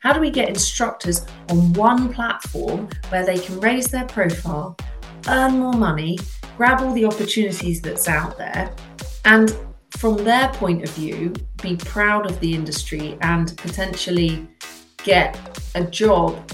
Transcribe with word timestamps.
How 0.00 0.12
do 0.12 0.20
we 0.20 0.30
get 0.30 0.48
instructors 0.48 1.26
on 1.48 1.72
one 1.72 2.12
platform 2.12 2.88
where 3.08 3.26
they 3.26 3.36
can 3.36 3.58
raise 3.58 3.88
their 3.88 4.04
profile, 4.04 4.76
earn 5.26 5.58
more 5.58 5.72
money, 5.72 6.18
grab 6.56 6.80
all 6.82 6.92
the 6.92 7.04
opportunities 7.04 7.82
that's 7.82 8.06
out 8.06 8.38
there, 8.38 8.72
and 9.24 9.56
from 9.96 10.18
their 10.18 10.50
point 10.50 10.84
of 10.84 10.90
view, 10.90 11.34
be 11.60 11.74
proud 11.74 12.30
of 12.30 12.38
the 12.38 12.54
industry 12.54 13.18
and 13.22 13.56
potentially 13.56 14.46
get 15.02 15.36
a 15.74 15.82
job? 15.82 16.48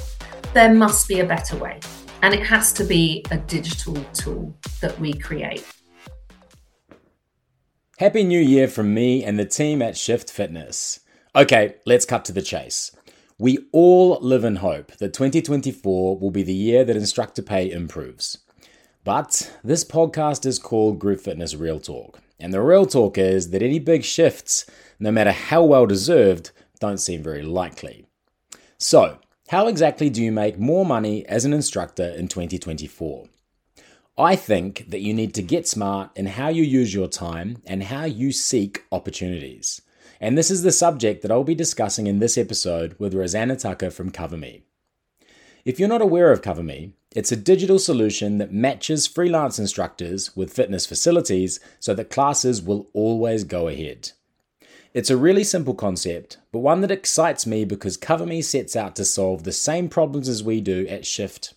There 0.55 0.73
must 0.73 1.07
be 1.07 1.21
a 1.21 1.27
better 1.27 1.59
way. 1.59 1.81
And 2.23 2.33
it 2.33 2.47
has 2.47 2.73
to 2.75 2.85
be 2.85 3.27
a 3.31 3.37
digital 3.37 4.03
tool 4.15 4.57
that 4.81 4.99
we 4.99 5.13
create. 5.13 5.67
Happy 7.99 8.25
New 8.25 8.41
Year 8.41 8.69
from 8.69 8.95
me 8.95 9.23
and 9.23 9.39
the 9.39 9.45
team 9.45 9.83
at 9.83 9.99
Shift 9.99 10.31
Fitness. 10.31 11.01
Okay, 11.37 11.75
let's 11.85 12.07
cut 12.07 12.25
to 12.25 12.33
the 12.33 12.41
chase. 12.41 12.91
We 13.45 13.59
all 13.73 14.19
live 14.23 14.43
in 14.43 14.57
hope 14.57 14.93
that 14.93 15.13
2024 15.13 16.19
will 16.19 16.31
be 16.31 16.43
the 16.43 16.55
year 16.55 16.83
that 16.83 16.97
instructor 16.97 17.43
pay 17.43 17.71
improves. 17.71 18.39
But 19.05 19.55
this 19.63 19.85
podcast 19.85 20.47
is 20.47 20.59
called 20.59 20.99
Group 20.99 21.21
Fitness 21.21 21.55
Real 21.55 21.79
Talk. 21.79 22.21
And 22.41 22.55
the 22.55 22.63
real 22.63 22.87
talk 22.87 23.19
is 23.19 23.51
that 23.51 23.61
any 23.61 23.79
big 23.79 24.03
shifts, 24.03 24.65
no 24.99 25.13
matter 25.13 25.31
how 25.31 25.63
well 25.63 25.85
deserved, 25.85 26.53
don't 26.81 26.97
seem 26.97 27.23
very 27.23 27.43
likely. 27.43 28.07
So, 28.79 29.19
how 29.49 29.67
exactly 29.67 30.09
do 30.09 30.23
you 30.23 30.33
make 30.33 30.59
more 30.59 30.87
money 30.87 31.27
as 31.27 31.45
an 31.45 31.53
instructor 31.53 32.15
in 32.17 32.29
2024? 32.29 33.27
I 34.17 34.37
think 34.37 34.89
that 34.89 35.03
you 35.03 35.13
need 35.13 35.35
to 35.35 35.43
get 35.43 35.69
smart 35.69 36.13
in 36.17 36.25
how 36.25 36.49
you 36.49 36.63
use 36.63 36.95
your 36.95 37.09
time 37.09 37.59
and 37.67 37.83
how 37.83 38.07
you 38.07 38.33
seek 38.33 38.85
opportunities. 38.91 39.83
And 40.21 40.39
this 40.39 40.51
is 40.51 40.63
the 40.63 40.73
subject 40.73 41.23
that 41.23 41.31
I'll 41.31 41.45
be 41.45 41.55
discussing 41.55 42.07
in 42.07 42.19
this 42.19 42.39
episode 42.39 42.95
with 42.99 43.15
Rosanna 43.15 43.57
Tucker 43.57 43.91
from 43.91 44.11
CoverMe. 44.11 44.63
If 45.65 45.79
you're 45.79 45.89
not 45.89 46.03
aware 46.03 46.31
of 46.31 46.43
CoverMe, 46.43 46.93
it's 47.15 47.33
a 47.33 47.37
digital 47.37 47.79
solution 47.79 48.39
that 48.39 48.53
matches 48.53 49.07
freelance 49.07 49.59
instructors 49.59 50.37
with 50.37 50.53
fitness 50.53 50.85
facilities 50.85 51.61
so 51.81 51.95
that 51.95 52.11
classes 52.11 52.61
will 52.61 52.89
always 52.93 53.45
go 53.45 53.69
ahead. 53.69 54.13
It's 54.93 55.11
a 55.11 55.17
really 55.17 55.43
simple 55.43 55.75
concept, 55.75 56.39
but 56.53 56.61
one 56.61 56.81
that 56.83 56.91
excites 56.91 57.47
me 57.47 57.65
because 57.65 57.97
CoverMe 57.97 58.45
sets 58.45 58.77
out 58.77 58.95
to 58.97 59.05
solve 59.05 59.43
the 59.43 59.53
same 59.53 59.89
problems 59.89 60.29
as 60.29 60.45
we 60.45 60.61
do 60.61 60.87
at 60.87 61.07
Shift, 61.07 61.55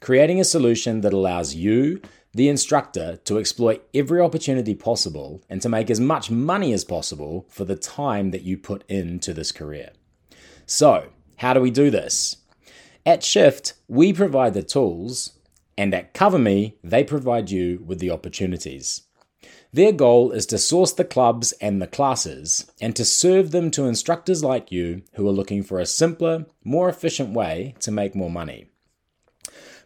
creating 0.00 0.40
a 0.40 0.44
solution 0.44 1.00
that 1.02 1.12
allows 1.12 1.54
you, 1.54 2.02
the 2.34 2.48
instructor 2.48 3.16
to 3.24 3.38
exploit 3.38 3.86
every 3.94 4.20
opportunity 4.20 4.74
possible 4.74 5.42
and 5.48 5.62
to 5.62 5.68
make 5.68 5.88
as 5.88 6.00
much 6.00 6.30
money 6.30 6.72
as 6.72 6.84
possible 6.84 7.46
for 7.48 7.64
the 7.64 7.76
time 7.76 8.32
that 8.32 8.42
you 8.42 8.58
put 8.58 8.84
into 8.88 9.32
this 9.32 9.52
career. 9.52 9.90
So, 10.66 11.10
how 11.36 11.54
do 11.54 11.60
we 11.60 11.70
do 11.70 11.90
this? 11.90 12.38
At 13.06 13.22
Shift, 13.22 13.74
we 13.86 14.12
provide 14.12 14.54
the 14.54 14.62
tools, 14.62 15.38
and 15.76 15.94
at 15.94 16.14
CoverMe, 16.14 16.74
they 16.82 17.04
provide 17.04 17.50
you 17.50 17.82
with 17.86 17.98
the 17.98 18.10
opportunities. 18.10 19.02
Their 19.72 19.92
goal 19.92 20.30
is 20.30 20.46
to 20.46 20.58
source 20.58 20.92
the 20.92 21.04
clubs 21.04 21.52
and 21.60 21.82
the 21.82 21.86
classes 21.86 22.70
and 22.80 22.94
to 22.96 23.04
serve 23.04 23.50
them 23.50 23.70
to 23.72 23.86
instructors 23.86 24.44
like 24.44 24.72
you 24.72 25.02
who 25.14 25.28
are 25.28 25.32
looking 25.32 25.62
for 25.62 25.80
a 25.80 25.86
simpler, 25.86 26.46
more 26.62 26.88
efficient 26.88 27.30
way 27.30 27.74
to 27.80 27.90
make 27.90 28.14
more 28.14 28.30
money. 28.30 28.68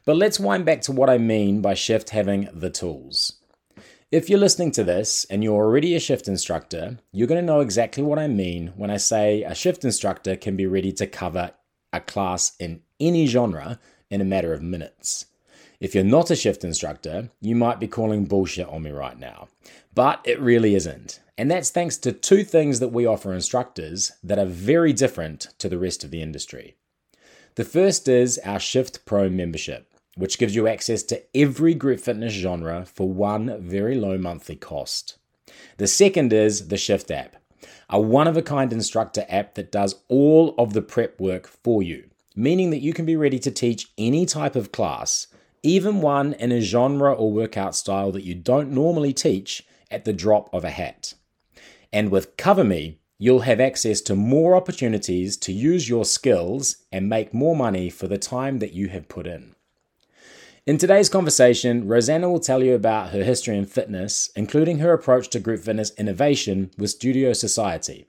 But 0.09 0.17
let's 0.17 0.41
wind 0.41 0.65
back 0.65 0.81
to 0.83 0.93
what 0.93 1.11
I 1.11 1.19
mean 1.19 1.61
by 1.61 1.75
Shift 1.75 2.09
having 2.09 2.49
the 2.51 2.71
tools. 2.71 3.35
If 4.11 4.31
you're 4.31 4.39
listening 4.39 4.71
to 4.71 4.83
this 4.83 5.27
and 5.27 5.45
you're 5.45 5.63
already 5.63 5.95
a 5.95 6.01
shift 6.01 6.29
instructor, 6.29 6.97
you're 7.13 7.27
going 7.27 7.43
to 7.43 7.47
know 7.47 7.61
exactly 7.61 8.03
what 8.03 8.19
I 8.19 8.27
mean 8.27 8.73
when 8.75 8.91
I 8.91 8.97
say 8.97 9.43
a 9.43 9.55
shift 9.55 9.85
instructor 9.85 10.35
can 10.35 10.57
be 10.57 10.65
ready 10.65 10.93
to 10.93 11.07
cover 11.07 11.51
a 11.93 12.01
class 12.01 12.57
in 12.59 12.81
any 12.99 13.27
genre 13.27 13.79
in 14.09 14.23
a 14.23 14.25
matter 14.25 14.55
of 14.55 14.63
minutes. 14.63 15.27
If 15.79 15.95
you're 15.95 16.05
not 16.05 16.31
a 16.31 16.37
shift 16.37 16.65
instructor, 16.65 17.29
you 17.43 17.55
might 17.55 17.79
be 17.79 17.87
calling 17.87 18.25
bullshit 18.25 18.69
on 18.69 18.85
me 18.85 18.93
right 18.93 19.19
now. 19.19 19.49
But 19.95 20.23
it 20.25 20.41
really 20.41 20.75
isn't. 20.75 21.21
And 21.37 21.51
that's 21.51 21.69
thanks 21.69 21.99
to 21.99 22.13
two 22.13 22.45
things 22.45 22.81
that 22.81 22.93
we 22.95 23.05
offer 23.05 23.35
instructors 23.35 24.13
that 24.23 24.39
are 24.39 24.47
very 24.47 24.95
different 24.95 25.49
to 25.59 25.69
the 25.69 25.77
rest 25.77 26.03
of 26.03 26.11
the 26.11 26.23
industry. 26.23 26.77
The 27.57 27.65
first 27.65 28.09
is 28.09 28.39
our 28.39 28.59
Shift 28.59 29.05
Pro 29.05 29.29
membership 29.29 29.88
which 30.19 30.37
gives 30.37 30.55
you 30.55 30.67
access 30.67 31.05
to 31.05 31.23
every 31.33 31.75
group 31.75 32.01
fitness 32.01 32.33
genre 32.33 32.85
for 32.85 33.09
one 33.09 33.57
very 33.63 33.95
low 33.95 34.19
monthly 34.19 34.57
cost. 34.57 35.17
The 35.77 35.87
second 35.87 36.33
is 36.33 36.69
the 36.69 36.77
Shift 36.77 37.11
app, 37.13 37.37
a 37.89 38.01
one 38.01 38.27
of 38.27 38.37
a 38.37 38.43
kind 38.43 38.73
instructor 38.73 39.25
app 39.29 39.55
that 39.55 39.71
does 39.71 39.95
all 40.09 40.57
of 40.59 40.73
the 40.73 40.83
prep 40.83 41.21
work 41.21 41.47
for 41.47 41.85
you, 41.85 42.11
meaning 42.35 42.71
that 42.71 42.83
you 42.83 42.93
can 42.93 43.07
be 43.07 43.17
ready 43.17 43.39
to 43.39 43.51
teach 43.53 43.93
any 43.97 44.27
type 44.27 44.57
of 44.57 44.73
class, 44.73 45.29
even 45.63 46.01
one 46.01 46.33
in 46.35 46.51
a 46.51 46.61
genre 46.61 47.13
or 47.13 47.31
workout 47.31 47.77
style 47.77 48.11
that 48.11 48.25
you 48.25 48.35
don't 48.35 48.73
normally 48.73 49.13
teach 49.13 49.65
at 49.89 50.05
the 50.05 50.13
drop 50.13 50.53
of 50.53 50.65
a 50.65 50.71
hat. 50.71 51.15
And 51.93 52.11
with 52.11 52.37
CoverMe, 52.37 52.97
you'll 53.19 53.41
have 53.41 53.61
access 53.61 54.01
to 54.01 54.17
more 54.17 54.57
opportunities 54.57 55.37
to 55.37 55.53
use 55.53 55.89
your 55.89 56.05
skills 56.05 56.77
and 56.91 57.09
make 57.09 57.33
more 57.33 57.55
money 57.55 57.89
for 57.89 58.09
the 58.09 58.19
time 58.19 58.59
that 58.59 58.73
you 58.73 58.89
have 58.89 59.09
put 59.09 59.27
in. 59.27 59.55
In 60.69 60.77
today's 60.77 61.09
conversation, 61.09 61.89
Rosanna 61.89 62.29
will 62.29 62.41
tell 62.41 62.63
you 62.63 62.75
about 62.75 63.13
her 63.13 63.25
history 63.25 63.57
in 63.57 63.65
fitness, 63.65 64.29
including 64.37 64.81
her 64.81 64.93
approach 64.93 65.31
to 65.31 65.41
group 65.41 65.63
fitness 65.63 65.93
innovation 65.97 66.71
with 66.77 66.91
Studio 66.91 67.33
Society. 67.33 68.07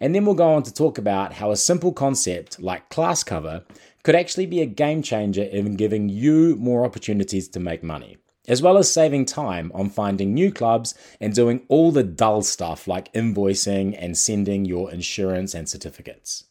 And 0.00 0.12
then 0.12 0.24
we'll 0.24 0.34
go 0.34 0.54
on 0.54 0.64
to 0.64 0.74
talk 0.74 0.98
about 0.98 1.34
how 1.34 1.52
a 1.52 1.56
simple 1.56 1.92
concept 1.92 2.60
like 2.60 2.88
class 2.88 3.22
cover 3.22 3.62
could 4.02 4.16
actually 4.16 4.46
be 4.46 4.60
a 4.60 4.66
game 4.66 5.04
changer 5.04 5.44
in 5.44 5.76
giving 5.76 6.08
you 6.08 6.56
more 6.56 6.84
opportunities 6.84 7.46
to 7.50 7.60
make 7.60 7.84
money, 7.84 8.16
as 8.48 8.60
well 8.60 8.76
as 8.76 8.90
saving 8.90 9.24
time 9.24 9.70
on 9.72 9.88
finding 9.88 10.34
new 10.34 10.50
clubs 10.50 10.96
and 11.20 11.32
doing 11.32 11.64
all 11.68 11.92
the 11.92 12.02
dull 12.02 12.42
stuff 12.42 12.88
like 12.88 13.12
invoicing 13.12 13.96
and 13.96 14.18
sending 14.18 14.64
your 14.64 14.90
insurance 14.90 15.54
and 15.54 15.68
certificates. 15.68 16.49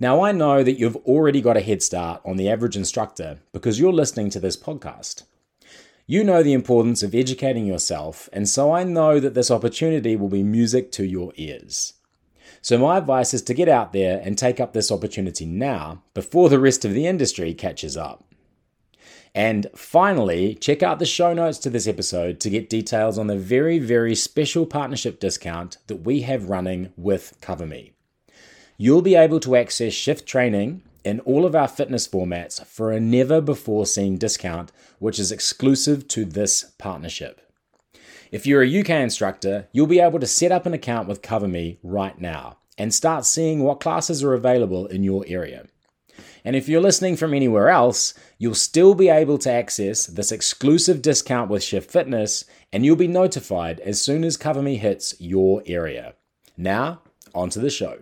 Now, 0.00 0.22
I 0.22 0.32
know 0.32 0.64
that 0.64 0.78
you've 0.78 0.96
already 0.96 1.40
got 1.40 1.56
a 1.56 1.60
head 1.60 1.80
start 1.80 2.20
on 2.24 2.36
the 2.36 2.48
average 2.48 2.76
instructor 2.76 3.38
because 3.52 3.78
you're 3.78 3.92
listening 3.92 4.28
to 4.30 4.40
this 4.40 4.56
podcast. 4.56 5.22
You 6.06 6.24
know 6.24 6.42
the 6.42 6.52
importance 6.52 7.02
of 7.02 7.14
educating 7.14 7.64
yourself, 7.64 8.28
and 8.32 8.48
so 8.48 8.72
I 8.72 8.82
know 8.82 9.20
that 9.20 9.34
this 9.34 9.50
opportunity 9.50 10.16
will 10.16 10.28
be 10.28 10.42
music 10.42 10.90
to 10.92 11.06
your 11.06 11.32
ears. 11.36 11.94
So, 12.60 12.76
my 12.76 12.98
advice 12.98 13.32
is 13.32 13.42
to 13.42 13.54
get 13.54 13.68
out 13.68 13.92
there 13.92 14.20
and 14.22 14.36
take 14.36 14.58
up 14.58 14.72
this 14.72 14.90
opportunity 14.90 15.46
now 15.46 16.02
before 16.12 16.48
the 16.48 16.58
rest 16.58 16.84
of 16.84 16.92
the 16.92 17.06
industry 17.06 17.54
catches 17.54 17.96
up. 17.96 18.24
And 19.34 19.68
finally, 19.74 20.54
check 20.56 20.82
out 20.82 20.98
the 20.98 21.06
show 21.06 21.32
notes 21.32 21.58
to 21.58 21.70
this 21.70 21.88
episode 21.88 22.40
to 22.40 22.50
get 22.50 22.68
details 22.68 23.16
on 23.16 23.28
the 23.28 23.38
very, 23.38 23.78
very 23.78 24.14
special 24.14 24.66
partnership 24.66 25.20
discount 25.20 25.78
that 25.86 26.02
we 26.04 26.22
have 26.22 26.50
running 26.50 26.92
with 26.96 27.38
CoverMe 27.40 27.93
you'll 28.76 29.02
be 29.02 29.14
able 29.14 29.40
to 29.40 29.56
access 29.56 29.92
shift 29.92 30.26
training 30.26 30.82
in 31.04 31.20
all 31.20 31.44
of 31.44 31.54
our 31.54 31.68
fitness 31.68 32.08
formats 32.08 32.64
for 32.66 32.90
a 32.90 32.98
never 32.98 33.40
before 33.40 33.86
seen 33.86 34.16
discount, 34.16 34.72
which 34.98 35.18
is 35.18 35.30
exclusive 35.30 36.08
to 36.08 36.24
this 36.24 36.72
partnership. 36.78 37.40
If 38.32 38.46
you're 38.46 38.62
a 38.62 38.80
UK 38.80 38.90
instructor, 38.90 39.68
you'll 39.72 39.86
be 39.86 40.00
able 40.00 40.18
to 40.18 40.26
set 40.26 40.50
up 40.50 40.66
an 40.66 40.74
account 40.74 41.06
with 41.06 41.22
CoverMe 41.22 41.78
right 41.82 42.20
now 42.20 42.58
and 42.76 42.92
start 42.92 43.24
seeing 43.24 43.62
what 43.62 43.80
classes 43.80 44.24
are 44.24 44.34
available 44.34 44.86
in 44.86 45.04
your 45.04 45.24
area. 45.28 45.66
And 46.44 46.56
if 46.56 46.68
you're 46.68 46.80
listening 46.80 47.16
from 47.16 47.32
anywhere 47.32 47.68
else, 47.68 48.12
you'll 48.38 48.54
still 48.54 48.94
be 48.94 49.08
able 49.08 49.38
to 49.38 49.52
access 49.52 50.06
this 50.06 50.32
exclusive 50.32 51.00
discount 51.00 51.48
with 51.48 51.62
Shift 51.62 51.90
Fitness 51.90 52.44
and 52.72 52.84
you'll 52.84 52.96
be 52.96 53.08
notified 53.08 53.80
as 53.80 54.00
soon 54.00 54.24
as 54.24 54.36
CoverMe 54.36 54.78
hits 54.78 55.14
your 55.20 55.62
area. 55.66 56.14
Now, 56.56 57.02
on 57.34 57.50
to 57.50 57.60
the 57.60 57.70
show. 57.70 57.98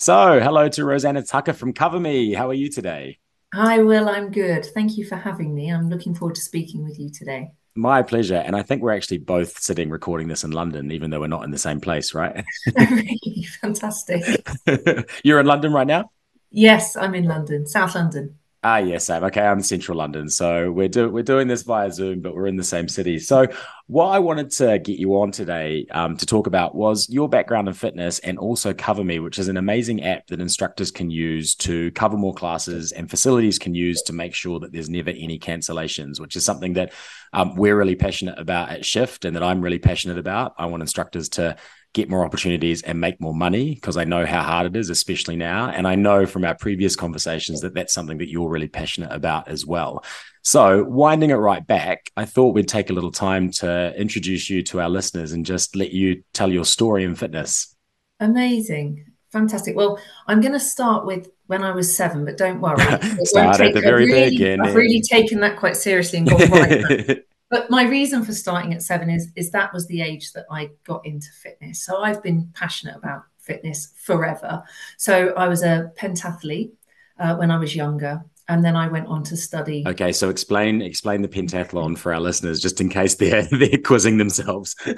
So, 0.00 0.38
hello 0.38 0.68
to 0.68 0.84
Rosanna 0.84 1.22
Tucker 1.22 1.52
from 1.52 1.72
CoverMe. 1.72 2.36
How 2.36 2.48
are 2.48 2.54
you 2.54 2.70
today? 2.70 3.18
Hi, 3.52 3.80
Will. 3.80 4.08
I'm 4.08 4.30
good. 4.30 4.64
Thank 4.64 4.96
you 4.96 5.04
for 5.04 5.16
having 5.16 5.52
me. 5.52 5.72
I'm 5.72 5.90
looking 5.90 6.14
forward 6.14 6.36
to 6.36 6.40
speaking 6.40 6.84
with 6.84 7.00
you 7.00 7.10
today. 7.10 7.50
My 7.74 8.02
pleasure. 8.02 8.36
And 8.36 8.54
I 8.54 8.62
think 8.62 8.80
we're 8.80 8.94
actually 8.94 9.18
both 9.18 9.58
sitting 9.58 9.90
recording 9.90 10.28
this 10.28 10.44
in 10.44 10.52
London, 10.52 10.92
even 10.92 11.10
though 11.10 11.18
we're 11.18 11.26
not 11.26 11.42
in 11.42 11.50
the 11.50 11.58
same 11.58 11.80
place, 11.80 12.14
right? 12.14 12.44
really 12.78 13.48
fantastic. 13.60 14.48
You're 15.24 15.40
in 15.40 15.46
London 15.46 15.72
right 15.72 15.86
now? 15.86 16.12
Yes, 16.52 16.94
I'm 16.94 17.16
in 17.16 17.24
London, 17.24 17.66
South 17.66 17.96
London. 17.96 18.37
Ah, 18.64 18.78
yes, 18.78 19.06
Sam. 19.06 19.22
Okay, 19.22 19.40
I'm 19.40 19.58
in 19.58 19.62
central 19.62 19.96
London, 19.98 20.28
so 20.28 20.72
we're 20.72 20.88
do- 20.88 21.10
we're 21.10 21.22
doing 21.22 21.46
this 21.46 21.62
via 21.62 21.92
Zoom, 21.92 22.20
but 22.20 22.34
we're 22.34 22.48
in 22.48 22.56
the 22.56 22.64
same 22.64 22.88
city. 22.88 23.20
So, 23.20 23.46
what 23.86 24.06
I 24.06 24.18
wanted 24.18 24.50
to 24.52 24.80
get 24.80 24.98
you 24.98 25.12
on 25.20 25.30
today 25.30 25.86
um, 25.92 26.16
to 26.16 26.26
talk 26.26 26.48
about 26.48 26.74
was 26.74 27.08
your 27.08 27.28
background 27.28 27.68
in 27.68 27.74
fitness 27.74 28.18
and 28.18 28.36
also 28.36 28.72
CoverMe, 28.74 29.22
which 29.22 29.38
is 29.38 29.46
an 29.46 29.58
amazing 29.58 30.02
app 30.02 30.26
that 30.26 30.40
instructors 30.40 30.90
can 30.90 31.08
use 31.08 31.54
to 31.54 31.92
cover 31.92 32.16
more 32.16 32.34
classes 32.34 32.90
and 32.90 33.08
facilities 33.08 33.60
can 33.60 33.76
use 33.76 34.02
to 34.02 34.12
make 34.12 34.34
sure 34.34 34.58
that 34.58 34.72
there's 34.72 34.90
never 34.90 35.10
any 35.10 35.38
cancellations, 35.38 36.18
which 36.18 36.34
is 36.34 36.44
something 36.44 36.72
that 36.72 36.92
um, 37.32 37.54
we're 37.54 37.76
really 37.76 37.94
passionate 37.96 38.40
about 38.40 38.70
at 38.70 38.84
Shift 38.84 39.24
and 39.24 39.36
that 39.36 39.42
I'm 39.44 39.60
really 39.60 39.78
passionate 39.78 40.18
about. 40.18 40.54
I 40.58 40.66
want 40.66 40.82
instructors 40.82 41.28
to 41.30 41.56
get 41.92 42.10
more 42.10 42.24
opportunities 42.24 42.82
and 42.82 43.00
make 43.00 43.20
more 43.20 43.34
money 43.34 43.74
because 43.74 43.96
I 43.96 44.04
know 44.04 44.26
how 44.26 44.42
hard 44.42 44.66
it 44.66 44.76
is, 44.76 44.90
especially 44.90 45.36
now. 45.36 45.70
And 45.70 45.86
I 45.86 45.94
know 45.94 46.26
from 46.26 46.44
our 46.44 46.54
previous 46.54 46.96
conversations 46.96 47.60
that 47.62 47.74
that's 47.74 47.94
something 47.94 48.18
that 48.18 48.28
you're 48.28 48.48
really 48.48 48.68
passionate 48.68 49.12
about 49.12 49.48
as 49.48 49.64
well. 49.66 50.04
So, 50.42 50.84
winding 50.84 51.30
it 51.30 51.34
right 51.34 51.66
back, 51.66 52.10
I 52.16 52.24
thought 52.24 52.54
we'd 52.54 52.68
take 52.68 52.90
a 52.90 52.92
little 52.92 53.10
time 53.10 53.50
to 53.52 53.94
introduce 53.98 54.48
you 54.48 54.62
to 54.64 54.80
our 54.80 54.88
listeners 54.88 55.32
and 55.32 55.44
just 55.44 55.76
let 55.76 55.92
you 55.92 56.22
tell 56.32 56.50
your 56.50 56.64
story 56.64 57.04
in 57.04 57.14
fitness. 57.14 57.74
Amazing. 58.20 59.04
Fantastic. 59.30 59.76
Well, 59.76 59.98
I'm 60.26 60.40
going 60.40 60.54
to 60.54 60.60
start 60.60 61.04
with 61.04 61.28
when 61.48 61.62
I 61.62 61.72
was 61.72 61.94
seven, 61.94 62.24
but 62.24 62.38
don't 62.38 62.60
worry. 62.60 62.78
start 63.24 63.60
at 63.60 63.74
the 63.74 63.80
very 63.80 64.06
really, 64.06 64.30
beginning. 64.30 64.60
I've 64.62 64.74
really 64.74 65.02
taken 65.02 65.40
that 65.40 65.58
quite 65.58 65.76
seriously 65.76 66.20
and 66.20 66.30
gone 66.30 66.50
right. 66.50 67.24
but 67.50 67.70
my 67.70 67.84
reason 67.84 68.24
for 68.24 68.32
starting 68.32 68.74
at 68.74 68.82
seven 68.82 69.10
is 69.10 69.28
is 69.36 69.50
that 69.50 69.72
was 69.72 69.86
the 69.86 70.02
age 70.02 70.32
that 70.32 70.46
I 70.50 70.70
got 70.84 71.04
into 71.06 71.28
fitness. 71.32 71.82
So 71.82 72.02
I've 72.02 72.22
been 72.22 72.50
passionate 72.54 72.96
about 72.96 73.22
fitness 73.38 73.92
forever. 73.96 74.62
So 74.96 75.34
I 75.34 75.48
was 75.48 75.62
a 75.62 75.90
pentathlete 75.96 76.72
uh, 77.18 77.36
when 77.36 77.50
I 77.50 77.58
was 77.58 77.74
younger 77.74 78.22
and 78.50 78.64
then 78.64 78.76
I 78.76 78.88
went 78.88 79.06
on 79.06 79.22
to 79.24 79.36
study. 79.36 79.84
Okay, 79.86 80.10
so 80.10 80.30
explain 80.30 80.80
explain 80.80 81.20
the 81.20 81.28
pentathlon 81.28 81.98
for 81.98 82.14
our 82.14 82.20
listeners, 82.20 82.60
just 82.60 82.80
in 82.80 82.88
case 82.88 83.14
they're 83.16 83.42
they're 83.42 83.78
quizzing 83.84 84.16
themselves. 84.16 84.74
so 84.84 84.96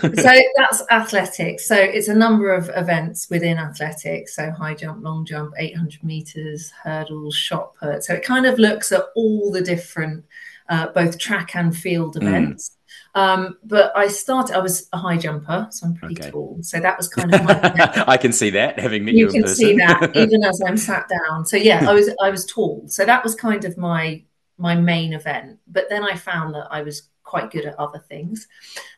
that's 0.57 0.83
athletics. 0.91 1.67
So 1.67 1.75
it's 1.75 2.09
a 2.09 2.15
number 2.15 2.53
of 2.53 2.71
events 2.75 3.29
within 3.29 3.59
athletics. 3.59 4.37
So 4.37 4.51
high 4.53 4.75
jump, 4.75 5.03
long 5.03 5.25
jump, 5.25 5.53
eight 5.59 5.77
hundred 5.77 6.05
meters, 6.05 6.71
hurdles, 6.83 7.35
shot 7.35 7.75
put. 7.75 8.05
So 8.05 8.15
it 8.15 8.25
kind 8.25 8.47
of 8.47 8.59
looks 8.59 8.93
at 8.93 9.05
all 9.17 9.51
the 9.51 9.63
different, 9.63 10.25
uh, 10.71 10.87
both 10.89 11.19
track 11.19 11.55
and 11.55 11.77
field 11.77 12.15
mm. 12.15 12.23
events. 12.23 12.71
Mm. 12.71 12.75
Um, 13.13 13.59
but 13.65 13.95
I 13.97 14.07
started, 14.07 14.55
I 14.55 14.61
was 14.61 14.89
a 14.93 14.99
high 14.99 15.17
jumper, 15.17 15.67
so 15.71 15.87
I'm 15.87 15.95
pretty 15.95 16.21
okay. 16.21 16.31
tall. 16.31 16.59
So 16.63 16.79
that 16.79 16.97
was 16.97 17.09
kind 17.17 17.35
of 17.35 17.43
my. 17.43 18.05
I 18.07 18.17
can 18.17 18.33
see 18.33 18.51
that 18.51 18.79
having 18.79 19.05
met 19.05 19.15
you. 19.15 19.27
You 19.27 19.33
can 19.33 19.43
person. 19.43 19.57
see 19.57 19.77
that 19.77 20.13
even 20.17 20.45
as 20.45 20.63
I'm 20.67 20.77
sat 20.77 21.09
down. 21.09 21.45
So 21.45 21.57
yeah, 21.57 21.91
I 21.91 21.93
was 21.93 22.09
I 22.23 22.31
was 22.31 22.47
tall. 22.47 22.85
So 22.87 23.05
that 23.05 23.25
was 23.25 23.35
kind 23.35 23.65
of 23.65 23.77
my 23.77 24.23
my 24.59 24.77
main 24.77 25.13
event. 25.13 25.59
But 25.67 25.89
then 25.89 26.05
I 26.05 26.15
found 26.15 26.55
that 26.55 26.69
I 26.71 26.83
was 26.83 27.09
quite 27.25 27.51
good 27.51 27.67
at 27.67 27.79
other 27.79 27.99
things, 27.99 28.47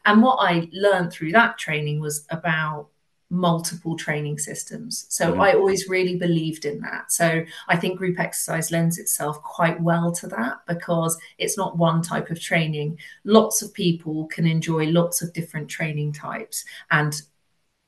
and 0.04 0.22
what 0.22 0.36
I 0.36 0.69
learned 0.72 1.12
through 1.12 1.32
that 1.32 1.58
training 1.58 2.00
was 2.00 2.26
about 2.30 2.88
multiple 3.32 3.96
training 3.96 4.38
systems. 4.38 5.06
So 5.08 5.32
mm-hmm. 5.32 5.40
I 5.40 5.55
always 5.55 5.88
really 5.88 6.17
believed 6.17 6.67
in 6.67 6.81
that. 6.82 7.11
So 7.11 7.43
I 7.67 7.76
think 7.76 7.96
group 7.96 8.20
exercise 8.20 8.70
lends 8.70 8.99
itself 8.99 9.43
quite 9.43 9.81
well 9.81 10.12
to 10.12 10.26
that 10.29 10.58
because 10.69 11.19
it's 11.38 11.56
not 11.56 11.79
one 11.79 12.02
type 12.02 12.29
of 12.29 12.38
training. 12.38 12.99
Lots 13.25 13.62
of 13.62 13.73
people 13.73 14.26
can 14.26 14.46
enjoy 14.46 14.87
lots 14.88 15.23
of 15.23 15.32
different 15.32 15.69
training 15.69 16.12
types. 16.12 16.62
And 16.90 17.20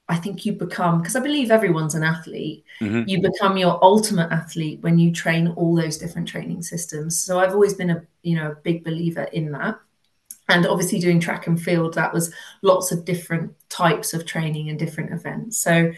I 0.09 0.17
think 0.17 0.47
you 0.47 0.53
become, 0.53 0.99
because 0.99 1.15
I 1.15 1.21
believe 1.21 1.51
everyone's 1.51 1.95
an 1.95 2.05
athlete, 2.05 2.65
mm-hmm. 2.81 3.07
you 3.07 3.21
become 3.21 3.59
your 3.59 3.79
ultimate 3.85 4.33
athlete 4.33 4.81
when 4.81 4.99
you 4.99 5.13
train 5.13 5.49
all 5.49 5.75
those 5.75 5.99
different 5.99 6.27
training 6.27 6.63
systems. 6.63 7.19
So 7.23 7.39
I've 7.39 7.53
always 7.53 7.75
been 7.75 7.91
a, 7.91 8.03
you 8.23 8.37
know, 8.37 8.53
a 8.53 8.57
big 8.57 8.83
believer 8.83 9.25
in 9.25 9.53
that 9.53 9.79
and 10.49 10.67
obviously 10.67 10.99
doing 10.99 11.21
track 11.21 11.47
and 11.47 11.61
field 11.61 11.95
that 11.95 12.13
was 12.13 12.33
lots 12.63 12.93
of 12.93 13.05
different 13.05 13.53
types 13.69 14.13
of 14.13 14.27
training 14.27 14.69
and 14.69 14.79
different 14.79 15.13
events. 15.13 15.59
So 15.59 15.93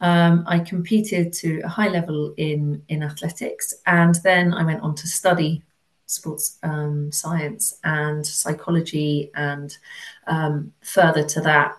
um, 0.00 0.44
i 0.46 0.58
competed 0.58 1.32
to 1.32 1.60
a 1.60 1.68
high 1.68 1.88
level 1.88 2.34
in 2.36 2.82
in 2.88 3.02
athletics 3.02 3.74
and 3.86 4.16
then 4.24 4.52
i 4.54 4.64
went 4.64 4.80
on 4.80 4.94
to 4.94 5.06
study 5.06 5.62
sports 6.06 6.58
um, 6.64 7.12
science 7.12 7.78
and 7.84 8.26
psychology 8.26 9.30
and 9.34 9.76
um, 10.26 10.72
further 10.82 11.24
to 11.24 11.40
that 11.40 11.76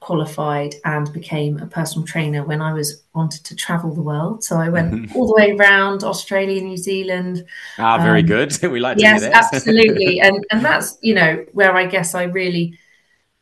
qualified 0.00 0.74
and 0.84 1.12
became 1.12 1.58
a 1.58 1.66
personal 1.66 2.06
trainer 2.06 2.44
when 2.44 2.62
I 2.62 2.72
was 2.72 3.02
wanted 3.14 3.44
to 3.44 3.56
travel 3.56 3.94
the 3.94 4.02
world. 4.02 4.44
So 4.44 4.56
I 4.56 4.68
went 4.76 5.14
all 5.14 5.26
the 5.26 5.34
way 5.34 5.52
around 5.52 6.04
Australia, 6.04 6.60
New 6.62 6.76
Zealand. 6.76 7.44
Ah, 7.78 7.98
very 7.98 8.20
um, 8.20 8.26
good. 8.26 8.62
we 8.62 8.80
like 8.80 8.98
yes, 8.98 9.22
absolutely. 9.22 10.20
And 10.28 10.44
and 10.50 10.64
that's 10.64 10.98
you 11.02 11.14
know 11.14 11.44
where 11.52 11.74
I 11.74 11.86
guess 11.86 12.14
I 12.14 12.24
really 12.24 12.78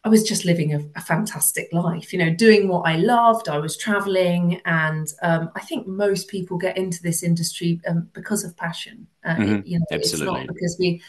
I 0.04 0.08
was 0.08 0.22
just 0.22 0.44
living 0.44 0.72
a, 0.72 0.80
a 0.94 1.00
fantastic 1.00 1.68
life. 1.72 2.12
You 2.12 2.20
know, 2.20 2.30
doing 2.30 2.68
what 2.68 2.82
I 2.82 2.96
loved. 2.96 3.48
I 3.48 3.58
was 3.58 3.76
traveling, 3.76 4.60
and 4.64 5.12
um, 5.22 5.50
I 5.56 5.60
think 5.60 5.88
most 5.88 6.28
people 6.28 6.58
get 6.58 6.78
into 6.78 7.02
this 7.02 7.22
industry 7.22 7.80
um, 7.88 8.08
because 8.12 8.44
of 8.44 8.56
passion. 8.56 9.08
Uh, 9.24 9.34
mm-hmm. 9.34 9.54
it, 9.54 9.66
you 9.66 9.78
know, 9.80 9.86
absolutely. 9.90 10.40
it's 10.40 10.46
not 10.46 10.54
because 10.54 10.76
we 10.78 11.02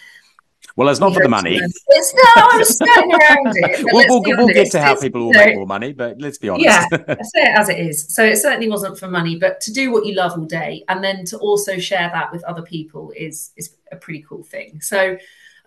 well, 0.78 0.90
it's 0.90 1.00
not 1.00 1.12
for 1.12 1.24
the 1.24 1.30
money. 1.30 1.60
It's 1.60 2.14
no, 2.14 2.22
I 2.36 2.58
was 2.58 2.78
skirting 2.78 3.12
around 3.12 3.58
it. 3.58 3.84
we'll, 3.92 4.22
we'll, 4.22 4.38
we'll, 4.38 4.54
get 4.54 4.72
to 4.74 4.80
how 4.80 4.96
people 4.96 5.26
will 5.26 5.34
make 5.34 5.56
more 5.56 5.66
money, 5.66 5.92
but 5.92 6.22
let's 6.22 6.38
be 6.38 6.50
honest. 6.50 6.66
Yeah, 6.66 6.88
I 6.92 7.24
say 7.24 7.42
it 7.42 7.58
as 7.58 7.70
it 7.70 7.80
is. 7.80 8.14
So 8.14 8.24
it 8.24 8.38
certainly 8.38 8.70
wasn't 8.70 9.00
for 9.00 9.08
money, 9.08 9.38
but 9.38 9.60
to 9.62 9.74
do 9.74 9.92
what 9.92 10.06
you 10.06 10.14
love 10.14 10.38
all 10.38 10.46
day 10.46 10.84
and 10.88 11.04
then 11.04 11.26
to 11.26 11.38
also 11.40 11.80
share 11.80 12.12
that 12.14 12.32
with 12.32 12.44
other 12.44 12.62
people 12.62 13.12
is 13.16 13.52
is 13.58 13.76
a 13.92 13.96
pretty 13.96 14.24
cool 14.30 14.44
thing. 14.44 14.80
So 14.80 15.18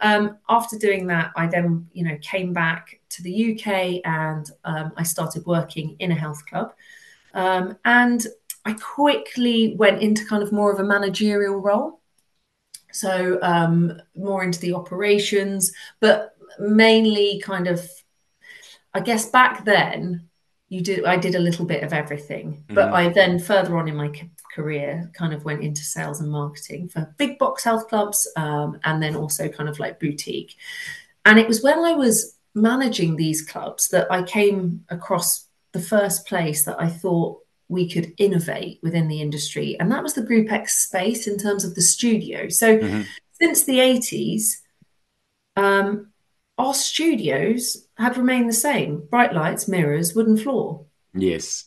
um, 0.00 0.38
after 0.48 0.78
doing 0.78 1.08
that, 1.08 1.32
I 1.34 1.48
then 1.48 1.88
you 1.92 2.04
know 2.04 2.16
came 2.22 2.52
back 2.52 3.00
to 3.10 3.22
the 3.24 3.52
UK 3.52 4.00
and 4.04 4.48
um, 4.64 4.92
I 4.96 5.02
started 5.02 5.44
working 5.44 5.96
in 5.98 6.12
a 6.12 6.14
health 6.14 6.46
club, 6.46 6.72
um, 7.34 7.76
and 7.84 8.24
I 8.64 8.74
quickly 8.74 9.74
went 9.76 10.02
into 10.02 10.24
kind 10.24 10.42
of 10.42 10.52
more 10.52 10.72
of 10.72 10.78
a 10.78 10.84
managerial 10.84 11.56
role. 11.56 11.99
So 12.92 13.38
um, 13.42 14.00
more 14.14 14.42
into 14.42 14.60
the 14.60 14.74
operations, 14.74 15.72
but 16.00 16.36
mainly 16.58 17.40
kind 17.44 17.66
of, 17.66 17.88
I 18.94 19.00
guess 19.00 19.28
back 19.28 19.64
then 19.64 20.28
you 20.68 20.82
did 20.82 21.04
I 21.04 21.16
did 21.16 21.34
a 21.34 21.40
little 21.40 21.64
bit 21.64 21.82
of 21.82 21.92
everything, 21.92 22.64
but 22.68 22.86
mm-hmm. 22.86 22.94
I 22.94 23.08
then 23.08 23.38
further 23.38 23.76
on 23.76 23.88
in 23.88 23.96
my 23.96 24.12
career 24.54 25.10
kind 25.14 25.32
of 25.32 25.44
went 25.44 25.62
into 25.62 25.82
sales 25.82 26.20
and 26.20 26.30
marketing 26.30 26.88
for 26.88 27.12
big 27.18 27.38
box 27.38 27.64
health 27.64 27.88
clubs, 27.88 28.26
um, 28.36 28.78
and 28.84 29.02
then 29.02 29.16
also 29.16 29.48
kind 29.48 29.68
of 29.68 29.78
like 29.78 30.00
boutique. 30.00 30.56
And 31.24 31.38
it 31.38 31.48
was 31.48 31.62
when 31.62 31.80
I 31.80 31.92
was 31.92 32.36
managing 32.54 33.16
these 33.16 33.42
clubs 33.42 33.88
that 33.88 34.10
I 34.10 34.22
came 34.22 34.84
across 34.88 35.46
the 35.72 35.80
first 35.80 36.26
place 36.26 36.64
that 36.64 36.80
I 36.80 36.88
thought 36.88 37.40
we 37.70 37.88
could 37.88 38.12
innovate 38.18 38.80
within 38.82 39.08
the 39.08 39.20
industry. 39.20 39.78
And 39.78 39.90
that 39.92 40.02
was 40.02 40.14
the 40.14 40.22
Group 40.22 40.50
X 40.50 40.82
space 40.82 41.26
in 41.26 41.38
terms 41.38 41.64
of 41.64 41.74
the 41.74 41.82
studio. 41.82 42.48
So 42.48 42.78
mm-hmm. 42.78 43.02
since 43.40 43.64
the 43.64 43.78
80s, 43.78 44.56
um, 45.56 46.10
our 46.58 46.74
studios 46.74 47.86
have 47.96 48.18
remained 48.18 48.48
the 48.48 48.54
same 48.54 49.06
bright 49.08 49.32
lights, 49.32 49.68
mirrors, 49.68 50.14
wooden 50.14 50.36
floor. 50.36 50.84
Yes. 51.14 51.66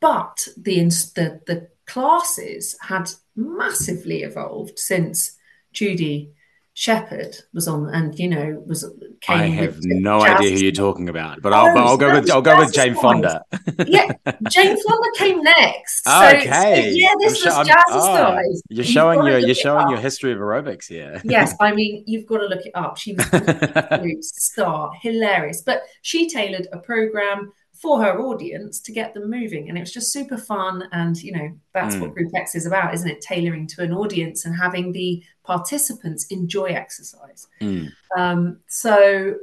But 0.00 0.46
the, 0.56 0.84
the, 1.14 1.40
the 1.46 1.68
classes 1.86 2.76
had 2.80 3.10
massively 3.34 4.22
evolved 4.22 4.78
since 4.78 5.36
Judi 5.74 6.30
Sheppard 6.74 7.36
was 7.52 7.68
on, 7.68 7.88
and 7.94 8.18
you 8.18 8.28
know 8.28 8.62
was. 8.66 8.90
Came 9.20 9.38
I 9.38 9.46
have 9.46 9.76
no 9.82 10.20
idea 10.20 10.50
who 10.50 10.64
you're 10.64 10.72
talking 10.72 11.08
about, 11.08 11.42
but 11.42 11.52
I'll, 11.52 11.78
oh, 11.78 11.84
I'll 11.84 11.96
go 11.96 12.12
with 12.12 12.30
I'll 12.30 12.42
go 12.42 12.56
with 12.58 12.72
Jane 12.72 12.94
Fonda. 12.94 13.44
yeah, 13.86 14.10
Jane 14.50 14.76
Fonda 14.82 15.08
came 15.16 15.42
next. 15.42 16.02
So, 16.12 16.28
okay. 16.28 16.82
So, 16.82 16.96
yeah, 16.96 17.12
this 17.20 17.46
I'm 17.46 17.58
was 17.58 17.66
sure, 17.66 17.76
oh, 17.90 18.38
You're 18.68 18.84
you've 18.84 18.86
showing 18.86 19.24
your 19.24 19.38
you're 19.38 19.54
showing 19.54 19.88
your 19.90 19.98
history 19.98 20.32
of 20.32 20.38
aerobics 20.38 20.88
here. 20.88 21.20
yes, 21.24 21.54
I 21.60 21.72
mean 21.74 22.04
you've 22.06 22.26
got 22.26 22.38
to 22.38 22.46
look 22.46 22.66
it 22.66 22.72
up. 22.74 22.96
She 22.96 23.14
was 23.14 23.26
a 23.32 24.22
star, 24.22 24.92
hilarious, 25.00 25.62
but 25.62 25.82
she 26.02 26.28
tailored 26.28 26.68
a 26.72 26.78
program 26.78 27.52
for 27.82 28.00
her 28.00 28.20
audience 28.20 28.78
to 28.78 28.92
get 28.92 29.12
them 29.12 29.28
moving. 29.28 29.68
And 29.68 29.76
it 29.76 29.80
was 29.80 29.92
just 29.92 30.12
super 30.12 30.38
fun. 30.38 30.84
And, 30.92 31.20
you 31.20 31.32
know, 31.32 31.50
that's 31.74 31.96
mm. 31.96 32.00
what 32.00 32.14
Group 32.14 32.30
X 32.32 32.54
is 32.54 32.64
about, 32.64 32.94
isn't 32.94 33.10
it? 33.10 33.20
Tailoring 33.20 33.66
to 33.66 33.82
an 33.82 33.92
audience 33.92 34.44
and 34.44 34.56
having 34.56 34.92
the 34.92 35.22
participants 35.42 36.26
enjoy 36.26 36.66
exercise. 36.66 37.48
Mm. 37.60 37.90
Um, 38.16 38.60
so, 38.68 39.34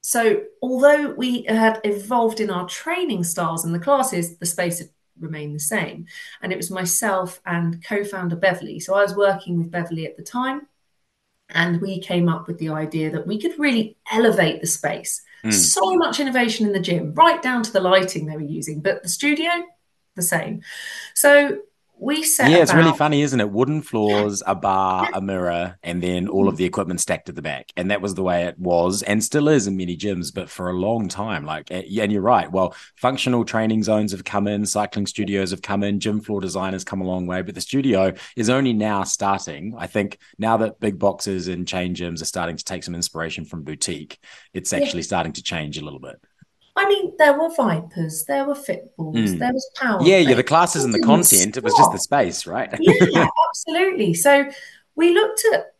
so 0.00 0.42
although 0.62 1.10
we 1.10 1.42
had 1.42 1.82
evolved 1.84 2.40
in 2.40 2.48
our 2.48 2.66
training 2.66 3.24
styles 3.24 3.66
and 3.66 3.74
the 3.74 3.78
classes, 3.78 4.38
the 4.38 4.46
space 4.46 4.78
had 4.78 4.88
remained 5.20 5.54
the 5.54 5.60
same. 5.60 6.06
And 6.40 6.52
it 6.52 6.56
was 6.56 6.70
myself 6.70 7.42
and 7.44 7.84
co-founder 7.84 8.36
Beverly. 8.36 8.80
So 8.80 8.94
I 8.94 9.02
was 9.02 9.14
working 9.14 9.58
with 9.58 9.70
Beverly 9.70 10.06
at 10.06 10.16
the 10.16 10.22
time. 10.22 10.66
And 11.50 11.80
we 11.82 12.00
came 12.00 12.28
up 12.28 12.46
with 12.46 12.58
the 12.58 12.70
idea 12.70 13.10
that 13.10 13.26
we 13.26 13.38
could 13.38 13.58
really 13.58 13.98
elevate 14.10 14.62
the 14.62 14.66
space 14.66 15.20
Mm. 15.44 15.52
So 15.52 15.96
much 15.96 16.20
innovation 16.20 16.66
in 16.66 16.72
the 16.72 16.80
gym, 16.80 17.14
right 17.14 17.40
down 17.42 17.62
to 17.62 17.72
the 17.72 17.80
lighting 17.80 18.26
they 18.26 18.36
were 18.36 18.42
using, 18.42 18.80
but 18.80 19.02
the 19.02 19.08
studio, 19.08 19.50
the 20.16 20.22
same. 20.22 20.62
So 21.14 21.58
we 22.00 22.22
set 22.22 22.50
yeah 22.50 22.56
about... 22.56 22.62
it's 22.62 22.74
really 22.74 22.96
funny 22.96 23.22
isn't 23.22 23.40
it? 23.40 23.50
Wooden 23.50 23.82
floors 23.82 24.42
a 24.46 24.54
bar 24.54 25.08
a 25.12 25.20
mirror 25.20 25.78
and 25.82 26.02
then 26.02 26.28
all 26.28 26.48
of 26.48 26.54
mm. 26.54 26.58
the 26.58 26.64
equipment 26.64 27.00
stacked 27.00 27.28
at 27.28 27.34
the 27.34 27.42
back. 27.42 27.72
And 27.76 27.90
that 27.90 28.00
was 28.00 28.14
the 28.14 28.22
way 28.22 28.44
it 28.44 28.58
was 28.58 29.02
and 29.02 29.22
still 29.22 29.48
is 29.48 29.66
in 29.66 29.76
many 29.76 29.96
gyms 29.96 30.32
but 30.34 30.48
for 30.48 30.70
a 30.70 30.72
long 30.72 31.08
time 31.08 31.44
like 31.44 31.70
and 31.70 32.12
you're 32.12 32.22
right. 32.22 32.50
Well 32.50 32.74
functional 32.96 33.44
training 33.44 33.82
zones 33.82 34.12
have 34.12 34.24
come 34.24 34.46
in 34.46 34.64
cycling 34.64 35.06
studios 35.06 35.50
have 35.50 35.62
come 35.62 35.82
in 35.82 36.00
gym 36.00 36.20
floor 36.20 36.40
designers 36.40 36.84
come 36.84 37.00
a 37.00 37.06
long 37.06 37.26
way 37.26 37.42
but 37.42 37.54
the 37.54 37.60
studio 37.60 38.14
is 38.36 38.48
only 38.48 38.72
now 38.72 39.04
starting. 39.04 39.74
I 39.76 39.86
think 39.86 40.18
now 40.38 40.56
that 40.58 40.80
big 40.80 40.98
boxes 40.98 41.48
and 41.48 41.68
chain 41.68 41.94
gyms 41.94 42.22
are 42.22 42.26
starting 42.26 42.56
to 42.56 42.64
take 42.64 42.82
some 42.82 42.94
inspiration 42.94 43.44
from 43.44 43.62
boutique 43.62 44.18
it's 44.54 44.72
actually 44.72 45.00
yeah. 45.00 45.06
starting 45.06 45.32
to 45.32 45.42
change 45.42 45.76
a 45.78 45.84
little 45.84 46.00
bit 46.00 46.20
I 46.76 46.88
mean, 46.88 47.12
there 47.18 47.38
were 47.38 47.48
ViPRs, 47.48 48.26
there 48.26 48.44
were 48.44 48.54
Fitballs, 48.54 49.14
mm. 49.14 49.38
there 49.38 49.52
was 49.52 49.68
Power. 49.76 50.02
Yeah, 50.02 50.18
yeah, 50.18 50.34
the 50.34 50.44
classes 50.44 50.84
and 50.84 50.94
the 50.94 51.00
content. 51.00 51.56
It 51.56 51.64
was 51.64 51.74
just 51.74 51.92
the 51.92 51.98
space, 51.98 52.46
right? 52.46 52.72
yeah, 52.80 53.28
absolutely. 53.48 54.14
So 54.14 54.48
we 54.94 55.12
looked 55.12 55.44
at 55.52 55.74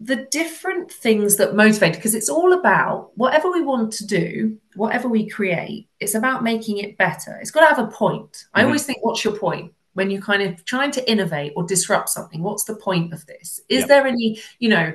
the 0.00 0.26
different 0.30 0.90
things 0.90 1.36
that 1.36 1.54
motivate 1.54 1.94
because 1.94 2.14
it's 2.14 2.28
all 2.28 2.52
about 2.52 3.16
whatever 3.16 3.50
we 3.50 3.62
want 3.62 3.92
to 3.92 4.06
do, 4.06 4.58
whatever 4.74 5.08
we 5.08 5.28
create, 5.28 5.88
it's 6.00 6.16
about 6.16 6.42
making 6.42 6.78
it 6.78 6.98
better. 6.98 7.38
It's 7.40 7.52
got 7.52 7.60
to 7.60 7.74
have 7.74 7.88
a 7.88 7.90
point. 7.90 8.32
Mm-hmm. 8.32 8.60
I 8.60 8.64
always 8.64 8.84
think, 8.84 8.98
what's 9.02 9.24
your 9.24 9.36
point? 9.36 9.72
When 9.94 10.10
you're 10.10 10.22
kind 10.22 10.42
of 10.42 10.64
trying 10.64 10.90
to 10.92 11.10
innovate 11.10 11.52
or 11.54 11.64
disrupt 11.64 12.08
something, 12.08 12.42
what's 12.42 12.64
the 12.64 12.74
point 12.74 13.12
of 13.12 13.24
this? 13.26 13.60
Is 13.68 13.80
yep. 13.80 13.88
there 13.88 14.06
any, 14.06 14.40
you 14.58 14.70
know, 14.70 14.92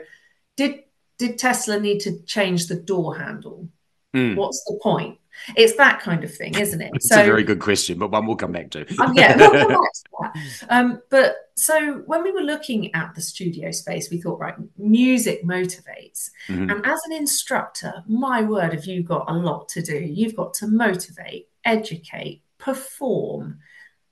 did 0.58 0.84
did 1.18 1.38
Tesla 1.38 1.80
need 1.80 2.00
to 2.02 2.22
change 2.24 2.68
the 2.68 2.76
door 2.76 3.18
handle? 3.18 3.70
Mm. 4.18 4.36
What's 4.36 4.64
the 4.66 4.80
point? 4.82 5.20
It's 5.56 5.76
that 5.76 6.00
kind 6.02 6.24
of 6.24 6.34
thing, 6.34 6.58
isn't 6.58 6.82
it? 6.82 6.92
It's 6.96 7.10
so, 7.10 7.22
a 7.22 7.26
very 7.26 7.44
good 7.44 7.60
question, 7.60 8.00
but 8.00 8.12
one 8.12 8.26
we'll 8.26 8.36
come 8.36 8.52
back 8.52 8.72
to. 8.72 8.82
um, 9.02 9.14
yeah, 9.16 9.38
we'll 9.38 9.52
come 9.52 9.68
back 9.70 9.94
to 9.94 10.04
that. 10.04 10.34
Um, 10.70 11.02
but 11.10 11.36
so 11.56 12.04
when 12.06 12.24
we 12.24 12.32
were 12.32 12.42
looking 12.42 12.94
at 12.94 13.16
the 13.16 13.22
studio 13.22 13.72
space, 13.72 14.10
we 14.10 14.20
thought, 14.20 14.40
right, 14.40 14.56
music 14.78 15.44
motivates. 15.44 16.32
Mm-hmm. 16.48 16.70
And 16.70 16.86
as 16.86 17.00
an 17.06 17.14
instructor, 17.14 18.04
my 18.08 18.42
word, 18.42 18.74
have 18.74 18.86
you 18.86 19.04
got 19.04 19.30
a 19.30 19.34
lot 19.34 19.70
to 19.70 19.82
do? 19.82 19.98
You've 19.98 20.36
got 20.36 20.54
to 20.56 20.68
motivate, 20.68 21.48
educate, 21.66 22.42
perform, 22.58 23.60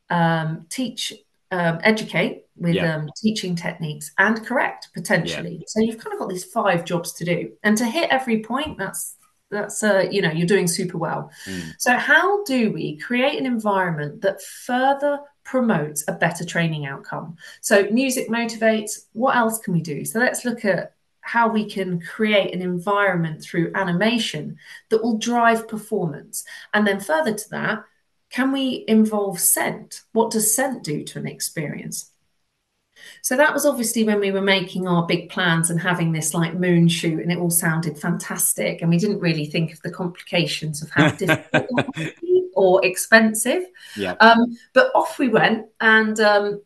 um, 0.09 0.67
teach, 0.69 1.13
um, 1.51 1.79
educate 1.83 2.45
with 2.55 2.75
yeah. 2.75 2.95
um, 2.95 3.09
teaching 3.21 3.55
techniques 3.55 4.11
and 4.17 4.45
correct 4.45 4.89
potentially. 4.93 5.57
Yeah. 5.57 5.65
So 5.67 5.81
you've 5.81 5.97
kind 5.97 6.13
of 6.13 6.19
got 6.19 6.29
these 6.29 6.45
five 6.45 6.85
jobs 6.85 7.13
to 7.13 7.25
do, 7.25 7.51
and 7.63 7.77
to 7.77 7.85
hit 7.85 8.09
every 8.09 8.41
point, 8.41 8.77
that's 8.77 9.15
that's 9.51 9.83
a 9.83 10.07
you 10.11 10.21
know 10.21 10.31
you're 10.31 10.47
doing 10.47 10.67
super 10.67 10.97
well. 10.97 11.31
Mm. 11.45 11.75
so 11.77 11.95
how 11.97 12.43
do 12.43 12.71
we 12.71 12.97
create 12.97 13.39
an 13.39 13.45
environment 13.45 14.21
that 14.21 14.41
further 14.41 15.19
promotes 15.43 16.03
a 16.07 16.13
better 16.13 16.43
training 16.43 16.85
outcome? 16.85 17.37
So 17.61 17.89
music 17.91 18.29
motivates. 18.29 19.05
What 19.13 19.35
else 19.35 19.59
can 19.59 19.73
we 19.73 19.81
do? 19.81 20.05
So 20.05 20.19
let's 20.19 20.45
look 20.45 20.65
at 20.65 20.93
how 21.21 21.47
we 21.47 21.65
can 21.65 21.99
create 22.01 22.53
an 22.53 22.61
environment 22.61 23.41
through 23.41 23.71
animation 23.73 24.57
that 24.89 25.01
will 25.01 25.17
drive 25.17 25.67
performance. 25.67 26.45
And 26.73 26.85
then 26.85 26.99
further 26.99 27.33
to 27.33 27.49
that 27.49 27.83
can 28.29 28.51
we 28.51 28.83
involve 28.87 29.39
scent? 29.39 30.01
What 30.11 30.31
does 30.31 30.53
scent 30.53 30.83
do 30.83 31.03
to 31.05 31.19
an 31.19 31.27
experience 31.27 32.11
so 33.25 33.35
that 33.37 33.55
was 33.55 33.65
obviously 33.65 34.03
when 34.03 34.19
we 34.19 34.29
were 34.29 34.39
making 34.39 34.87
our 34.87 35.03
big 35.03 35.31
plans 35.31 35.71
and 35.71 35.81
having 35.81 36.11
this 36.11 36.35
like 36.35 36.53
moon 36.53 36.87
shoot, 36.87 37.19
and 37.19 37.31
it 37.31 37.39
all 37.39 37.49
sounded 37.49 37.97
fantastic. 37.97 38.83
And 38.83 38.91
we 38.91 38.99
didn't 38.99 39.19
really 39.19 39.47
think 39.47 39.73
of 39.73 39.81
the 39.81 39.89
complications 39.89 40.83
of 40.83 40.91
how 40.91 41.09
difficult 41.09 41.87
or 42.55 42.85
expensive. 42.85 43.63
Yeah. 43.97 44.11
Um, 44.19 44.55
but 44.73 44.91
off 44.93 45.17
we 45.17 45.29
went, 45.29 45.65
and 45.81 46.19
um, 46.19 46.61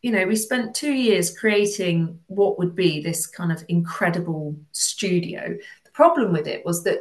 you 0.00 0.12
know, 0.12 0.24
we 0.24 0.36
spent 0.36 0.76
two 0.76 0.92
years 0.92 1.36
creating 1.36 2.20
what 2.28 2.60
would 2.60 2.76
be 2.76 3.02
this 3.02 3.26
kind 3.26 3.50
of 3.50 3.64
incredible 3.66 4.54
studio. 4.70 5.58
The 5.84 5.90
problem 5.90 6.32
with 6.32 6.46
it 6.46 6.64
was 6.64 6.84
that 6.84 7.00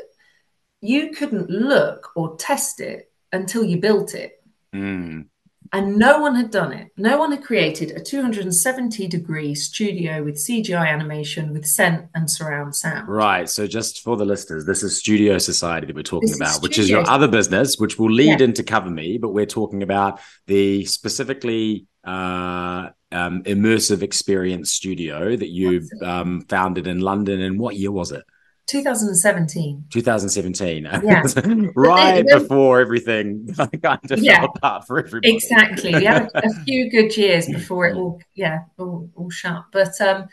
you 0.82 1.12
couldn't 1.12 1.52
look 1.52 2.14
or 2.16 2.36
test 2.38 2.82
it 2.82 3.12
until 3.32 3.64
you 3.64 3.80
built 3.80 4.16
it. 4.16 4.44
Mm. 4.74 5.28
And 5.74 5.98
no 5.98 6.20
one 6.20 6.36
had 6.36 6.52
done 6.52 6.72
it. 6.74 6.92
No 6.98 7.18
one 7.18 7.32
had 7.32 7.44
created 7.44 7.92
a 7.92 8.02
270 8.02 9.08
degree 9.08 9.56
studio 9.56 10.24
with 10.24 10.36
CGI 10.36 10.88
animation 10.88 11.54
with 11.54 11.66
scent 11.66 12.08
and 12.16 12.30
surround 12.30 12.76
sound. 12.76 13.08
Right. 13.08 13.50
So, 13.50 13.68
just 13.68 14.02
for 14.02 14.18
the 14.18 14.26
listeners, 14.26 14.66
this 14.66 14.84
is 14.84 15.00
Studio 15.00 15.38
Society 15.38 15.88
that 15.88 15.96
we're 15.96 16.04
talking 16.04 16.30
this 16.30 16.38
about, 16.38 16.56
is 16.56 16.62
which 16.62 16.78
is 16.78 16.90
your 16.90 17.08
other 17.10 17.28
business, 17.28 17.78
which 17.78 17.98
will 18.00 18.12
lead 18.12 18.40
yeah. 18.40 18.46
into 18.46 18.64
CoverMe, 18.64 19.20
but 19.20 19.30
we're 19.30 19.46
talking 19.46 19.84
about 19.84 20.20
the 20.46 20.86
specifically 20.86 21.88
uh, 22.04 22.90
um, 23.12 23.44
immersive 23.44 24.02
experience 24.02 24.72
studio 24.72 25.36
that 25.36 25.50
you 25.50 25.88
um, 26.04 26.42
founded 26.42 26.88
in 26.88 27.00
London. 27.00 27.42
And 27.42 27.60
what 27.60 27.76
year 27.76 27.92
was 27.92 28.12
it? 28.12 28.24
2017. 28.68 29.86
2017. 29.90 30.88
Yeah. 31.04 31.24
right 31.76 32.26
before 32.26 32.82
everything 32.82 33.54
kind 33.84 34.12
of 34.12 34.20
yeah, 34.20 34.40
fell 34.40 34.54
apart 34.56 34.88
for 34.88 35.00
everybody. 35.00 35.36
Exactly. 35.36 35.94
We 35.94 36.06
had 36.06 36.30
a, 36.34 36.48
a, 36.48 36.50
few 36.66 36.90
good 36.90 37.16
years 37.16 37.46
before 37.48 37.88
it 37.88 37.96
all, 37.96 38.20
yeah, 38.36 38.62
all, 38.78 39.10
all 39.16 39.30
shut. 39.30 39.66
But, 39.72 40.00
um, 40.02 40.28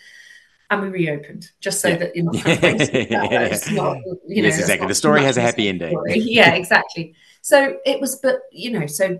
and 0.70 0.82
we 0.82 0.88
reopened 0.88 1.50
just 1.60 1.80
so 1.80 1.88
yeah. 1.88 1.96
that 1.96 2.16
you're 2.16 2.24
not, 2.24 2.34
it's 2.46 3.70
not 3.70 3.98
you 4.26 4.42
know, 4.42 4.48
yes, 4.48 4.58
exactly. 4.58 4.88
The 4.88 4.94
story 4.94 5.22
has 5.22 5.36
a 5.36 5.40
happy 5.40 5.68
ending. 5.68 5.96
yeah, 6.06 6.54
exactly. 6.54 7.14
So 7.42 7.76
it 7.84 8.00
was, 8.00 8.16
but, 8.16 8.40
you 8.50 8.70
know, 8.78 8.86
so 8.86 9.18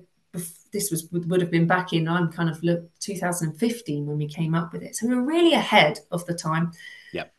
this 0.75 0.90
was 0.90 1.09
would 1.12 1.40
have 1.40 1.50
been 1.50 1.66
back 1.66 1.92
in 1.92 2.09
I'm 2.09 2.30
kind 2.30 2.50
of 2.50 2.62
look 2.62 2.83
2015 2.99 4.06
when 4.06 4.18
we 4.18 4.26
came 4.26 4.54
up 4.54 4.73
with 4.73 4.83
it. 4.83 4.97
So 4.97 5.06
we 5.06 5.14
were 5.14 5.23
really 5.23 5.54
ahead 5.54 6.00
of 6.11 6.26
the 6.26 6.35
time. 6.35 6.73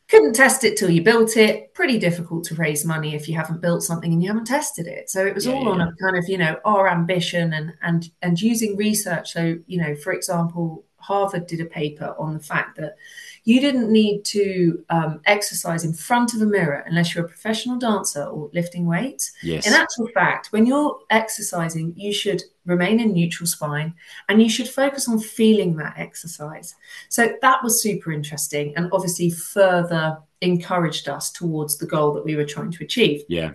Couldn't 0.10 0.34
test 0.34 0.64
it 0.64 0.78
till 0.78 0.90
you 0.90 1.02
built 1.02 1.36
it. 1.36 1.74
Pretty 1.74 1.98
difficult 1.98 2.44
to 2.46 2.56
raise 2.56 2.86
money 2.86 3.16
if 3.16 3.28
you 3.28 3.36
haven't 3.36 3.62
built 3.62 3.82
something 3.84 4.14
and 4.14 4.22
you 4.22 4.30
haven't 4.30 4.46
tested 4.46 4.88
it. 4.88 5.10
So 5.10 5.26
it 5.26 5.34
was 5.34 5.46
yeah, 5.46 5.54
all 5.54 5.64
yeah. 5.64 5.70
on 5.70 5.82
a 5.82 5.92
kind 6.02 6.18
of, 6.18 6.30
you 6.30 6.38
know, 6.38 6.60
our 6.64 6.88
ambition 6.88 7.54
and 7.54 7.74
and 7.82 8.10
and 8.22 8.40
using 8.40 8.78
research. 8.78 9.32
So, 9.34 9.58
you 9.66 9.80
know, 9.80 9.96
for 9.96 10.14
example, 10.14 10.86
Harvard 10.98 11.48
did 11.48 11.60
a 11.60 11.66
paper 11.66 12.16
on 12.18 12.34
the 12.34 12.40
fact 12.40 12.78
that 12.78 12.96
you 13.46 13.62
didn't 13.62 13.92
need 13.92 14.24
to 14.26 14.84
um, 14.90 15.22
exercise 15.26 15.86
in 15.86 15.94
front 15.94 16.34
of 16.34 16.42
a 16.42 16.46
mirror 16.46 16.84
unless 16.88 17.14
you're 17.14 17.26
a 17.26 17.28
professional 17.28 17.78
dancer 17.78 18.24
or 18.24 18.50
lifting 18.54 18.88
weights. 18.88 19.32
Yes. 19.44 19.68
In 19.68 19.74
actual 19.74 20.08
fact, 20.08 20.48
when 20.52 20.66
you're 20.66 21.00
exercising, 21.12 21.94
you 21.96 22.12
should 22.12 22.42
remain 22.66 23.00
in 23.00 23.14
neutral 23.14 23.46
spine 23.46 23.94
and 24.28 24.42
you 24.42 24.50
should 24.50 24.68
focus 24.68 25.08
on 25.08 25.20
feeling 25.20 25.76
that 25.76 25.94
exercise. 25.98 26.74
So 27.10 27.38
that 27.44 27.64
was 27.64 27.82
super 27.82 28.12
interesting 28.12 28.74
and 28.76 28.90
obviously 28.92 29.30
further 29.30 30.18
encouraged 30.42 31.08
us 31.08 31.32
towards 31.32 31.78
the 31.78 31.86
goal 31.86 32.14
that 32.14 32.26
we 32.26 32.36
were 32.36 32.46
trying 32.46 32.72
to 32.72 32.84
achieve. 32.84 33.22
Yeah. 33.30 33.52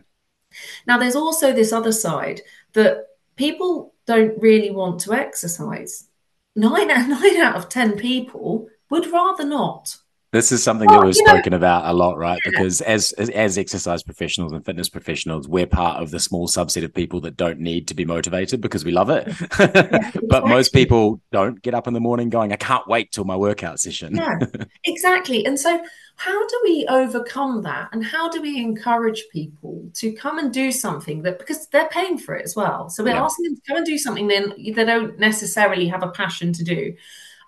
Now, 0.86 0.98
there's 0.98 1.16
also 1.16 1.52
this 1.52 1.72
other 1.72 1.92
side 1.92 2.42
that 2.74 3.06
people 3.34 3.92
don't 4.06 4.40
really 4.40 4.70
want 4.70 5.00
to 5.00 5.14
exercise. 5.14 6.06
Nine, 6.54 6.88
nine 7.08 7.36
out 7.38 7.56
of 7.56 7.68
10 7.68 7.96
people 7.96 8.68
would 8.90 9.06
rather 9.10 9.44
not. 9.44 9.96
This 10.32 10.52
is 10.52 10.62
something 10.62 10.86
well, 10.88 11.00
that 11.00 11.06
we've 11.06 11.16
spoken 11.16 11.50
know, 11.50 11.56
about 11.56 11.86
a 11.86 11.92
lot, 11.92 12.16
right? 12.16 12.38
Yeah. 12.44 12.50
Because 12.52 12.80
as, 12.82 13.10
as, 13.14 13.30
as 13.30 13.58
exercise 13.58 14.04
professionals 14.04 14.52
and 14.52 14.64
fitness 14.64 14.88
professionals, 14.88 15.48
we're 15.48 15.66
part 15.66 16.00
of 16.00 16.12
the 16.12 16.20
small 16.20 16.46
subset 16.46 16.84
of 16.84 16.94
people 16.94 17.20
that 17.22 17.36
don't 17.36 17.58
need 17.58 17.88
to 17.88 17.94
be 17.94 18.04
motivated 18.04 18.60
because 18.60 18.84
we 18.84 18.92
love 18.92 19.10
it. 19.10 19.26
Yeah, 19.58 20.12
but 20.28 20.46
most 20.46 20.72
people 20.72 21.20
don't 21.32 21.60
get 21.62 21.74
up 21.74 21.88
in 21.88 21.94
the 21.94 22.00
morning 22.00 22.28
going, 22.28 22.52
"I 22.52 22.56
can't 22.56 22.86
wait 22.86 23.10
till 23.10 23.24
my 23.24 23.34
workout 23.34 23.80
session." 23.80 24.14
yeah, 24.14 24.38
exactly. 24.84 25.44
And 25.44 25.58
so, 25.58 25.82
how 26.14 26.46
do 26.46 26.60
we 26.62 26.86
overcome 26.88 27.62
that? 27.62 27.88
And 27.90 28.04
how 28.04 28.28
do 28.28 28.40
we 28.40 28.60
encourage 28.60 29.24
people 29.32 29.90
to 29.94 30.12
come 30.12 30.38
and 30.38 30.52
do 30.52 30.70
something 30.70 31.22
that 31.22 31.40
because 31.40 31.66
they're 31.68 31.88
paying 31.88 32.18
for 32.18 32.36
it 32.36 32.44
as 32.44 32.54
well? 32.54 32.88
So 32.88 33.02
we're 33.02 33.14
yeah. 33.14 33.24
asking 33.24 33.46
them 33.46 33.56
to 33.56 33.62
come 33.66 33.76
and 33.78 33.86
do 33.86 33.98
something 33.98 34.28
then 34.28 34.54
they 34.56 34.84
don't 34.84 35.18
necessarily 35.18 35.88
have 35.88 36.04
a 36.04 36.10
passion 36.10 36.52
to 36.52 36.62
do 36.62 36.94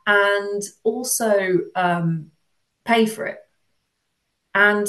and 0.07 0.63
also 0.85 1.59
um, 1.75 2.31
pay 2.85 3.07
for 3.07 3.27
it. 3.27 3.39
And 4.55 4.87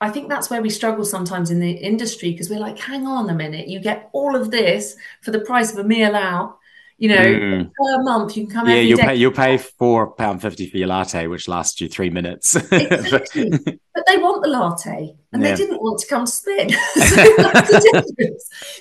I 0.00 0.10
think 0.10 0.28
that's 0.28 0.48
where 0.48 0.62
we 0.62 0.70
struggle 0.70 1.04
sometimes 1.04 1.50
in 1.50 1.60
the 1.60 1.70
industry 1.70 2.32
because 2.32 2.48
we're 2.48 2.60
like, 2.60 2.78
hang 2.78 3.06
on 3.06 3.28
a 3.28 3.34
minute, 3.34 3.68
you 3.68 3.80
get 3.80 4.08
all 4.12 4.34
of 4.34 4.50
this 4.50 4.96
for 5.20 5.30
the 5.30 5.40
price 5.40 5.72
of 5.72 5.78
a 5.78 5.84
meal 5.84 6.16
out. 6.16 6.56
You 6.96 7.08
know, 7.08 7.16
mm. 7.16 7.70
per 7.72 8.02
month 8.02 8.36
you 8.36 8.46
can 8.46 8.52
come. 8.52 8.68
Yeah, 8.68 8.74
you'll 8.74 8.98
day. 8.98 9.04
pay. 9.06 9.14
You'll 9.16 9.32
pay 9.32 9.56
four 9.56 10.10
pound 10.10 10.42
fifty 10.42 10.68
for 10.68 10.76
your 10.76 10.88
latte, 10.88 11.28
which 11.28 11.48
lasts 11.48 11.80
you 11.80 11.88
three 11.88 12.10
minutes. 12.10 12.56
exactly, 12.72 13.48
but 13.48 14.04
they 14.06 14.18
want 14.18 14.42
the 14.42 14.50
latte, 14.50 15.16
and 15.32 15.42
yeah. 15.42 15.48
they 15.48 15.56
didn't 15.56 15.80
want 15.80 15.98
to 16.00 16.06
come 16.06 16.26
spin. 16.26 16.68
so, 16.94 18.02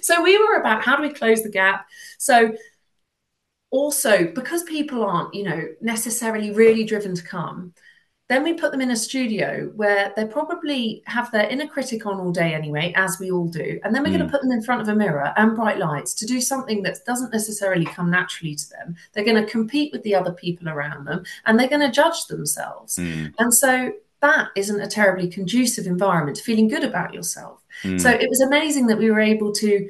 so 0.01 0.21
we 0.21 0.37
were 0.37 0.57
about 0.57 0.83
how 0.83 0.97
do 0.97 1.03
we 1.03 1.13
close 1.13 1.43
the 1.43 1.49
gap. 1.49 1.87
So 2.17 2.51
also 3.71 4.25
because 4.33 4.63
people 4.63 5.03
aren't 5.03 5.33
you 5.33 5.43
know 5.43 5.67
necessarily 5.81 6.51
really 6.51 6.83
driven 6.83 7.13
to 7.13 7.23
come 7.23 7.73
then 8.29 8.43
we 8.43 8.53
put 8.53 8.71
them 8.71 8.81
in 8.81 8.91
a 8.91 8.95
studio 8.95 9.71
where 9.75 10.13
they 10.15 10.23
probably 10.23 11.01
have 11.07 11.31
their 11.31 11.49
inner 11.49 11.65
critic 11.65 12.05
on 12.05 12.19
all 12.19 12.31
day 12.31 12.53
anyway 12.53 12.93
as 12.95 13.19
we 13.19 13.31
all 13.31 13.47
do 13.47 13.79
and 13.83 13.93
then 13.93 14.03
we're 14.03 14.09
mm. 14.09 14.17
going 14.17 14.25
to 14.25 14.31
put 14.31 14.41
them 14.41 14.51
in 14.51 14.61
front 14.61 14.81
of 14.81 14.87
a 14.87 14.95
mirror 14.95 15.33
and 15.35 15.55
bright 15.55 15.77
lights 15.77 16.13
to 16.13 16.25
do 16.25 16.41
something 16.41 16.81
that 16.81 16.97
doesn't 17.05 17.33
necessarily 17.33 17.85
come 17.85 18.09
naturally 18.09 18.55
to 18.55 18.69
them 18.69 18.95
they're 19.13 19.25
going 19.25 19.43
to 19.43 19.51
compete 19.51 19.91
with 19.91 20.01
the 20.03 20.15
other 20.15 20.31
people 20.31 20.69
around 20.69 21.05
them 21.05 21.23
and 21.45 21.59
they're 21.59 21.67
going 21.67 21.79
to 21.79 21.91
judge 21.91 22.25
themselves 22.25 22.97
mm. 22.97 23.31
and 23.37 23.53
so 23.53 23.91
that 24.21 24.49
isn't 24.55 24.81
a 24.81 24.87
terribly 24.87 25.27
conducive 25.27 25.85
environment 25.85 26.35
to 26.35 26.43
feeling 26.43 26.67
good 26.67 26.83
about 26.83 27.13
yourself 27.13 27.61
mm. 27.83 27.99
so 27.99 28.09
it 28.09 28.29
was 28.29 28.41
amazing 28.41 28.87
that 28.87 28.97
we 28.97 29.11
were 29.11 29.19
able 29.19 29.51
to 29.51 29.87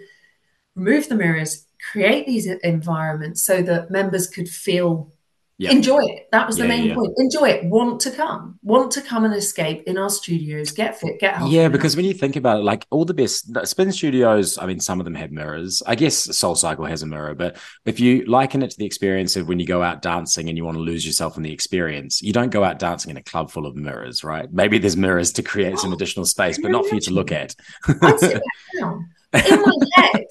remove 0.76 1.08
the 1.10 1.16
mirrors 1.16 1.66
create 1.92 2.28
these 2.28 2.48
environments 2.48 3.44
so 3.44 3.62
that 3.62 3.90
members 3.90 4.28
could 4.28 4.50
feel 4.50 5.12
Yep. 5.60 5.74
Enjoy 5.74 6.00
it. 6.00 6.30
That 6.32 6.48
was 6.48 6.56
the 6.56 6.64
yeah, 6.64 6.70
main 6.70 6.86
yeah. 6.88 6.96
point. 6.96 7.14
Enjoy 7.18 7.50
it. 7.50 7.66
Want 7.66 8.00
to 8.02 8.12
come. 8.12 8.58
Want 8.64 8.92
to 8.92 9.02
come 9.02 9.26
and 9.26 9.34
escape 9.34 9.84
in 9.88 9.98
our 9.98 10.10
studios. 10.10 10.72
Get 10.72 10.98
fit. 10.98 11.20
Get 11.20 11.36
healthy. 11.36 11.54
Yeah, 11.54 11.68
because 11.68 11.98
when 11.98 12.06
you 12.06 12.14
think 12.14 12.38
about 12.38 12.60
it, 12.60 12.64
like 12.64 12.88
all 12.92 13.04
the 13.04 13.14
best 13.14 13.68
spin 13.68 13.92
studios, 13.92 14.58
I 14.58 14.66
mean, 14.66 14.80
some 14.80 15.02
of 15.02 15.04
them 15.04 15.16
have 15.16 15.32
mirrors. 15.32 15.84
I 15.86 15.96
guess 15.96 16.28
SoulCycle 16.28 16.88
has 16.88 17.04
a 17.04 17.08
mirror, 17.08 17.36
but 17.36 17.58
if 17.84 18.00
you 18.00 18.24
liken 18.24 18.64
it 18.64 18.72
to 18.72 18.78
the 18.78 18.86
experience 18.86 19.36
of 19.36 19.50
when 19.50 19.60
you 19.60 19.66
go 19.66 19.84
out 19.84 20.02
dancing 20.02 20.48
and 20.48 20.58
you 20.58 20.64
want 20.64 20.78
to 20.78 20.82
lose 20.82 21.06
yourself 21.06 21.36
in 21.36 21.44
the 21.44 21.52
experience, 21.52 22.22
you 22.22 22.32
don't 22.32 22.52
go 22.52 22.64
out 22.64 22.80
dancing 22.80 23.12
in 23.12 23.18
a 23.18 23.24
club 23.24 23.52
full 23.52 23.66
of 23.66 23.76
mirrors, 23.76 24.24
right? 24.24 24.50
Maybe 24.54 24.78
there's 24.78 24.96
mirrors 24.96 25.34
to 25.34 25.44
create 25.44 25.78
some 25.78 25.92
oh, 25.92 25.96
additional 25.96 26.26
space, 26.26 26.58
but 26.58 26.72
not 26.72 26.86
for 26.86 26.96
you 26.96 27.02
to 27.02 27.12
look 27.12 27.34
at. 27.34 27.54
I'd 29.34 29.46
sit 29.46 29.50
down 29.50 29.60
in 29.60 29.66
my 29.66 29.88
head, 29.96 30.26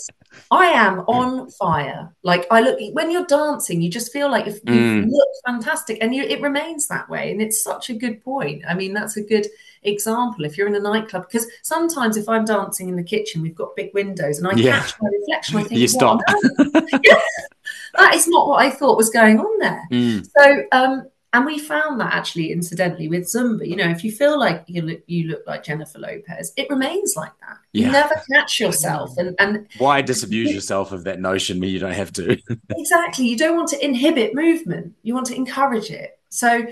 I 0.50 0.67
am 0.67 1.00
on 1.00 1.50
fire. 1.50 2.14
Like 2.23 2.47
I 2.50 2.61
look 2.61 2.78
when 2.93 3.11
you're 3.11 3.26
dancing, 3.26 3.83
you 3.83 3.90
just 3.90 4.12
feel 4.12 4.31
like 4.31 4.47
you 4.47 4.52
mm. 4.52 5.11
look 5.11 5.28
fantastic, 5.47 5.99
and 6.00 6.14
you, 6.14 6.23
it 6.23 6.40
remains 6.40 6.88
that 6.88 7.09
way. 7.09 7.31
And 7.31 7.43
it's 7.43 7.62
such 7.62 7.90
a 7.90 7.95
good 7.95 8.23
point. 8.23 8.62
I 8.69 8.75
mean, 8.75 8.95
that's 8.95 9.17
a 9.17 9.23
good 9.23 9.47
example 9.83 10.45
if 10.45 10.59
you're 10.59 10.67
in 10.67 10.75
a 10.75 10.81
nightclub 10.81 11.26
because 11.31 11.47
sometimes 11.62 12.17
if 12.17 12.28
I'm 12.28 12.45
dancing 12.45 12.88
in 12.88 12.97
the 12.97 13.05
kitchen, 13.05 13.43
we've 13.43 13.55
got 13.55 13.76
big 13.76 13.93
windows, 13.95 14.38
and 14.38 14.49
I 14.49 14.52
yeah. 14.55 14.81
catch 14.81 14.95
my 15.00 15.09
reflection. 15.09 15.57
I 15.59 15.62
think, 15.64 15.81
you 15.81 15.88
stop. 15.88 16.21
that 16.57 18.14
is 18.14 18.28
not 18.28 18.49
what 18.49 18.61
I 18.64 18.71
thought 18.71 18.97
was 18.97 19.11
going 19.11 19.38
on 19.38 19.59
there. 19.59 19.83
Mm. 19.90 20.28
So. 20.37 20.62
um 20.73 21.09
and 21.35 21.44
we 21.44 21.58
found 21.58 22.00
that 22.00 22.14
actually, 22.14 22.52
incidentally, 22.52 23.06
with 23.06 23.25
Zumba, 23.25 23.66
you 23.66 23.76
know, 23.76 23.88
if 23.88 24.02
you 24.02 24.11
feel 24.11 24.38
like 24.38 24.64
you 24.66 24.80
look, 24.80 25.00
you 25.06 25.28
look 25.28 25.42
like 25.47 25.62
Jennifer 25.62 25.99
Lopez, 25.99 26.54
it 26.56 26.70
remains 26.70 27.14
like 27.16 27.32
that. 27.40 27.58
Yeah. 27.73 27.87
You 27.87 27.92
never 27.92 28.14
catch 28.32 28.58
yourself. 28.58 29.11
And, 29.18 29.35
and 29.38 29.66
why 29.76 30.00
disabuse 30.00 30.54
yourself 30.54 30.90
of 30.90 31.04
that 31.04 31.20
notion 31.20 31.61
when 31.61 31.68
you 31.68 31.78
don't 31.78 31.92
have 31.92 32.12
to? 32.14 32.38
exactly. 32.70 33.26
You 33.26 33.37
don't 33.37 33.56
want 33.56 33.68
to 33.70 33.85
inhibit 33.85 34.35
movement, 34.35 34.94
you 35.02 35.12
want 35.12 35.26
to 35.26 35.35
encourage 35.35 35.90
it. 35.90 36.18
So, 36.30 36.66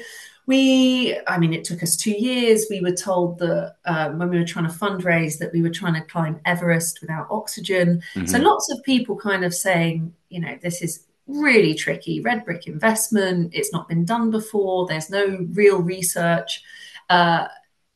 we, 0.46 1.18
I 1.26 1.38
mean, 1.38 1.52
it 1.52 1.64
took 1.64 1.82
us 1.82 1.96
two 1.96 2.12
years. 2.12 2.66
We 2.70 2.80
were 2.80 2.92
told 2.92 3.40
that 3.40 3.76
um, 3.84 4.18
when 4.18 4.30
we 4.30 4.38
were 4.38 4.44
trying 4.44 4.68
to 4.68 4.72
fundraise, 4.72 5.38
that 5.38 5.52
we 5.52 5.60
were 5.60 5.70
trying 5.70 5.94
to 5.94 6.02
climb 6.02 6.40
Everest 6.44 7.00
without 7.00 7.26
oxygen. 7.30 8.00
Mm-hmm. 8.14 8.26
So, 8.26 8.38
lots 8.38 8.70
of 8.70 8.82
people 8.84 9.16
kind 9.16 9.44
of 9.44 9.52
saying, 9.52 10.14
you 10.30 10.40
know, 10.40 10.56
this 10.62 10.82
is 10.82 11.05
really 11.26 11.74
tricky. 11.74 12.20
Red 12.20 12.44
brick 12.44 12.66
investment, 12.66 13.54
it's 13.54 13.72
not 13.72 13.88
been 13.88 14.04
done 14.04 14.30
before. 14.30 14.86
There's 14.86 15.10
no 15.10 15.46
real 15.52 15.80
research 15.80 16.62
uh, 17.10 17.48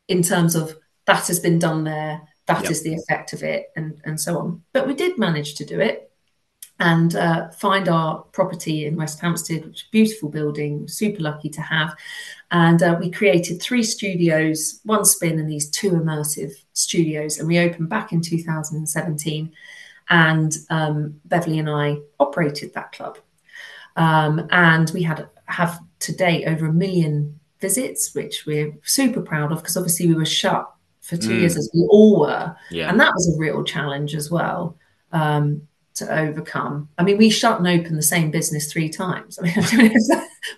in 0.09 0.23
terms 0.23 0.55
of 0.55 0.77
that 1.07 1.27
has 1.27 1.41
been 1.41 1.59
done 1.59 1.85
there, 1.85 2.21
That 2.47 2.63
yep. 2.63 2.71
is 2.71 2.83
the 2.83 2.95
effect 2.95 3.33
of 3.33 3.43
it, 3.43 3.71
and, 3.77 4.01
and 4.05 4.21
so 4.21 4.39
on. 4.39 4.63
But 4.73 4.87
we 4.87 4.95
did 4.95 5.19
manage 5.19 5.55
to 5.57 5.65
do 5.65 5.81
it 5.81 6.11
and 6.79 7.15
uh, 7.15 7.51
find 7.51 7.89
our 7.89 8.23
property 8.33 8.87
in 8.87 8.97
West 8.97 9.21
Hampstead, 9.21 9.67
which 9.67 9.83
is 9.83 9.87
a 9.87 9.91
beautiful 9.91 10.31
building, 10.31 10.89
super 10.89 11.21
lucky 11.21 11.51
to 11.51 11.61
have. 11.61 11.95
And 12.51 12.83
uh, 12.83 12.97
we 12.99 13.11
created 13.11 13.61
three 13.61 13.83
studios, 13.83 14.81
one 14.85 15.05
spin, 15.05 15.39
and 15.39 15.49
these 15.49 15.69
two 15.69 15.91
immersive 15.91 16.53
studios. 16.73 17.39
And 17.39 17.47
we 17.47 17.59
opened 17.59 17.91
back 17.91 18.13
in 18.13 18.23
2017 18.23 19.53
and 20.11 20.57
um, 20.69 21.21
Beverly 21.25 21.59
and 21.59 21.71
I 21.71 21.99
operated 22.19 22.75
that 22.75 22.93
club. 22.93 23.19
Um, 23.97 24.47
and 24.51 24.91
we 24.91 25.03
had 25.03 25.29
have 25.47 25.81
to 26.01 26.15
date 26.15 26.47
over 26.47 26.67
a 26.67 26.73
million 26.73 27.39
visits, 27.61 28.15
which 28.15 28.45
we're 28.47 28.73
super 28.83 29.21
proud 29.21 29.53
of 29.53 29.59
because 29.59 29.77
obviously 29.77 30.07
we 30.07 30.15
were 30.15 30.25
shut 30.25 30.71
for 31.01 31.17
two 31.17 31.31
mm. 31.31 31.41
years 31.41 31.57
as 31.57 31.71
we 31.75 31.87
all 31.91 32.21
were, 32.21 32.55
yeah. 32.71 32.89
and 32.89 33.01
that 33.01 33.13
was 33.13 33.35
a 33.35 33.39
real 33.39 33.65
challenge 33.65 34.15
as 34.15 34.31
well. 34.31 34.77
Um, 35.13 35.63
to 36.01 36.19
overcome. 36.19 36.89
I 36.99 37.05
mean, 37.05 37.17
we 37.17 37.31
shut 37.31 37.59
and 37.59 37.69
opened 37.69 37.97
the 37.97 38.03
same 38.03 38.31
business 38.31 38.71
three 38.71 38.89
times. 38.89 39.39
I 39.43 39.77
mean, 39.77 39.95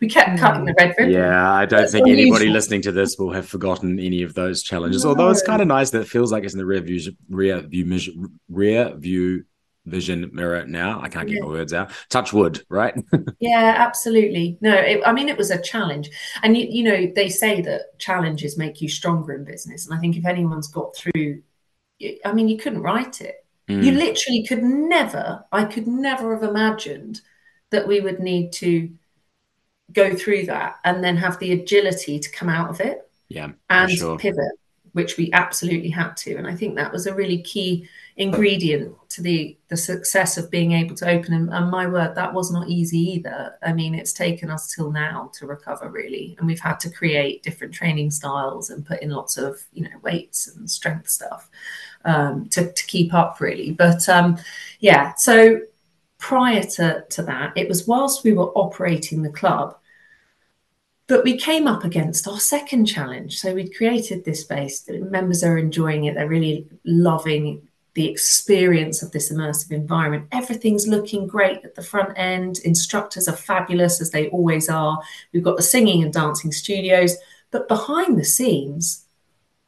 we 0.00 0.08
kept 0.08 0.30
hmm. 0.30 0.36
cutting 0.36 0.64
the 0.64 0.74
red 0.78 0.94
ribbon. 0.98 1.12
Yeah, 1.12 1.52
I 1.52 1.66
don't 1.66 1.80
That's 1.80 1.92
think 1.92 2.06
unusual. 2.06 2.36
anybody 2.36 2.50
listening 2.50 2.82
to 2.82 2.92
this 2.92 3.16
will 3.18 3.32
have 3.32 3.46
forgotten 3.46 4.00
any 4.00 4.22
of 4.22 4.34
those 4.34 4.62
challenges. 4.62 5.04
No. 5.04 5.10
Although 5.10 5.30
it's 5.30 5.42
kind 5.42 5.60
of 5.60 5.68
nice 5.68 5.90
that 5.90 6.02
it 6.02 6.08
feels 6.08 6.32
like 6.32 6.44
it's 6.44 6.54
in 6.54 6.58
the 6.58 6.66
rear 6.66 6.80
view, 6.80 7.12
rear 7.28 7.60
view, 7.60 8.30
rear 8.48 8.94
view 8.96 9.44
vision 9.86 10.30
mirror 10.32 10.64
now. 10.66 11.00
I 11.00 11.08
can't 11.08 11.28
get 11.28 11.36
yeah. 11.36 11.42
my 11.42 11.48
words 11.48 11.72
out. 11.72 11.90
Touch 12.08 12.32
wood, 12.32 12.62
right? 12.68 12.94
yeah, 13.40 13.74
absolutely. 13.78 14.58
No, 14.60 14.74
it, 14.74 15.00
I 15.04 15.12
mean 15.12 15.28
it 15.28 15.36
was 15.36 15.50
a 15.50 15.60
challenge, 15.60 16.10
and 16.42 16.56
you 16.56 16.66
you 16.68 16.82
know 16.84 17.12
they 17.14 17.28
say 17.28 17.60
that 17.62 17.98
challenges 17.98 18.58
make 18.58 18.80
you 18.80 18.88
stronger 18.88 19.34
in 19.34 19.44
business, 19.44 19.86
and 19.86 19.96
I 19.96 20.00
think 20.00 20.16
if 20.16 20.26
anyone's 20.26 20.68
got 20.68 20.94
through, 20.96 21.42
I 22.24 22.32
mean 22.32 22.48
you 22.48 22.58
couldn't 22.58 22.82
write 22.82 23.20
it. 23.20 23.41
Mm. 23.68 23.84
You 23.84 23.92
literally 23.92 24.44
could 24.46 24.62
never. 24.62 25.44
I 25.52 25.64
could 25.64 25.86
never 25.86 26.34
have 26.34 26.48
imagined 26.48 27.20
that 27.70 27.86
we 27.86 28.00
would 28.00 28.20
need 28.20 28.52
to 28.54 28.90
go 29.92 30.14
through 30.14 30.46
that 30.46 30.76
and 30.84 31.02
then 31.02 31.16
have 31.16 31.38
the 31.38 31.52
agility 31.52 32.18
to 32.18 32.30
come 32.30 32.48
out 32.48 32.70
of 32.70 32.80
it. 32.80 33.08
Yeah, 33.28 33.52
and 33.70 33.90
sure. 33.90 34.18
pivot, 34.18 34.52
which 34.92 35.16
we 35.16 35.32
absolutely 35.32 35.90
had 35.90 36.16
to, 36.18 36.36
and 36.36 36.46
I 36.46 36.54
think 36.54 36.76
that 36.76 36.92
was 36.92 37.06
a 37.06 37.14
really 37.14 37.42
key 37.42 37.88
ingredient 38.16 38.94
to 39.08 39.22
the 39.22 39.56
the 39.68 39.76
success 39.76 40.36
of 40.36 40.50
being 40.50 40.72
able 40.72 40.94
to 40.94 41.08
open 41.08 41.32
and, 41.32 41.50
and, 41.50 41.70
my 41.70 41.86
word 41.86 42.14
that 42.14 42.34
was 42.34 42.50
not 42.50 42.68
easy 42.68 42.98
either 42.98 43.54
i 43.62 43.72
mean 43.72 43.94
it's 43.94 44.12
taken 44.12 44.50
us 44.50 44.74
till 44.74 44.90
now 44.90 45.30
to 45.32 45.46
recover 45.46 45.88
really 45.88 46.36
and 46.38 46.46
we've 46.46 46.60
had 46.60 46.78
to 46.78 46.90
create 46.90 47.42
different 47.42 47.72
training 47.72 48.10
styles 48.10 48.68
and 48.68 48.84
put 48.84 49.00
in 49.00 49.10
lots 49.10 49.38
of 49.38 49.62
you 49.72 49.82
know 49.82 49.98
weights 50.02 50.46
and 50.46 50.70
strength 50.70 51.08
stuff 51.08 51.48
um, 52.04 52.48
to, 52.48 52.72
to 52.72 52.86
keep 52.86 53.12
up 53.14 53.40
really 53.40 53.72
but 53.72 54.08
um, 54.08 54.36
yeah 54.80 55.12
so 55.14 55.60
prior 56.18 56.62
to, 56.62 57.04
to 57.10 57.22
that 57.22 57.52
it 57.56 57.68
was 57.68 57.86
whilst 57.86 58.24
we 58.24 58.32
were 58.32 58.50
operating 58.52 59.22
the 59.22 59.30
club 59.30 59.76
but 61.12 61.24
we 61.24 61.36
came 61.36 61.66
up 61.66 61.84
against 61.84 62.26
our 62.26 62.40
second 62.40 62.86
challenge. 62.86 63.38
So 63.38 63.52
we'd 63.52 63.76
created 63.76 64.24
this 64.24 64.40
space. 64.40 64.88
Members 64.88 65.44
are 65.44 65.58
enjoying 65.58 66.04
it. 66.04 66.14
They're 66.14 66.26
really 66.26 66.66
loving 66.84 67.68
the 67.94 68.08
experience 68.08 69.02
of 69.02 69.12
this 69.12 69.30
immersive 69.30 69.72
environment. 69.72 70.28
Everything's 70.32 70.88
looking 70.88 71.26
great 71.26 71.62
at 71.64 71.74
the 71.74 71.82
front 71.82 72.16
end. 72.16 72.60
Instructors 72.64 73.28
are 73.28 73.36
fabulous, 73.36 74.00
as 74.00 74.10
they 74.10 74.28
always 74.28 74.70
are. 74.70 74.98
We've 75.32 75.42
got 75.42 75.56
the 75.58 75.62
singing 75.62 76.02
and 76.02 76.12
dancing 76.12 76.52
studios, 76.52 77.16
but 77.50 77.68
behind 77.68 78.18
the 78.18 78.24
scenes, 78.24 79.04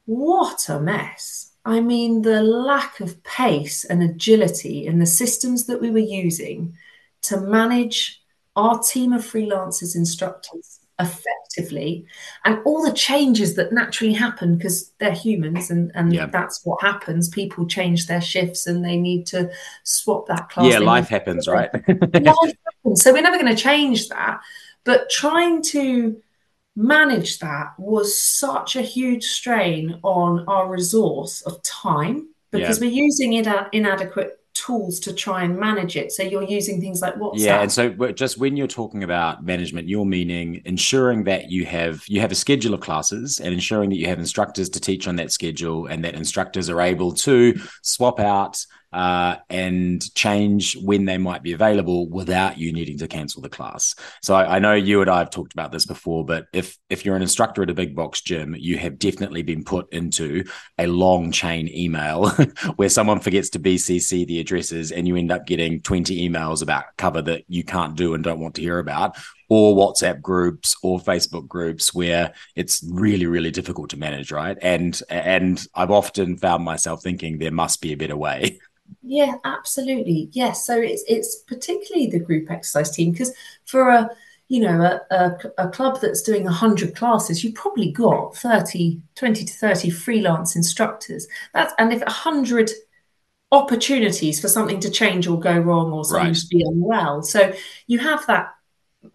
what 0.06 0.66
a 0.70 0.80
mess. 0.80 1.52
I 1.64 1.80
mean, 1.80 2.22
the 2.22 2.42
lack 2.42 3.00
of 3.00 3.22
pace 3.24 3.84
and 3.84 4.02
agility 4.02 4.86
in 4.86 4.98
the 4.98 5.06
systems 5.06 5.66
that 5.66 5.80
we 5.80 5.90
were 5.90 5.98
using 5.98 6.76
to 7.22 7.40
manage 7.40 8.22
our 8.56 8.78
team 8.78 9.12
of 9.12 9.22
freelancers 9.22 9.96
instructors 9.96 10.80
effectively 11.00 12.06
and 12.44 12.60
all 12.64 12.84
the 12.84 12.92
changes 12.92 13.56
that 13.56 13.72
naturally 13.72 14.12
happen 14.12 14.56
because 14.56 14.92
they're 14.98 15.12
humans 15.12 15.70
and, 15.70 15.90
and 15.94 16.14
yeah. 16.14 16.26
that's 16.26 16.64
what 16.64 16.80
happens. 16.80 17.28
People 17.28 17.66
change 17.66 18.06
their 18.06 18.20
shifts 18.20 18.66
and 18.66 18.84
they 18.84 18.96
need 18.96 19.26
to 19.26 19.50
swap 19.82 20.26
that 20.28 20.50
class. 20.50 20.70
Yeah 20.70 20.78
life 20.78 21.08
happens 21.08 21.48
right? 21.48 21.70
life 21.88 22.52
happens. 22.64 23.02
so 23.02 23.12
we're 23.12 23.22
never 23.22 23.38
going 23.38 23.54
to 23.54 23.60
change 23.60 24.08
that. 24.08 24.40
But 24.84 25.10
trying 25.10 25.62
to 25.62 26.22
manage 26.76 27.38
that 27.38 27.74
was 27.78 28.18
such 28.18 28.76
a 28.76 28.82
huge 28.82 29.24
strain 29.24 29.98
on 30.02 30.44
our 30.48 30.68
resource 30.68 31.42
of 31.42 31.62
time 31.62 32.28
because 32.50 32.80
yeah. 32.80 32.86
we're 32.86 32.92
using 32.92 33.34
it 33.34 33.46
inadequate 33.72 34.38
tools 34.54 35.00
to 35.00 35.12
try 35.12 35.42
and 35.42 35.58
manage 35.58 35.96
it. 35.96 36.12
So 36.12 36.22
you're 36.22 36.44
using 36.44 36.80
things 36.80 37.02
like 37.02 37.16
WhatsApp. 37.16 37.38
Yeah, 37.38 37.60
and 37.62 37.70
so 37.70 37.90
just 38.12 38.38
when 38.38 38.56
you're 38.56 38.66
talking 38.66 39.02
about 39.02 39.44
management, 39.44 39.88
you're 39.88 40.04
meaning 40.04 40.62
ensuring 40.64 41.24
that 41.24 41.50
you 41.50 41.64
have 41.66 42.04
you 42.06 42.20
have 42.20 42.32
a 42.32 42.36
schedule 42.36 42.72
of 42.72 42.80
classes 42.80 43.40
and 43.40 43.52
ensuring 43.52 43.90
that 43.90 43.96
you 43.96 44.06
have 44.06 44.18
instructors 44.18 44.68
to 44.70 44.80
teach 44.80 45.06
on 45.06 45.16
that 45.16 45.32
schedule 45.32 45.86
and 45.86 46.04
that 46.04 46.14
instructors 46.14 46.70
are 46.70 46.80
able 46.80 47.12
to 47.12 47.58
swap 47.82 48.20
out 48.20 48.64
uh, 48.94 49.38
and 49.50 50.14
change 50.14 50.76
when 50.76 51.04
they 51.04 51.18
might 51.18 51.42
be 51.42 51.52
available 51.52 52.08
without 52.08 52.58
you 52.58 52.72
needing 52.72 52.96
to 52.96 53.08
cancel 53.08 53.42
the 53.42 53.48
class. 53.48 53.92
So 54.22 54.36
I, 54.36 54.56
I, 54.56 54.58
know 54.60 54.74
you 54.74 55.00
and 55.00 55.10
I 55.10 55.18
have 55.18 55.30
talked 55.30 55.52
about 55.52 55.72
this 55.72 55.84
before, 55.84 56.24
but 56.24 56.46
if 56.52 56.78
if 56.88 57.04
you're 57.04 57.16
an 57.16 57.22
instructor 57.22 57.64
at 57.64 57.70
a 57.70 57.74
big 57.74 57.96
box 57.96 58.20
gym, 58.20 58.54
you 58.56 58.78
have 58.78 59.00
definitely 59.00 59.42
been 59.42 59.64
put 59.64 59.92
into 59.92 60.44
a 60.78 60.86
long 60.86 61.32
chain 61.32 61.68
email 61.74 62.28
where 62.76 62.88
someone 62.88 63.18
forgets 63.18 63.50
to 63.50 63.58
BCC 63.58 64.28
the 64.28 64.38
addresses, 64.38 64.92
and 64.92 65.08
you 65.08 65.16
end 65.16 65.32
up 65.32 65.44
getting 65.44 65.80
20 65.80 66.28
emails 66.28 66.62
about 66.62 66.84
cover 66.96 67.20
that 67.22 67.42
you 67.48 67.64
can't 67.64 67.96
do 67.96 68.14
and 68.14 68.22
don't 68.22 68.38
want 68.38 68.54
to 68.54 68.62
hear 68.62 68.78
about. 68.78 69.16
Or 69.48 69.74
WhatsApp 69.74 70.22
groups 70.22 70.76
or 70.84 71.00
Facebook 71.00 71.48
groups 71.48 71.92
where 71.92 72.32
it's 72.54 72.80
really, 72.88 73.26
really 73.26 73.50
difficult 73.50 73.90
to 73.90 73.96
manage, 73.96 74.30
right? 74.30 74.56
And 74.62 74.98
and 75.10 75.66
I've 75.74 75.90
often 75.90 76.36
found 76.36 76.64
myself 76.64 77.02
thinking 77.02 77.38
there 77.38 77.50
must 77.50 77.82
be 77.82 77.92
a 77.92 77.96
better 77.96 78.16
way. 78.16 78.60
Yeah, 79.02 79.34
absolutely. 79.44 80.28
Yes. 80.32 80.66
So 80.66 80.80
it's 80.80 81.04
it's 81.08 81.36
particularly 81.36 82.06
the 82.08 82.18
group 82.18 82.50
exercise 82.50 82.90
team 82.90 83.12
because 83.12 83.32
for 83.64 83.88
a 83.90 84.10
you 84.48 84.60
know 84.60 84.82
a, 84.82 85.14
a, 85.14 85.66
a 85.66 85.68
club 85.68 86.00
that's 86.00 86.22
doing 86.22 86.44
100 86.44 86.94
classes 86.94 87.42
you've 87.42 87.54
probably 87.54 87.90
got 87.90 88.36
30 88.36 89.00
20 89.14 89.44
to 89.44 89.52
30 89.54 89.88
freelance 89.88 90.54
instructors 90.54 91.26
that's 91.54 91.72
and 91.78 91.94
if 91.94 92.00
100 92.00 92.70
opportunities 93.52 94.38
for 94.38 94.48
something 94.48 94.80
to 94.80 94.90
change 94.90 95.26
or 95.26 95.40
go 95.40 95.58
wrong 95.58 95.92
or 95.92 96.04
something 96.04 96.26
right. 96.26 96.36
to 96.36 96.46
be 96.48 96.62
unwell 96.62 97.22
so 97.22 97.54
you 97.86 97.98
have 97.98 98.26
that 98.26 98.54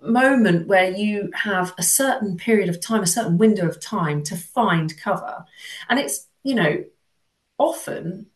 moment 0.01 0.67
where 0.67 0.91
you 0.91 1.29
have 1.33 1.73
a 1.77 1.83
certain 1.83 2.37
period 2.37 2.69
of 2.69 2.81
time, 2.81 3.01
a 3.01 3.07
certain 3.07 3.37
window 3.37 3.67
of 3.67 3.81
time 3.81 4.23
to 4.23 4.35
find 4.35 4.97
cover. 4.97 5.45
And 5.89 5.99
it's, 5.99 6.27
you 6.43 6.55
know, 6.55 6.83
often 7.57 8.27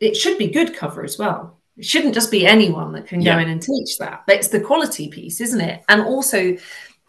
it 0.00 0.16
should 0.16 0.38
be 0.38 0.48
good 0.48 0.74
cover 0.74 1.04
as 1.04 1.18
well. 1.18 1.58
It 1.76 1.84
shouldn't 1.84 2.14
just 2.14 2.30
be 2.30 2.46
anyone 2.46 2.92
that 2.92 3.06
can 3.06 3.22
go 3.22 3.38
in 3.38 3.48
and 3.48 3.62
teach 3.62 3.96
that. 3.98 4.24
But 4.26 4.36
it's 4.36 4.48
the 4.48 4.60
quality 4.60 5.08
piece, 5.08 5.40
isn't 5.40 5.60
it? 5.60 5.82
And 5.88 6.02
also 6.02 6.56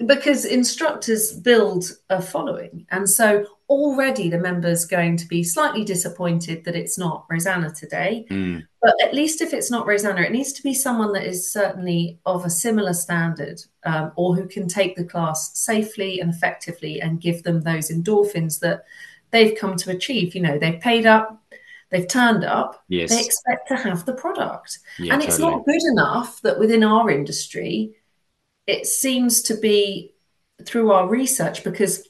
because 0.07 0.45
instructors 0.45 1.31
build 1.31 1.85
a 2.09 2.21
following. 2.21 2.85
And 2.91 3.09
so 3.09 3.45
already 3.69 4.29
the 4.29 4.37
members 4.37 4.85
going 4.85 5.15
to 5.15 5.27
be 5.27 5.43
slightly 5.43 5.85
disappointed 5.85 6.63
that 6.65 6.75
it's 6.75 6.97
not 6.97 7.25
Rosanna 7.29 7.71
today. 7.73 8.25
Mm. 8.29 8.65
But 8.81 8.95
at 9.01 9.13
least 9.13 9.41
if 9.41 9.53
it's 9.53 9.71
not 9.71 9.85
Rosanna, 9.85 10.21
it 10.21 10.31
needs 10.31 10.53
to 10.53 10.63
be 10.63 10.73
someone 10.73 11.13
that 11.13 11.25
is 11.25 11.51
certainly 11.51 12.19
of 12.25 12.45
a 12.45 12.49
similar 12.49 12.93
standard 12.93 13.61
um, 13.85 14.11
or 14.15 14.35
who 14.35 14.47
can 14.47 14.67
take 14.67 14.95
the 14.95 15.05
class 15.05 15.57
safely 15.57 16.19
and 16.19 16.33
effectively 16.33 17.01
and 17.01 17.21
give 17.21 17.43
them 17.43 17.61
those 17.61 17.89
endorphins 17.89 18.59
that 18.59 18.83
they've 19.31 19.57
come 19.57 19.77
to 19.77 19.91
achieve. 19.91 20.35
You 20.35 20.41
know, 20.41 20.57
they've 20.57 20.79
paid 20.79 21.05
up, 21.05 21.41
they've 21.91 22.07
turned 22.07 22.43
up, 22.43 22.83
yes. 22.87 23.09
they 23.09 23.23
expect 23.23 23.67
to 23.67 23.75
have 23.75 24.05
the 24.05 24.13
product. 24.13 24.79
Yeah, 24.97 25.13
and 25.13 25.23
it's 25.23 25.37
totally. 25.37 25.57
not 25.57 25.65
good 25.65 25.83
enough 25.91 26.41
that 26.41 26.59
within 26.59 26.83
our 26.83 27.09
industry, 27.09 27.95
it 28.65 28.85
seems 28.85 29.41
to 29.43 29.55
be 29.55 30.13
through 30.65 30.91
our 30.91 31.07
research 31.07 31.63
because 31.63 32.07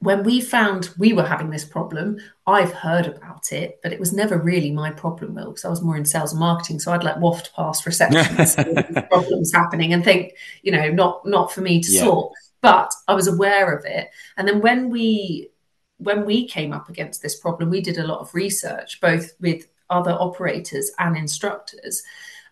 when 0.00 0.22
we 0.22 0.40
found 0.40 0.90
we 0.98 1.14
were 1.14 1.24
having 1.24 1.48
this 1.48 1.64
problem, 1.64 2.18
I've 2.46 2.72
heard 2.72 3.06
about 3.06 3.52
it, 3.52 3.78
but 3.82 3.92
it 3.92 3.98
was 4.00 4.12
never 4.12 4.36
really 4.36 4.70
my 4.70 4.90
problem, 4.90 5.34
Will, 5.34 5.46
because 5.46 5.64
I 5.64 5.70
was 5.70 5.80
more 5.80 5.96
in 5.96 6.04
sales 6.04 6.32
and 6.32 6.40
marketing. 6.40 6.78
So 6.78 6.92
I'd 6.92 7.04
like 7.04 7.16
waft 7.16 7.54
past 7.54 7.86
reception 7.86 9.04
problems 9.10 9.52
happening 9.54 9.94
and 9.94 10.04
think, 10.04 10.34
you 10.62 10.72
know, 10.72 10.90
not 10.90 11.24
not 11.24 11.52
for 11.52 11.62
me 11.62 11.80
to 11.80 11.90
yeah. 11.90 12.02
sort. 12.02 12.32
But 12.60 12.92
I 13.08 13.14
was 13.14 13.28
aware 13.28 13.74
of 13.74 13.84
it. 13.84 14.08
And 14.36 14.46
then 14.48 14.60
when 14.60 14.90
we 14.90 15.50
when 15.98 16.24
we 16.24 16.46
came 16.48 16.72
up 16.72 16.88
against 16.88 17.22
this 17.22 17.38
problem, 17.38 17.70
we 17.70 17.80
did 17.80 17.98
a 17.98 18.06
lot 18.06 18.20
of 18.20 18.34
research, 18.34 19.00
both 19.00 19.32
with 19.40 19.66
other 19.90 20.12
operators 20.12 20.90
and 20.98 21.16
instructors. 21.16 22.02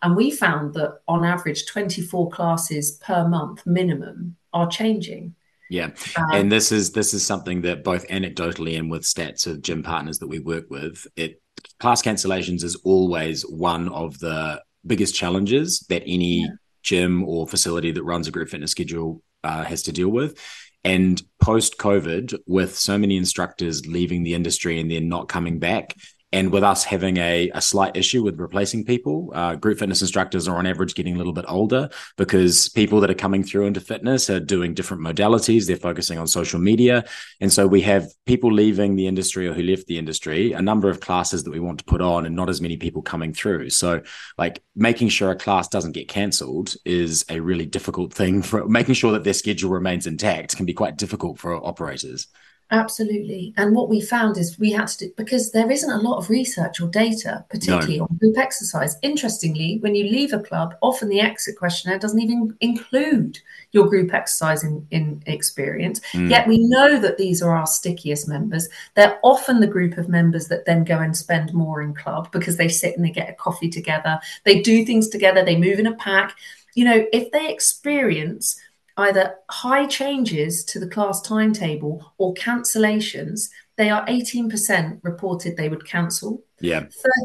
And 0.03 0.17
we 0.17 0.31
found 0.31 0.75
that 0.75 1.01
on 1.09 1.25
average, 1.25 1.67
24 1.67 2.31
classes 2.31 2.93
per 3.05 3.27
month 3.27 3.65
minimum 3.67 4.37
are 4.53 4.69
changing. 4.69 5.35
Yeah, 5.71 5.91
um, 6.19 6.33
and 6.33 6.53
this 6.53 6.71
is 6.71 6.93
this 6.93 7.15
is 7.15 7.25
something 7.25 7.63
that 7.63 7.83
both 7.83 8.07
anecdotally 8.09 8.79
and 8.79 8.91
with 8.91 9.05
stats 9.05 9.47
of 9.47 9.63
gym 9.63 9.83
partners 9.83 10.19
that 10.19 10.29
we 10.29 10.39
work 10.39 10.67
with, 10.69 11.07
it 11.17 11.41
class 11.81 12.03
cancellations 12.03 12.63
is 12.63 12.77
always 12.85 13.43
one 13.43 13.89
of 13.89 14.19
the 14.19 14.63
biggest 14.87 15.15
challenges 15.15 15.81
that 15.89 16.03
any 16.05 16.41
yeah. 16.41 16.49
gym 16.83 17.25
or 17.25 17.47
facility 17.47 17.91
that 17.93 18.03
runs 18.03 18.29
a 18.29 18.31
group 18.31 18.51
fitness 18.51 18.73
schedule 18.73 19.23
uh, 19.45 19.65
has 19.65 19.83
to 19.85 19.93
deal 19.93 20.11
with. 20.11 20.39
And 20.85 21.23
post 21.41 21.79
COVID, 21.79 22.35
with 22.47 22.77
so 22.77 22.99
many 22.99 23.17
instructors 23.17 23.87
leaving 23.87 24.23
the 24.23 24.35
industry 24.35 24.81
and 24.81 24.91
then 24.91 25.09
not 25.09 25.29
coming 25.29 25.59
back, 25.59 25.97
and 26.33 26.51
with 26.51 26.65
us 26.65 26.85
having 26.85 27.19
a, 27.19 27.51
a 27.55 27.61
slight 27.61 27.97
issue 27.97 28.23
with 28.23 28.41
replacing 28.41 28.85
people, 28.85 29.31
uh, 29.35 29.55
group 29.55 29.79
fitness 29.79 30.01
instructors 30.01 30.49
are 30.49 30.57
on 30.57 30.67
average 30.67 30.95
getting 30.95 31.15
a 31.15 31.19
little 31.19 31.33
bit 31.35 31.45
older 31.47 31.91
because 32.17 32.71
people 32.71 33.01
that 33.01 33.11
are 33.11 33.15
coming 33.15 33.45
through 33.45 33.67
into 33.67 33.81
fitness 33.81 34.31
are 34.31 34.41
doing 34.41 34.73
different 34.73 35.03
modalities. 35.03 35.67
They're 35.67 35.77
focusing 35.77 36.19
on 36.19 36.27
social 36.27 36.59
media. 36.59 37.05
And 37.41 37.53
so 37.53 37.67
we 37.67 37.83
have 37.83 38.09
people 38.25 38.51
leaving 38.51 38.97
the 38.97 39.07
industry 39.07 39.47
or 39.47 39.53
who 39.53 39.63
left 39.63 39.87
the 39.87 39.99
industry, 39.99 40.53
a 40.53 40.63
number 40.63 40.89
of 40.89 41.01
classes 41.01 41.45
that 41.45 41.51
we 41.51 41.61
want 41.61 41.79
to 41.79 41.85
put 41.85 42.01
on, 42.01 42.25
and 42.25 42.35
not 42.35 42.49
as 42.49 42.61
many 42.61 42.79
people 42.79 43.03
coming 43.03 43.35
through. 43.35 43.71
So, 43.71 44.03
like, 44.39 44.63
making 44.75 45.11
sure 45.11 45.31
a 45.31 45.37
class 45.37 45.69
doesn't 45.69 45.93
get 45.93 46.09
cancelled 46.09 46.75
is 46.85 47.27
a 47.29 47.41
really 47.41 47.67
difficult 47.67 48.13
thing 48.15 48.43
for 48.43 48.67
making 48.67 48.95
sure 48.95 49.13
that 49.13 49.25
their 49.25 49.35
schedule 49.35 49.71
remains 49.71 50.07
intact 50.07 50.57
can 50.57 50.65
be 50.67 50.73
quite 50.73 50.97
difficult 50.97 51.39
for 51.39 51.55
operators. 51.55 52.29
Absolutely. 52.73 53.53
And 53.59 53.77
what 53.77 53.91
we 53.91 54.01
found 54.01 54.39
is 54.39 54.59
we 54.59 54.73
had 54.73 54.89
to 54.89 55.07
do 55.07 55.13
because 55.19 55.53
there 55.53 55.71
isn't 55.71 55.91
a 55.91 55.99
lot 55.99 56.17
of 56.17 56.31
research 56.31 56.81
or 56.81 56.89
data, 56.89 57.45
particularly 57.51 57.99
no. 57.99 58.05
on 58.05 58.17
group 58.17 58.39
exercise. 58.39 58.97
Interestingly, 59.03 59.77
when 59.81 59.95
you 59.95 60.05
leave 60.05 60.33
a 60.33 60.41
club, 60.41 60.75
often 60.81 61.11
the 61.11 61.21
exit 61.21 61.59
questionnaire 61.59 61.99
doesn't 61.99 62.21
even 62.21 62.57
include 62.63 63.39
your 63.73 63.87
group 63.89 64.15
exercise 64.15 64.65
in, 64.65 64.87
in 64.91 65.23
experience. 65.27 66.01
Mm. 66.15 66.31
Yet 66.31 66.49
we 66.49 66.59
know 66.61 66.99
that 66.99 67.19
these 67.19 67.43
are 67.43 67.55
our 67.55 67.67
stickiest 67.67 68.27
members. 68.27 68.71
They're 68.95 69.21
often 69.23 69.61
the 69.61 69.67
group 69.67 69.99
of 69.99 70.09
members 70.09 70.49
that 70.49 70.65
then 70.65 70.85
go 70.85 70.99
and 70.99 71.15
spend 71.15 71.53
more 71.53 71.83
in 71.83 71.95
club 71.95 72.33
because 72.33 72.57
they 72.57 72.69
sit 72.69 72.97
and 72.97 73.05
they 73.05 73.11
get 73.11 73.29
a 73.29 73.35
coffee 73.35 73.69
together, 73.69 74.19
they 74.45 74.63
do 74.63 74.87
things 74.87 75.09
together, 75.09 75.45
they 75.45 75.59
move 75.59 75.79
in 75.79 75.87
a 75.87 75.97
pack. 75.97 76.35
You 76.75 76.87
know, 76.87 77.05
if 77.13 77.31
they 77.33 77.53
experience 77.53 78.59
either 79.03 79.35
high 79.51 79.87
changes 79.87 80.65
to 80.65 80.79
the 80.79 80.89
class 80.89 81.21
timetable 81.21 82.13
or 82.19 82.35
cancellations, 82.35 83.49
they 83.77 83.91
are 83.91 84.05
18% 84.07 85.01
reported 85.03 85.57
they 85.57 85.69
would 85.69 85.87
cancel. 85.87 86.43
Yeah. 86.61 86.81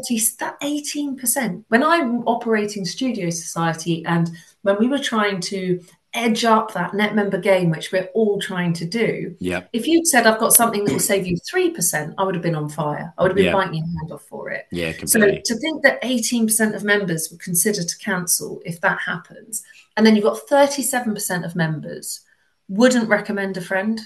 30, 0.06 0.20
that 0.40 0.60
18%. 0.60 1.64
When 1.68 1.82
I'm 1.82 2.22
operating 2.26 2.84
Studio 2.84 3.30
Society 3.30 4.04
and 4.06 4.30
when 4.62 4.78
we 4.78 4.88
were 4.88 4.98
trying 4.98 5.40
to 5.42 5.80
edge 6.14 6.44
up 6.44 6.72
that 6.72 6.94
net 6.94 7.14
member 7.14 7.38
gain, 7.38 7.70
which 7.70 7.92
we're 7.92 8.08
all 8.14 8.40
trying 8.40 8.72
to 8.72 8.84
do. 8.84 9.36
Yeah. 9.38 9.64
If 9.72 9.86
you'd 9.86 10.06
said 10.06 10.26
I've 10.26 10.40
got 10.40 10.52
something 10.52 10.84
that 10.84 10.92
will 10.92 11.00
save 11.00 11.26
you 11.26 11.36
three 11.48 11.70
percent, 11.70 12.14
I 12.18 12.24
would 12.24 12.34
have 12.34 12.42
been 12.42 12.54
on 12.54 12.68
fire. 12.68 13.12
I 13.18 13.22
would 13.22 13.30
have 13.30 13.36
been 13.36 13.46
yeah. 13.46 13.52
biting 13.52 13.74
your 13.74 13.86
hand 13.86 14.12
off 14.12 14.24
for 14.24 14.50
it. 14.50 14.66
Yeah, 14.70 14.92
completely. 14.92 15.42
So 15.44 15.54
to 15.54 15.60
think 15.60 15.82
that 15.82 16.02
18% 16.02 16.74
of 16.74 16.82
members 16.82 17.28
would 17.30 17.40
consider 17.40 17.82
to 17.82 17.98
cancel 17.98 18.62
if 18.64 18.80
that 18.80 18.98
happens, 19.04 19.62
and 19.98 20.06
then 20.06 20.14
you've 20.14 20.24
got 20.24 20.46
37% 20.48 21.44
of 21.44 21.56
members 21.56 22.20
wouldn't 22.68 23.08
recommend 23.08 23.56
a 23.56 23.60
friend 23.60 24.00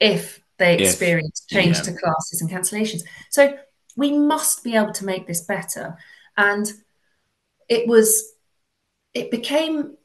if 0.00 0.40
they 0.58 0.76
experience 0.76 1.46
if, 1.48 1.56
change 1.56 1.76
yeah. 1.76 1.82
to 1.84 1.92
classes 1.92 2.40
and 2.40 2.50
cancellations. 2.50 3.02
So 3.30 3.56
we 3.96 4.10
must 4.10 4.64
be 4.64 4.74
able 4.74 4.92
to 4.94 5.04
make 5.04 5.28
this 5.28 5.42
better. 5.42 5.96
And 6.36 6.70
it 7.68 7.86
was, 7.86 8.32
it 9.14 9.30
became 9.30 9.96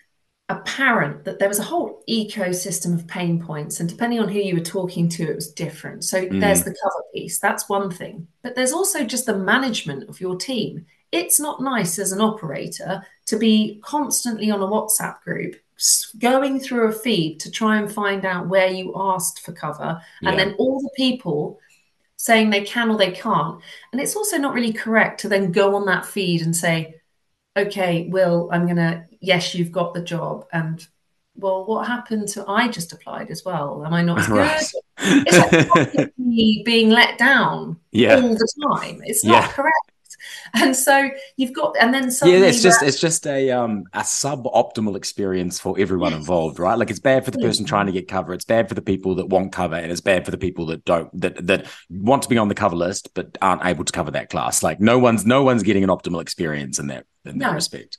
apparent 0.47 1.23
that 1.25 1.39
there 1.39 1.49
was 1.49 1.58
a 1.58 1.63
whole 1.63 2.04
ecosystem 2.08 2.93
of 2.93 3.08
pain 3.08 3.41
points 3.43 3.80
and 3.80 3.89
depending 3.89 4.19
on 4.19 4.30
who 4.30 4.38
you 4.38 4.54
were 4.54 4.60
talking 4.60 5.08
to 5.08 5.23
it 5.23 5.34
was 5.34 5.54
different 5.54 6.04
so 6.04 6.25
mm. 6.25 6.41
there's 6.41 6.63
the 6.63 6.75
cover 6.84 7.04
piece 7.13 7.39
that's 7.39 7.69
one 7.69 7.89
thing 7.89 8.27
but 8.43 8.54
there's 8.54 8.73
also 8.73 9.06
just 9.06 9.25
the 9.25 9.38
management 9.38 10.10
of 10.10 10.19
your 10.19 10.36
team 10.36 10.86
it's 11.12 11.39
not 11.39 11.62
nice 11.62 12.00
as 12.00 12.12
an 12.12 12.21
operator 12.21 13.04
to 13.26 13.38
be 13.38 13.80
constantly 13.84 14.50
on 14.50 14.62
a 14.62 14.67
whatsapp 14.67 15.21
group 15.21 15.56
going 16.19 16.60
through 16.60 16.88
a 16.88 16.91
feed 16.91 17.39
to 17.39 17.50
try 17.50 17.78
and 17.78 17.91
find 17.91 18.24
out 18.24 18.47
where 18.47 18.67
you 18.67 18.93
asked 18.95 19.39
for 19.43 19.52
cover 19.52 20.00
and 20.21 20.38
yeah. 20.38 20.43
then 20.43 20.54
all 20.60 20.80
the 20.80 20.91
people 20.95 21.60
saying 22.17 22.52
they 22.52 22.62
can 22.62 22.91
or 22.91 22.97
they 22.97 23.12
can't 23.12 23.60
and 23.91 24.00
it's 24.00 24.15
also 24.15 24.38
not 24.38 24.54
really 24.54 24.74
correct 24.74 25.19
to 25.19 25.28
then 25.28 25.52
go 25.52 25.76
on 25.76 25.86
that 25.86 26.06
feed 26.06 26.43
and 26.43 26.56
say 26.56 26.93
okay 27.58 28.08
will 28.10 28.47
i'm 28.52 28.65
going 28.65 28.76
to 28.76 29.04
yes, 29.21 29.56
you've 29.56 29.71
got 29.71 29.93
the 29.93 30.02
job. 30.02 30.45
And 30.52 30.86
well, 31.36 31.65
what 31.65 31.88
happened 31.88 32.28
to 32.30 32.43
I 32.47 32.67
just 32.67 32.91
applied 32.91 33.30
as 33.30 33.45
well? 33.45 33.86
Am 33.86 33.93
I 33.93 34.02
not 34.02 34.28
good? 34.28 34.62
it's 34.97 35.95
like 35.95 36.13
being 36.65 36.89
let 36.89 37.17
down 37.17 37.80
yeah. 37.91 38.15
all 38.15 38.34
the 38.34 38.54
time. 38.74 39.02
It's 39.06 39.24
not 39.24 39.43
yeah. 39.43 39.52
correct. 39.52 39.90
And 40.53 40.75
so 40.75 41.09
you've 41.37 41.53
got, 41.53 41.75
and 41.79 41.93
then 41.93 42.11
yeah, 42.25 42.45
it's 42.45 42.61
just 42.61 42.83
it's 42.83 42.99
just 42.99 43.25
a 43.25 43.51
um 43.51 43.85
a 43.93 44.01
suboptimal 44.01 44.95
experience 44.95 45.59
for 45.59 45.79
everyone 45.79 46.13
involved, 46.13 46.59
right? 46.59 46.77
Like 46.77 46.89
it's 46.89 46.99
bad 46.99 47.23
for 47.23 47.31
the 47.31 47.39
person 47.39 47.65
trying 47.65 47.85
to 47.85 47.91
get 47.91 48.07
cover, 48.07 48.33
it's 48.33 48.45
bad 48.45 48.67
for 48.67 48.75
the 48.75 48.81
people 48.81 49.15
that 49.15 49.27
want 49.27 49.53
cover, 49.53 49.75
and 49.75 49.91
it's 49.91 50.01
bad 50.01 50.25
for 50.25 50.31
the 50.31 50.37
people 50.37 50.65
that 50.67 50.83
don't 50.83 51.09
that 51.21 51.47
that 51.47 51.67
want 51.89 52.23
to 52.23 52.29
be 52.29 52.37
on 52.37 52.47
the 52.47 52.55
cover 52.55 52.75
list 52.75 53.13
but 53.13 53.37
aren't 53.41 53.65
able 53.65 53.85
to 53.85 53.93
cover 53.93 54.11
that 54.11 54.29
class. 54.29 54.61
Like 54.61 54.79
no 54.79 54.99
one's 54.99 55.25
no 55.25 55.43
one's 55.43 55.63
getting 55.63 55.83
an 55.83 55.89
optimal 55.89 56.21
experience 56.21 56.79
in 56.79 56.87
that 56.87 57.05
in 57.25 57.37
that 57.39 57.49
no. 57.49 57.53
respect 57.53 57.97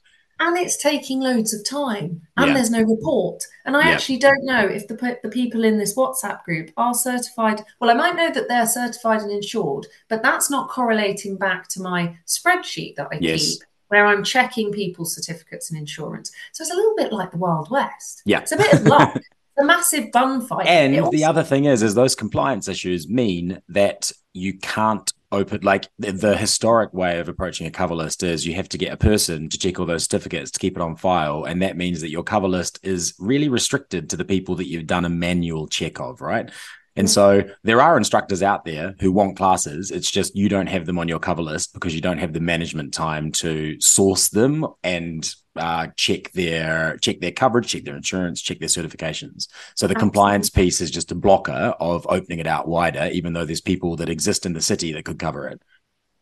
and 0.48 0.58
it's 0.58 0.76
taking 0.76 1.20
loads 1.20 1.54
of 1.54 1.64
time. 1.64 2.22
And 2.36 2.48
yeah. 2.48 2.54
there's 2.54 2.70
no 2.70 2.82
report. 2.82 3.42
And 3.64 3.76
i 3.76 3.86
yeah. 3.86 3.94
actually 3.94 4.18
don't 4.18 4.44
know 4.44 4.66
if 4.66 4.88
the, 4.88 5.18
the 5.22 5.28
people 5.28 5.64
in 5.64 5.78
this 5.78 5.96
whatsapp 5.96 6.42
group 6.44 6.70
are 6.76 6.94
certified. 6.94 7.62
Well 7.80 7.90
i 7.90 7.94
might 7.94 8.16
know 8.16 8.30
that 8.32 8.48
they're 8.48 8.66
certified 8.66 9.20
and 9.22 9.30
insured 9.30 9.86
but 10.08 10.22
that's 10.22 10.50
not 10.50 10.68
correlating 10.68 11.36
back 11.36 11.68
to 11.68 11.80
my 11.80 12.16
spreadsheet 12.26 12.96
that 12.96 13.08
i 13.12 13.18
yes. 13.20 13.40
keep 13.40 13.62
where 13.88 14.06
i'm 14.06 14.24
checking 14.24 14.72
people's 14.72 15.14
certificates 15.14 15.70
and 15.70 15.78
insurance. 15.78 16.32
So 16.52 16.62
it's 16.62 16.72
a 16.72 16.76
little 16.76 16.96
bit 16.96 17.12
like 17.12 17.30
the 17.30 17.38
wild 17.38 17.70
west. 17.70 18.22
Yeah. 18.24 18.40
It's 18.40 18.52
a 18.52 18.56
bit 18.56 18.72
of 18.72 18.82
luck. 18.84 19.20
A 19.58 19.64
massive 19.64 20.10
bun 20.12 20.46
fight. 20.46 20.66
And 20.66 20.98
also- 20.98 21.10
the 21.10 21.24
other 21.24 21.42
thing 21.42 21.66
is 21.66 21.82
is 21.82 21.94
those 21.94 22.14
compliance 22.14 22.68
issues 22.68 23.06
mean 23.08 23.60
that 23.68 24.10
you 24.32 24.58
can't 24.58 25.12
open 25.32 25.60
like 25.62 25.88
the, 25.98 26.12
the, 26.12 26.36
historic 26.36 26.92
way 26.92 27.18
of 27.18 27.28
approaching 27.28 27.66
a 27.66 27.70
cover 27.70 27.94
list 27.94 28.22
is 28.22 28.46
you 28.46 28.54
have 28.54 28.68
to 28.68 28.78
get 28.78 28.92
a 28.92 28.96
person 28.96 29.48
to 29.48 29.58
check 29.58 29.80
all 29.80 29.86
those 29.86 30.04
certificates 30.04 30.50
to 30.50 30.58
keep 30.58 30.76
it 30.76 30.82
on 30.82 30.94
file 30.94 31.44
and 31.44 31.62
that 31.62 31.76
means 31.76 32.00
that 32.00 32.10
your 32.10 32.22
cover 32.22 32.48
list 32.48 32.78
is 32.82 33.14
really 33.18 33.48
restricted 33.48 34.10
to 34.10 34.16
the 34.16 34.24
people 34.24 34.54
that 34.54 34.68
you've 34.68 34.86
done 34.86 35.04
a 35.04 35.08
manual 35.08 35.66
check 35.66 35.98
of 35.98 36.20
right 36.20 36.50
and 36.94 37.08
so 37.08 37.42
there 37.62 37.80
are 37.80 37.96
instructors 37.96 38.42
out 38.42 38.64
there 38.64 38.94
who 39.00 39.12
want 39.12 39.36
classes. 39.36 39.90
It's 39.90 40.10
just 40.10 40.36
you 40.36 40.50
don't 40.50 40.66
have 40.66 40.84
them 40.84 40.98
on 40.98 41.08
your 41.08 41.18
cover 41.18 41.40
list 41.40 41.72
because 41.72 41.94
you 41.94 42.02
don't 42.02 42.18
have 42.18 42.34
the 42.34 42.40
management 42.40 42.92
time 42.92 43.32
to 43.32 43.80
source 43.80 44.28
them 44.28 44.66
and 44.82 45.34
uh, 45.56 45.88
check 45.96 46.32
their 46.32 46.96
check 46.98 47.20
their 47.20 47.32
coverage, 47.32 47.68
check 47.68 47.84
their 47.84 47.96
insurance, 47.96 48.40
check 48.40 48.58
their 48.58 48.68
certifications. 48.68 49.48
So 49.74 49.86
the 49.86 49.94
Absolutely. 49.94 50.00
compliance 50.00 50.50
piece 50.50 50.80
is 50.80 50.90
just 50.90 51.12
a 51.12 51.14
blocker 51.14 51.74
of 51.78 52.06
opening 52.08 52.38
it 52.38 52.46
out 52.46 52.68
wider, 52.68 53.10
even 53.12 53.32
though 53.32 53.44
there's 53.44 53.60
people 53.60 53.96
that 53.96 54.08
exist 54.08 54.46
in 54.46 54.52
the 54.52 54.62
city 54.62 54.92
that 54.92 55.04
could 55.04 55.18
cover 55.18 55.46
it. 55.48 55.62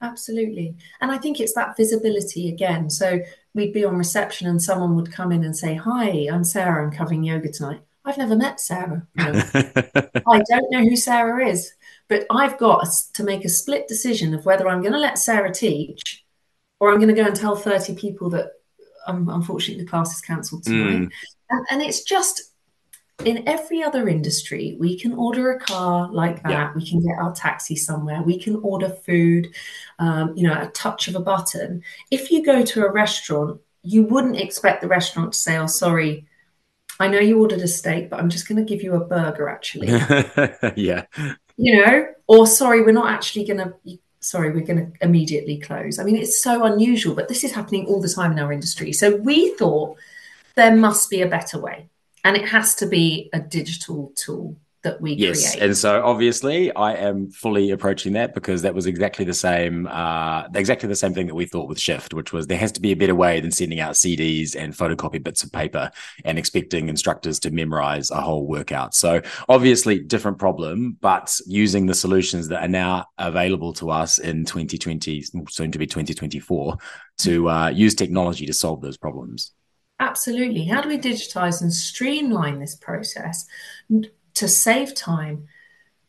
Absolutely. 0.03 0.75
And 1.01 1.13
I 1.13 1.19
think 1.19 1.41
it's 1.41 1.55
that 1.55 1.77
visibility 1.77 2.49
again. 2.49 2.89
So 2.89 3.21
we'd 3.55 3.75
be 3.75 3.85
on 3.85 3.97
reception 3.97 4.47
and 4.47 4.63
someone 4.63 4.97
would 4.97 5.13
come 5.13 5.31
in 5.31 5.45
and 5.45 5.57
say, 5.57 5.75
Hi, 5.75 6.29
I'm 6.33 6.45
Sarah, 6.45 6.85
I'm 6.85 6.93
covering 6.93 7.23
yoga 7.23 7.53
tonight. 7.53 7.83
I've 8.05 8.19
never 8.19 8.35
met 8.35 8.61
Sarah. 8.61 9.07
No. 9.15 9.33
I 10.27 10.43
don't 10.49 10.71
know 10.71 10.81
who 10.81 10.97
Sarah 10.97 11.47
is, 11.47 11.75
but 12.09 12.27
I've 12.31 12.57
got 12.57 12.87
to 13.13 13.23
make 13.23 13.45
a 13.45 13.51
split 13.51 13.89
decision 13.89 14.35
of 14.35 14.47
whether 14.47 14.69
I'm 14.69 14.81
going 14.81 14.95
to 14.95 14.99
let 14.99 15.19
Sarah 15.19 15.53
teach 15.53 16.25
or 16.81 16.91
I'm 16.91 16.97
going 16.97 17.15
to 17.15 17.23
go 17.23 17.27
and 17.27 17.37
tell 17.37 17.57
30 17.57 17.95
people 17.97 18.31
that 18.31 18.53
um, 19.07 19.29
unfortunately 19.29 19.85
the 19.85 19.91
class 19.91 20.15
is 20.15 20.21
cancelled 20.21 20.65
tonight. 20.65 21.01
Mm. 21.01 21.11
And, 21.51 21.67
and, 21.71 21.83
it's 21.83 22.03
just 22.03 22.51
in 23.25 23.47
every 23.49 23.83
other 23.83 24.09
industry, 24.09 24.77
we 24.79 24.99
can 24.99 25.13
order 25.13 25.53
a 25.53 25.59
car 25.59 26.11
like 26.13 26.43
that. 26.43 26.51
Yeah. 26.51 26.73
We 26.75 26.89
can 26.89 27.01
get 27.01 27.19
our 27.19 27.35
taxi 27.35 27.77
somewhere. 27.77 28.23
We 28.23 28.39
can 28.39 28.57
order 28.57 28.89
food, 28.89 29.55
um, 29.99 30.37
you 30.37 30.47
know, 30.47 30.61
a 30.61 30.69
touch 30.69 31.09
of 31.09 31.17
a 31.17 31.21
button. 31.21 31.83
If 32.11 32.31
you 32.31 32.45
go 32.45 32.65
to 32.65 32.87
a 32.87 32.93
restaurant, 32.93 33.61
you 33.83 34.05
wouldn't 34.05 34.37
expect 34.37 34.81
the 34.81 34.89
restaurant 34.89 35.33
to 35.33 35.39
say, 35.39 35.57
"Oh, 35.57 35.67
sorry, 35.67 36.27
I 36.99 37.09
know 37.09 37.19
you 37.19 37.41
ordered 37.41 37.61
a 37.61 37.69
steak, 37.69 38.11
but 38.11 38.21
I'm 38.21 38.29
just 38.29 38.49
going 38.49 38.65
to 38.65 38.69
give 38.69 38.83
you 38.83 38.95
a 38.95 39.05
burger." 39.05 39.49
Actually, 39.49 39.89
yeah, 40.77 41.05
you 41.57 41.77
know, 41.77 42.07
or 42.27 42.47
sorry, 42.47 42.83
we're 42.83 42.93
not 42.93 43.11
actually 43.11 43.47
going 43.47 43.59
to. 43.59 43.99
Sorry, 44.21 44.53
we're 44.53 44.67
going 44.67 44.93
to 44.93 45.05
immediately 45.05 45.59
close. 45.59 45.99
I 45.99 46.05
mean, 46.05 46.17
it's 46.17 46.43
so 46.43 46.65
unusual, 46.65 47.15
but 47.15 47.29
this 47.29 47.43
is 47.43 47.53
happening 47.53 47.87
all 47.87 48.01
the 48.01 48.09
time 48.09 48.33
in 48.33 48.39
our 48.39 48.53
industry. 48.53 48.93
So 48.93 49.17
we 49.17 49.55
thought 49.57 49.97
there 50.57 50.77
must 50.77 51.09
be 51.09 51.23
a 51.23 51.29
better 51.29 51.59
way 51.59 51.89
and 52.25 52.37
it 52.37 52.49
has 52.49 52.75
to 52.77 52.87
be 52.87 53.31
a 53.33 53.41
digital 53.41 54.13
tool 54.15 54.57
that 54.83 55.01
we 55.01 55.13
yes 55.13 55.53
create. 55.53 55.65
and 55.65 55.77
so 55.77 56.03
obviously 56.05 56.75
i 56.75 56.95
am 56.95 57.31
fully 57.31 57.71
approaching 57.71 58.15
that 58.15 58.35
because 58.35 58.63
that 58.63 58.75
was 58.75 58.87
exactly 58.87 59.25
the 59.25 59.35
same 59.35 59.87
uh 59.89 60.45
exactly 60.55 60.89
the 60.89 60.97
same 60.97 61.13
thing 61.13 61.27
that 61.27 61.35
we 61.35 61.45
thought 61.45 61.69
with 61.69 61.79
shift 61.79 62.15
which 62.15 62.33
was 62.33 62.47
there 62.47 62.59
has 62.59 62.73
to 62.73 62.81
be 62.81 62.93
a 62.93 62.97
better 62.97 63.15
way 63.15 63.41
than 63.41 63.51
sending 63.51 63.81
out 63.81 63.95
cds 63.95 64.57
and 64.57 64.75
photocopy 64.75 65.23
bits 65.23 65.43
of 65.43 65.53
paper 65.53 65.91
and 66.25 66.39
expecting 66.39 66.89
instructors 66.89 67.39
to 67.39 67.51
memorize 67.51 68.11
a 68.11 68.21
whole 68.21 68.47
workout 68.47 68.95
so 68.95 69.21
obviously 69.49 69.99
different 69.99 70.39
problem 70.39 70.97
but 71.01 71.39
using 71.47 71.87
the 71.87 71.95
solutions 71.95 72.49
that 72.49 72.63
are 72.63 72.69
now 72.69 73.05
available 73.19 73.73
to 73.73 73.91
us 73.91 74.19
in 74.19 74.45
2020 74.45 75.23
soon 75.49 75.71
to 75.71 75.79
be 75.79 75.87
2024 75.87 76.77
to 77.19 77.51
uh, 77.51 77.69
use 77.69 77.95
technology 77.95 78.47
to 78.47 78.55
solve 78.55 78.81
those 78.81 78.97
problems 78.97 79.53
Absolutely. 80.01 80.65
How 80.65 80.81
do 80.81 80.89
we 80.89 80.97
digitize 80.97 81.61
and 81.61 81.71
streamline 81.71 82.59
this 82.59 82.75
process 82.75 83.47
to 84.41 84.49
save 84.49 84.95
time 84.95 85.49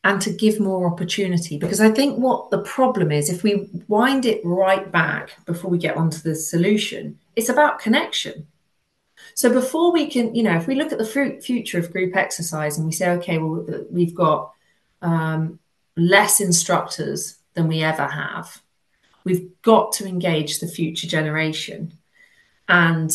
and 0.04 0.20
to 0.22 0.32
give 0.32 0.60
more 0.60 0.88
opportunity? 0.92 1.58
Because 1.58 1.80
I 1.80 1.92
think 1.92 2.18
what 2.18 2.50
the 2.50 2.64
problem 2.64 3.12
is, 3.12 3.30
if 3.30 3.44
we 3.44 3.70
wind 3.88 4.26
it 4.26 4.42
right 4.44 4.92
back 4.92 5.46
before 5.46 5.70
we 5.70 5.78
get 5.78 5.96
onto 5.96 6.18
the 6.20 6.36
solution, 6.36 7.20
it's 7.36 7.50
about 7.50 7.80
connection. 7.80 8.48
So 9.36 9.54
before 9.54 9.94
we 9.94 10.08
can, 10.08 10.36
you 10.36 10.44
know, 10.44 10.56
if 10.56 10.68
we 10.68 10.76
look 10.76 10.92
at 10.92 10.98
the 10.98 11.40
future 11.42 11.80
of 11.80 11.92
group 11.92 12.16
exercise 12.16 12.78
and 12.78 12.86
we 12.86 12.92
say, 12.92 13.10
okay, 13.12 13.38
well, 13.38 13.66
we've 13.90 14.16
got 14.16 14.52
um, 15.02 15.60
less 15.96 16.42
instructors 16.42 17.38
than 17.54 17.68
we 17.68 17.84
ever 17.84 18.08
have, 18.08 18.62
we've 19.24 19.50
got 19.62 19.94
to 19.94 20.08
engage 20.08 20.60
the 20.60 20.68
future 20.68 21.08
generation. 21.08 21.94
And 22.68 23.12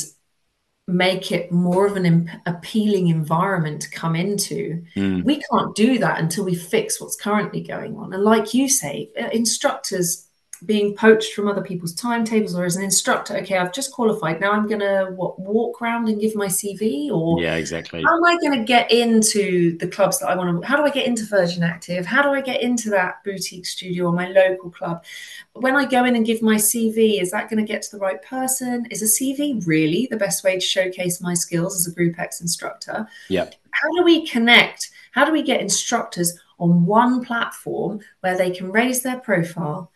make 0.88 1.33
it 1.33 1.51
more 1.51 1.87
of 1.87 1.96
an 1.96 2.07
imp- 2.07 2.31
appealing 2.46 3.09
environment 3.09 3.83
to 3.83 3.90
come 3.90 4.14
into. 4.14 4.85
Mm. 4.94 5.25
We 5.25 5.42
can't 5.51 5.75
do 5.75 5.99
that 5.99 6.20
until 6.20 6.44
we 6.44 6.55
fix 6.55 7.01
what's 7.01 7.16
currently 7.16 7.61
going 7.61 7.96
on. 7.96 8.12
And 8.12 8.22
like 8.22 8.55
you 8.55 8.68
say, 8.68 9.11
uh, 9.20 9.29
instructors 9.33 10.26
being 10.64 10.95
poached 10.95 11.35
from 11.35 11.49
other 11.49 11.62
people's 11.62 11.92
timetables 11.92 12.55
or 12.55 12.64
as 12.64 12.77
an 12.77 12.83
instructor 12.83 13.37
okay 13.37 13.59
i've 13.59 13.73
just 13.73 13.92
qualified 13.92 14.40
now 14.40 14.53
i'm 14.53 14.66
gonna 14.66 15.11
what 15.14 15.38
walk 15.38 15.81
around 15.83 16.09
and 16.09 16.21
give 16.21 16.35
my 16.35 16.47
cv 16.47 17.11
or 17.11 17.40
yeah 17.40 17.57
exactly. 17.57 18.03
how 18.03 18.16
am 18.16 18.25
i 18.25 18.38
gonna 18.40 18.64
get 18.64 18.90
into 18.90 19.77
the 19.79 19.87
clubs 19.87 20.19
that 20.19 20.29
i 20.29 20.35
want 20.35 20.61
to 20.61 20.66
how 20.66 20.77
do 20.77 20.83
i 20.83 20.90
get 20.90 21.07
into 21.07 21.25
virgin 21.25 21.62
active? 21.62 22.07
How 22.07 22.23
do 22.23 22.31
i 22.31 22.40
get 22.40 22.62
into 22.62 22.90
that 22.90 23.23
boutique 23.25 23.66
studio 23.66 24.07
or 24.07 24.12
my 24.12 24.29
local 24.29 24.71
club? 24.71 25.05
When 25.53 25.77
i 25.77 25.85
go 25.85 26.05
in 26.05 26.16
and 26.16 26.25
give 26.25 26.42
my 26.42 26.57
cv 26.57 27.21
is 27.21 27.31
that 27.31 27.49
going 27.51 27.64
to 27.64 27.73
get 27.73 27.83
to 27.83 27.90
the 27.92 28.03
right 28.03 28.23
person? 28.23 28.87
Is 28.90 29.03
a 29.03 29.23
cv 29.23 29.66
really 29.66 30.09
the 30.11 30.16
best 30.16 30.45
way 30.45 30.55
to 30.55 30.61
showcase 30.61 31.21
my 31.21 31.35
skills 31.35 31.77
as 31.77 31.87
a 31.87 31.95
group 31.95 32.19
x 32.19 32.40
instructor? 32.40 33.07
Yeah. 33.29 33.51
How 33.71 33.90
do 33.97 34.05
we 34.05 34.27
connect 34.27 34.90
how 35.12 35.25
do 35.25 35.33
we 35.33 35.42
get 35.42 35.61
instructors 35.61 36.38
on 36.59 36.85
one 36.85 37.25
platform 37.25 38.01
where 38.21 38.37
they 38.37 38.51
can 38.51 38.71
raise 38.71 39.03
their 39.03 39.19
profile 39.19 39.90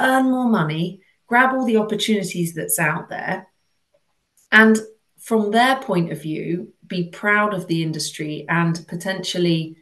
earn 0.00 0.26
more 0.26 0.48
money, 0.48 1.00
grab 1.26 1.54
all 1.54 1.64
the 1.64 1.76
opportunities 1.76 2.54
that's 2.54 2.78
out 2.78 3.08
there, 3.08 3.48
and 4.52 4.78
from 5.18 5.50
their 5.50 5.76
point 5.76 6.12
of 6.12 6.22
view, 6.22 6.72
be 6.86 7.08
proud 7.08 7.52
of 7.52 7.66
the 7.66 7.82
industry 7.82 8.46
and 8.48 8.86
potentially 8.86 9.76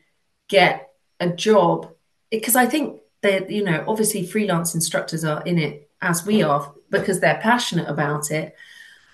get 0.48 0.90
a 1.20 1.28
job. 1.28 1.92
Because 2.30 2.56
I 2.56 2.66
think 2.66 3.00
that, 3.20 3.50
you 3.50 3.62
know, 3.62 3.84
obviously 3.86 4.26
freelance 4.26 4.74
instructors 4.74 5.24
are 5.24 5.42
in 5.42 5.58
it 5.58 5.90
as 6.00 6.24
we 6.24 6.42
are 6.42 6.72
because 6.90 7.20
they're 7.20 7.40
passionate 7.42 7.88
about 7.88 8.30
it. 8.30 8.54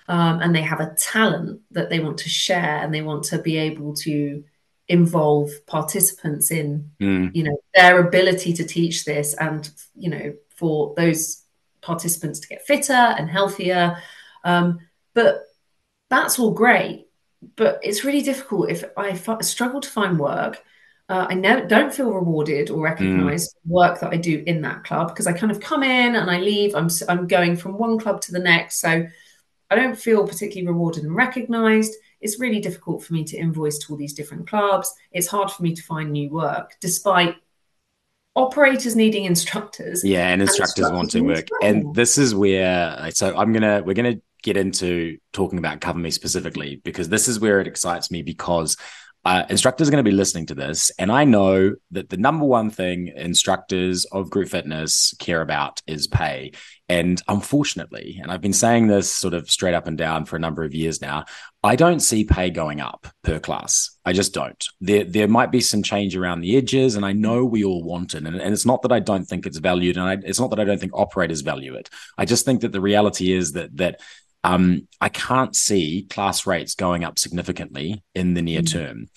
Um, 0.07 0.41
and 0.41 0.55
they 0.55 0.61
have 0.61 0.79
a 0.79 0.95
talent 0.97 1.61
that 1.71 1.89
they 1.89 1.99
want 1.99 2.17
to 2.19 2.29
share 2.29 2.77
and 2.83 2.93
they 2.93 3.01
want 3.01 3.23
to 3.25 3.39
be 3.39 3.57
able 3.57 3.93
to 3.97 4.43
involve 4.87 5.49
participants 5.67 6.51
in 6.51 6.91
mm. 6.99 7.33
you 7.33 7.43
know 7.43 7.55
their 7.75 8.05
ability 8.05 8.51
to 8.51 8.65
teach 8.65 9.05
this 9.05 9.33
and 9.35 9.69
you 9.95 10.09
know 10.09 10.33
for 10.61 10.93
those 10.95 11.43
participants 11.81 12.39
to 12.39 12.47
get 12.47 12.65
fitter 12.65 12.93
and 12.93 13.27
healthier. 13.27 13.97
Um, 14.43 14.79
but 15.15 15.43
that's 16.09 16.37
all 16.37 16.51
great. 16.51 17.07
But 17.55 17.79
it's 17.81 18.05
really 18.05 18.21
difficult 18.21 18.69
if 18.69 18.83
I 18.95 19.09
f- 19.09 19.43
struggle 19.43 19.81
to 19.81 19.89
find 19.89 20.19
work. 20.19 20.63
Uh, 21.09 21.25
I 21.29 21.33
know 21.33 21.65
don't 21.65 21.93
feel 21.93 22.13
rewarded 22.13 22.69
or 22.69 22.83
recognized 22.83 23.55
mm. 23.55 23.71
work 23.71 23.99
that 23.99 24.13
I 24.13 24.17
do 24.17 24.43
in 24.45 24.61
that 24.61 24.83
club 24.83 25.07
because 25.09 25.27
I 25.27 25.33
kind 25.33 25.51
of 25.51 25.59
come 25.59 25.83
in 25.83 26.15
and 26.15 26.29
I 26.29 26.39
leave. 26.39 26.75
I'm 26.75 26.89
I'm 27.09 27.27
going 27.27 27.57
from 27.57 27.77
one 27.77 27.99
club 27.99 28.21
to 28.21 28.31
the 28.31 28.39
next, 28.39 28.79
so 28.79 29.05
I 29.71 29.75
don't 29.75 29.97
feel 29.97 30.27
particularly 30.27 30.67
rewarded 30.67 31.03
and 31.03 31.15
recognized. 31.15 31.93
It's 32.21 32.39
really 32.39 32.61
difficult 32.61 33.03
for 33.03 33.13
me 33.13 33.23
to 33.25 33.37
invoice 33.37 33.79
to 33.79 33.91
all 33.91 33.97
these 33.97 34.13
different 34.13 34.47
clubs. 34.47 34.93
It's 35.11 35.27
hard 35.27 35.49
for 35.49 35.63
me 35.63 35.73
to 35.73 35.83
find 35.83 36.11
new 36.11 36.29
work, 36.29 36.75
despite 36.79 37.35
operators 38.35 38.95
needing 38.95 39.25
instructors. 39.25 40.03
Yeah, 40.03 40.27
and 40.27 40.41
instructors, 40.41 40.85
and 40.85 40.95
instructors 40.95 41.23
wanting 41.23 41.25
work. 41.25 41.47
And 41.61 41.95
this 41.95 42.17
is 42.17 42.33
where 42.33 43.11
so 43.11 43.35
I'm 43.35 43.53
gonna 43.53 43.83
we're 43.85 43.93
gonna 43.93 44.17
get 44.43 44.57
into 44.57 45.17
talking 45.33 45.59
about 45.59 45.81
CoverMe 45.81 46.11
specifically 46.11 46.81
because 46.83 47.09
this 47.09 47.27
is 47.27 47.39
where 47.39 47.59
it 47.59 47.67
excites 47.67 48.09
me 48.09 48.23
because 48.23 48.75
uh, 49.23 49.43
instructors 49.49 49.87
are 49.87 49.91
going 49.91 50.03
to 50.03 50.09
be 50.09 50.15
listening 50.15 50.47
to 50.47 50.55
this, 50.55 50.91
and 50.97 51.11
I 51.11 51.25
know 51.25 51.75
that 51.91 52.09
the 52.09 52.17
number 52.17 52.45
one 52.45 52.71
thing 52.71 53.09
instructors 53.15 54.05
of 54.05 54.31
group 54.31 54.49
fitness 54.49 55.13
care 55.19 55.41
about 55.41 55.79
is 55.85 56.07
pay. 56.07 56.53
And 56.91 57.21
unfortunately, 57.29 58.19
and 58.21 58.29
I've 58.29 58.41
been 58.41 58.51
saying 58.51 58.87
this 58.87 59.09
sort 59.09 59.33
of 59.33 59.49
straight 59.49 59.73
up 59.73 59.87
and 59.87 59.97
down 59.97 60.25
for 60.25 60.35
a 60.35 60.39
number 60.39 60.65
of 60.65 60.75
years 60.75 61.01
now, 61.01 61.23
I 61.63 61.77
don't 61.77 62.01
see 62.01 62.25
pay 62.25 62.49
going 62.49 62.81
up 62.81 63.07
per 63.23 63.39
class. 63.39 63.91
I 64.03 64.11
just 64.11 64.33
don't. 64.33 64.61
There, 64.81 65.05
there 65.05 65.29
might 65.29 65.51
be 65.51 65.61
some 65.61 65.83
change 65.83 66.17
around 66.17 66.41
the 66.41 66.57
edges, 66.57 66.95
and 66.95 67.05
I 67.05 67.13
know 67.13 67.45
we 67.45 67.63
all 67.63 67.81
want 67.81 68.13
it. 68.13 68.25
And, 68.25 68.35
and 68.35 68.53
it's 68.53 68.65
not 68.65 68.81
that 68.81 68.91
I 68.91 68.99
don't 68.99 69.23
think 69.23 69.45
it's 69.45 69.59
valued, 69.59 69.95
and 69.95 70.05
I, 70.05 70.17
it's 70.27 70.39
not 70.39 70.49
that 70.49 70.59
I 70.59 70.65
don't 70.65 70.81
think 70.81 70.91
operators 70.93 71.39
value 71.39 71.75
it. 71.75 71.89
I 72.17 72.25
just 72.25 72.43
think 72.43 72.59
that 72.59 72.73
the 72.73 72.81
reality 72.81 73.31
is 73.31 73.53
that 73.53 73.77
that 73.77 74.01
um, 74.43 74.89
I 74.99 75.07
can't 75.07 75.55
see 75.55 76.07
class 76.09 76.45
rates 76.45 76.75
going 76.75 77.05
up 77.05 77.19
significantly 77.19 78.03
in 78.13 78.33
the 78.33 78.41
near 78.41 78.63
mm. 78.63 78.69
term. 78.69 79.07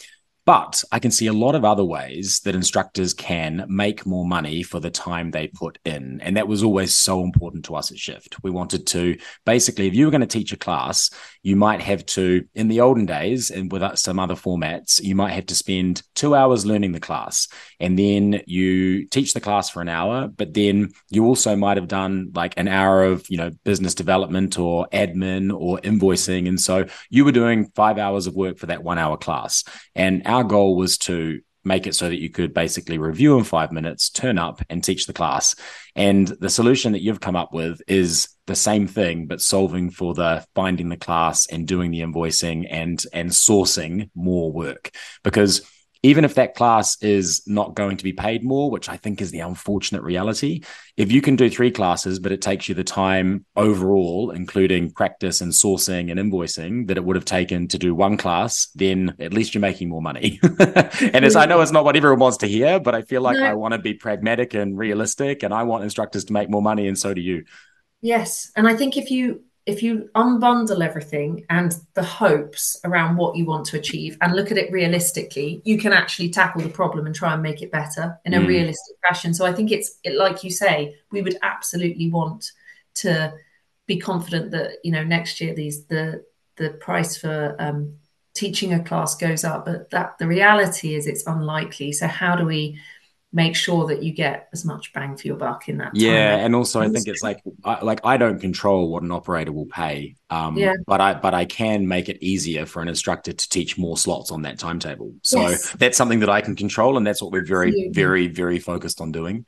But 0.46 0.84
I 0.92 0.98
can 0.98 1.10
see 1.10 1.26
a 1.26 1.32
lot 1.32 1.54
of 1.54 1.64
other 1.64 1.84
ways 1.84 2.40
that 2.40 2.54
instructors 2.54 3.14
can 3.14 3.64
make 3.68 4.04
more 4.04 4.26
money 4.26 4.62
for 4.62 4.78
the 4.78 4.90
time 4.90 5.30
they 5.30 5.48
put 5.48 5.78
in. 5.84 6.20
And 6.20 6.36
that 6.36 6.48
was 6.48 6.62
always 6.62 6.96
so 6.96 7.22
important 7.22 7.64
to 7.66 7.76
us 7.76 7.90
at 7.90 7.98
Shift. 7.98 8.36
We 8.42 8.50
wanted 8.50 8.86
to 8.88 9.16
basically, 9.46 9.86
if 9.86 9.94
you 9.94 10.04
were 10.04 10.10
going 10.10 10.20
to 10.20 10.26
teach 10.26 10.52
a 10.52 10.58
class, 10.58 11.10
you 11.42 11.56
might 11.56 11.80
have 11.80 12.04
to, 12.06 12.44
in 12.54 12.68
the 12.68 12.82
olden 12.82 13.06
days 13.06 13.50
and 13.50 13.72
with 13.72 13.82
uh, 13.82 13.96
some 13.96 14.18
other 14.18 14.34
formats, 14.34 15.02
you 15.02 15.14
might 15.14 15.32
have 15.32 15.46
to 15.46 15.54
spend 15.54 16.02
two 16.14 16.34
hours 16.34 16.66
learning 16.66 16.92
the 16.92 17.00
class. 17.00 17.48
And 17.80 17.98
then 17.98 18.42
you 18.46 19.06
teach 19.06 19.32
the 19.32 19.40
class 19.40 19.70
for 19.70 19.80
an 19.80 19.88
hour, 19.88 20.28
but 20.28 20.52
then 20.52 20.90
you 21.10 21.24
also 21.24 21.56
might 21.56 21.78
have 21.78 21.88
done 21.88 22.32
like 22.34 22.54
an 22.58 22.68
hour 22.68 23.04
of, 23.04 23.24
you 23.30 23.38
know, 23.38 23.50
business 23.64 23.94
development 23.94 24.58
or 24.58 24.88
admin 24.92 25.54
or 25.54 25.78
invoicing. 25.78 26.48
And 26.48 26.60
so 26.60 26.86
you 27.08 27.24
were 27.24 27.32
doing 27.32 27.70
five 27.74 27.96
hours 27.98 28.26
of 28.26 28.34
work 28.34 28.58
for 28.58 28.66
that 28.66 28.82
one 28.82 28.98
hour 28.98 29.16
class. 29.16 29.64
And 29.94 30.22
our 30.34 30.42
goal 30.42 30.74
was 30.74 30.98
to 30.98 31.40
make 31.64 31.86
it 31.86 31.94
so 31.94 32.08
that 32.08 32.20
you 32.20 32.28
could 32.28 32.52
basically 32.52 32.98
review 32.98 33.38
in 33.38 33.44
five 33.44 33.70
minutes, 33.70 34.10
turn 34.10 34.36
up 34.36 34.60
and 34.68 34.82
teach 34.82 35.06
the 35.06 35.12
class. 35.12 35.54
And 35.94 36.26
the 36.26 36.50
solution 36.50 36.92
that 36.92 37.02
you've 37.02 37.20
come 37.20 37.36
up 37.36 37.54
with 37.54 37.80
is 37.86 38.28
the 38.46 38.56
same 38.56 38.88
thing, 38.88 39.26
but 39.26 39.40
solving 39.40 39.90
for 39.90 40.12
the 40.12 40.44
finding 40.56 40.88
the 40.88 40.96
class 40.96 41.46
and 41.46 41.68
doing 41.68 41.92
the 41.92 42.00
invoicing 42.00 42.66
and 42.68 43.02
and 43.12 43.30
sourcing 43.30 44.10
more 44.14 44.52
work. 44.52 44.90
Because 45.22 45.62
even 46.04 46.22
if 46.22 46.34
that 46.34 46.54
class 46.54 47.02
is 47.02 47.42
not 47.46 47.74
going 47.74 47.96
to 47.96 48.04
be 48.04 48.12
paid 48.12 48.44
more, 48.44 48.70
which 48.70 48.90
I 48.90 48.98
think 48.98 49.22
is 49.22 49.30
the 49.30 49.40
unfortunate 49.40 50.02
reality, 50.02 50.62
if 50.98 51.10
you 51.10 51.22
can 51.22 51.34
do 51.34 51.48
three 51.48 51.70
classes, 51.70 52.18
but 52.18 52.30
it 52.30 52.42
takes 52.42 52.68
you 52.68 52.74
the 52.74 52.84
time 52.84 53.46
overall, 53.56 54.30
including 54.30 54.90
practice 54.90 55.40
and 55.40 55.50
sourcing 55.50 56.10
and 56.10 56.20
invoicing, 56.20 56.88
that 56.88 56.98
it 56.98 57.04
would 57.04 57.16
have 57.16 57.24
taken 57.24 57.68
to 57.68 57.78
do 57.78 57.94
one 57.94 58.18
class, 58.18 58.68
then 58.74 59.16
at 59.18 59.32
least 59.32 59.54
you're 59.54 59.62
making 59.62 59.88
more 59.88 60.02
money. 60.02 60.38
and 60.60 61.24
as 61.24 61.36
I 61.36 61.46
know 61.46 61.62
it's 61.62 61.72
not 61.72 61.86
what 61.86 61.96
everyone 61.96 62.18
wants 62.18 62.36
to 62.38 62.46
hear, 62.46 62.78
but 62.78 62.94
I 62.94 63.00
feel 63.00 63.22
like 63.22 63.38
no. 63.38 63.46
I 63.46 63.54
want 63.54 63.72
to 63.72 63.78
be 63.78 63.94
pragmatic 63.94 64.52
and 64.52 64.76
realistic, 64.76 65.42
and 65.42 65.54
I 65.54 65.62
want 65.62 65.84
instructors 65.84 66.26
to 66.26 66.34
make 66.34 66.50
more 66.50 66.60
money, 66.60 66.86
and 66.86 66.98
so 66.98 67.14
do 67.14 67.22
you. 67.22 67.44
Yes. 68.02 68.52
And 68.54 68.68
I 68.68 68.76
think 68.76 68.98
if 68.98 69.10
you 69.10 69.44
if 69.66 69.82
you 69.82 70.10
unbundle 70.14 70.84
everything 70.84 71.46
and 71.48 71.74
the 71.94 72.02
hopes 72.02 72.76
around 72.84 73.16
what 73.16 73.34
you 73.34 73.46
want 73.46 73.64
to 73.64 73.78
achieve 73.78 74.18
and 74.20 74.36
look 74.36 74.50
at 74.50 74.58
it 74.58 74.70
realistically, 74.70 75.62
you 75.64 75.78
can 75.78 75.92
actually 75.92 76.28
tackle 76.28 76.60
the 76.60 76.68
problem 76.68 77.06
and 77.06 77.14
try 77.14 77.32
and 77.32 77.42
make 77.42 77.62
it 77.62 77.72
better 77.72 78.18
in 78.26 78.34
a 78.34 78.38
mm. 78.38 78.46
realistic 78.46 78.96
fashion. 79.06 79.32
So 79.32 79.46
I 79.46 79.52
think 79.52 79.72
it's 79.72 79.98
it, 80.04 80.16
like 80.16 80.44
you 80.44 80.50
say, 80.50 80.96
we 81.10 81.22
would 81.22 81.38
absolutely 81.42 82.10
want 82.10 82.52
to 82.96 83.32
be 83.86 83.98
confident 83.98 84.50
that 84.50 84.78
you 84.84 84.92
know 84.92 85.04
next 85.04 85.40
year 85.40 85.54
these 85.54 85.84
the 85.86 86.24
the 86.56 86.70
price 86.70 87.16
for 87.16 87.56
um, 87.58 87.94
teaching 88.34 88.74
a 88.74 88.84
class 88.84 89.16
goes 89.16 89.44
up, 89.44 89.64
but 89.64 89.88
that 89.90 90.18
the 90.18 90.26
reality 90.26 90.94
is 90.94 91.06
it's 91.06 91.26
unlikely. 91.26 91.92
So 91.92 92.06
how 92.06 92.36
do 92.36 92.44
we 92.44 92.78
make 93.34 93.56
sure 93.56 93.84
that 93.88 94.02
you 94.02 94.12
get 94.12 94.48
as 94.52 94.64
much 94.64 94.92
bang 94.92 95.16
for 95.16 95.26
your 95.26 95.36
buck 95.36 95.68
in 95.68 95.76
that 95.76 95.90
yeah 95.94 96.36
and 96.36 96.54
also 96.54 96.80
i 96.80 96.88
think 96.88 97.08
it's 97.08 97.22
like 97.22 97.42
I, 97.64 97.82
like 97.84 98.00
i 98.04 98.16
don't 98.16 98.38
control 98.38 98.88
what 98.88 99.02
an 99.02 99.10
operator 99.10 99.50
will 99.50 99.66
pay 99.66 100.14
um 100.30 100.56
yeah. 100.56 100.74
but 100.86 101.00
i 101.00 101.14
but 101.14 101.34
i 101.34 101.44
can 101.44 101.86
make 101.86 102.08
it 102.08 102.22
easier 102.22 102.64
for 102.64 102.80
an 102.80 102.88
instructor 102.88 103.32
to 103.32 103.48
teach 103.48 103.76
more 103.76 103.98
slots 103.98 104.30
on 104.30 104.42
that 104.42 104.58
timetable 104.58 105.12
so 105.22 105.40
yes. 105.40 105.72
that's 105.72 105.98
something 105.98 106.20
that 106.20 106.30
i 106.30 106.40
can 106.40 106.54
control 106.54 106.96
and 106.96 107.04
that's 107.04 107.20
what 107.20 107.32
we're 107.32 107.44
very 107.44 107.68
Absolutely. 107.68 107.92
very 107.92 108.28
very 108.28 108.58
focused 108.60 109.00
on 109.00 109.12
doing 109.12 109.44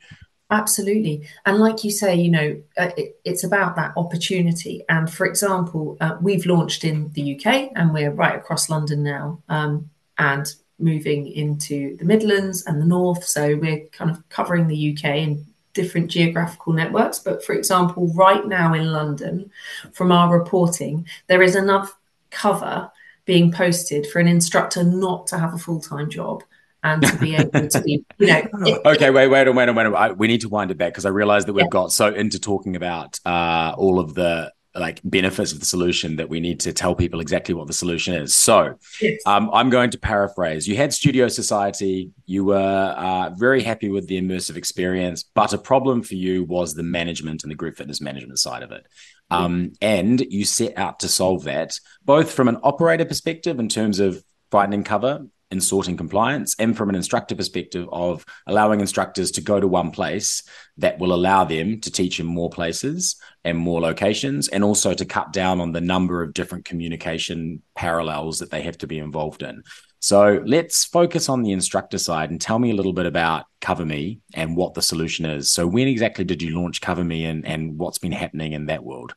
Absolutely. 0.49 1.27
And 1.45 1.59
like 1.59 1.83
you 1.83 1.91
say, 1.91 2.15
you 2.15 2.31
know, 2.31 2.61
uh, 2.77 2.91
it, 2.95 3.19
it's 3.25 3.43
about 3.43 3.75
that 3.75 3.91
opportunity. 3.97 4.85
And 4.87 5.11
for 5.11 5.25
example, 5.25 5.97
uh, 5.99 6.15
we've 6.21 6.45
launched 6.45 6.85
in 6.85 7.11
the 7.15 7.35
UK 7.35 7.71
and 7.75 7.93
we're 7.93 8.11
right 8.11 8.37
across 8.37 8.69
London 8.69 9.03
now. 9.03 9.43
Um, 9.49 9.89
and 10.17 10.47
moving 10.79 11.27
into 11.27 11.97
the 11.97 12.05
Midlands 12.05 12.65
and 12.65 12.81
the 12.81 12.85
North. 12.85 13.23
So 13.23 13.55
we're 13.55 13.85
kind 13.91 14.11
of 14.11 14.27
covering 14.29 14.67
the 14.67 14.93
UK 14.93 15.05
in 15.17 15.45
different 15.73 16.09
geographical 16.09 16.73
networks. 16.73 17.19
But 17.19 17.43
for 17.43 17.53
example, 17.53 18.11
right 18.13 18.45
now 18.45 18.73
in 18.73 18.91
London, 18.91 19.51
from 19.93 20.11
our 20.11 20.37
reporting, 20.37 21.07
there 21.27 21.41
is 21.41 21.55
enough 21.55 21.95
cover 22.31 22.91
being 23.25 23.51
posted 23.51 24.07
for 24.07 24.19
an 24.19 24.27
instructor 24.27 24.83
not 24.83 25.27
to 25.27 25.37
have 25.37 25.53
a 25.53 25.57
full 25.57 25.79
time 25.79 26.09
job 26.09 26.43
and 26.83 27.03
to 27.03 27.17
be 27.17 27.35
able 27.35 27.67
to 27.67 27.81
be, 27.81 28.05
you 28.17 28.27
know. 28.27 28.47
It, 28.65 28.81
okay, 28.85 29.09
wait, 29.09 29.27
wait, 29.27 29.47
wait, 29.47 29.53
wait, 29.53 29.75
wait. 29.75 29.85
I, 29.93 30.11
we 30.11 30.27
need 30.27 30.41
to 30.41 30.49
wind 30.49 30.71
it 30.71 30.77
back 30.77 30.93
because 30.93 31.05
I 31.05 31.09
realize 31.09 31.45
that 31.45 31.53
we've 31.53 31.65
yeah. 31.65 31.69
got 31.69 31.91
so 31.91 32.13
into 32.13 32.39
talking 32.39 32.75
about 32.75 33.19
uh, 33.25 33.73
all 33.77 33.99
of 33.99 34.13
the 34.13 34.51
like 34.77 35.01
benefits 35.03 35.51
of 35.51 35.59
the 35.59 35.65
solution 35.65 36.15
that 36.17 36.29
we 36.29 36.39
need 36.39 36.59
to 36.61 36.73
tell 36.73 36.95
people 36.95 37.19
exactly 37.19 37.53
what 37.53 37.67
the 37.67 37.73
solution 37.73 38.13
is. 38.13 38.33
So 38.33 38.77
yes. 39.01 39.19
um, 39.25 39.49
I'm 39.53 39.69
going 39.69 39.91
to 39.91 39.97
paraphrase. 39.97 40.67
You 40.67 40.75
had 40.75 40.93
Studio 40.93 41.27
Society. 41.27 42.11
You 42.25 42.45
were 42.45 42.95
uh, 42.97 43.31
very 43.31 43.63
happy 43.63 43.89
with 43.89 44.07
the 44.07 44.21
immersive 44.21 44.55
experience, 44.55 45.23
but 45.23 45.53
a 45.53 45.57
problem 45.57 46.03
for 46.03 46.15
you 46.15 46.43
was 46.43 46.73
the 46.73 46.83
management 46.83 47.43
and 47.43 47.51
the 47.51 47.55
group 47.55 47.77
fitness 47.77 48.01
management 48.01 48.39
side 48.39 48.63
of 48.63 48.71
it. 48.71 48.85
Um, 49.29 49.73
and 49.81 50.21
you 50.21 50.45
set 50.45 50.77
out 50.77 51.01
to 51.01 51.09
solve 51.09 51.43
that 51.43 51.77
both 52.05 52.31
from 52.31 52.47
an 52.47 52.57
operator 52.63 53.03
perspective 53.03 53.59
in 53.59 53.67
terms 53.67 53.99
of 53.99 54.23
finding 54.51 54.83
cover 54.83 55.27
in 55.51 55.61
sorting 55.61 55.95
compliance 55.95 56.55
and 56.59 56.75
from 56.75 56.89
an 56.89 56.95
instructor 56.95 57.35
perspective 57.35 57.87
of 57.91 58.25
allowing 58.47 58.81
instructors 58.81 59.31
to 59.31 59.41
go 59.41 59.59
to 59.59 59.67
one 59.67 59.91
place 59.91 60.43
that 60.77 60.99
will 60.99 61.13
allow 61.13 61.43
them 61.43 61.79
to 61.79 61.91
teach 61.91 62.19
in 62.19 62.25
more 62.25 62.49
places 62.49 63.15
and 63.43 63.57
more 63.57 63.79
locations 63.79 64.49
and 64.49 64.63
also 64.63 64.93
to 64.93 65.05
cut 65.05 65.31
down 65.31 65.61
on 65.61 65.71
the 65.71 65.81
number 65.81 66.21
of 66.21 66.33
different 66.33 66.65
communication 66.65 67.61
parallels 67.75 68.39
that 68.39 68.51
they 68.51 68.61
have 68.61 68.77
to 68.77 68.87
be 68.87 68.99
involved 68.99 69.41
in. 69.41 69.63
So 69.99 70.43
let's 70.45 70.85
focus 70.85 71.27
on 71.27 71.41
the 71.41 71.51
instructor 71.51 71.97
side 71.97 72.29
and 72.29 72.39
tell 72.39 72.59
me 72.59 72.71
a 72.71 72.75
little 72.75 72.93
bit 72.93 73.07
about 73.07 73.45
CoverMe 73.61 74.19
and 74.33 74.55
what 74.55 74.73
the 74.73 74.81
solution 74.81 75.25
is. 75.25 75.51
So 75.51 75.65
when 75.65 75.87
exactly 75.87 76.23
did 76.23 76.41
you 76.41 76.59
launch 76.59 76.81
CoverMe 76.81 77.25
and, 77.25 77.45
and 77.47 77.77
what's 77.77 77.97
been 77.97 78.11
happening 78.11 78.53
in 78.53 78.67
that 78.67 78.83
world? 78.83 79.15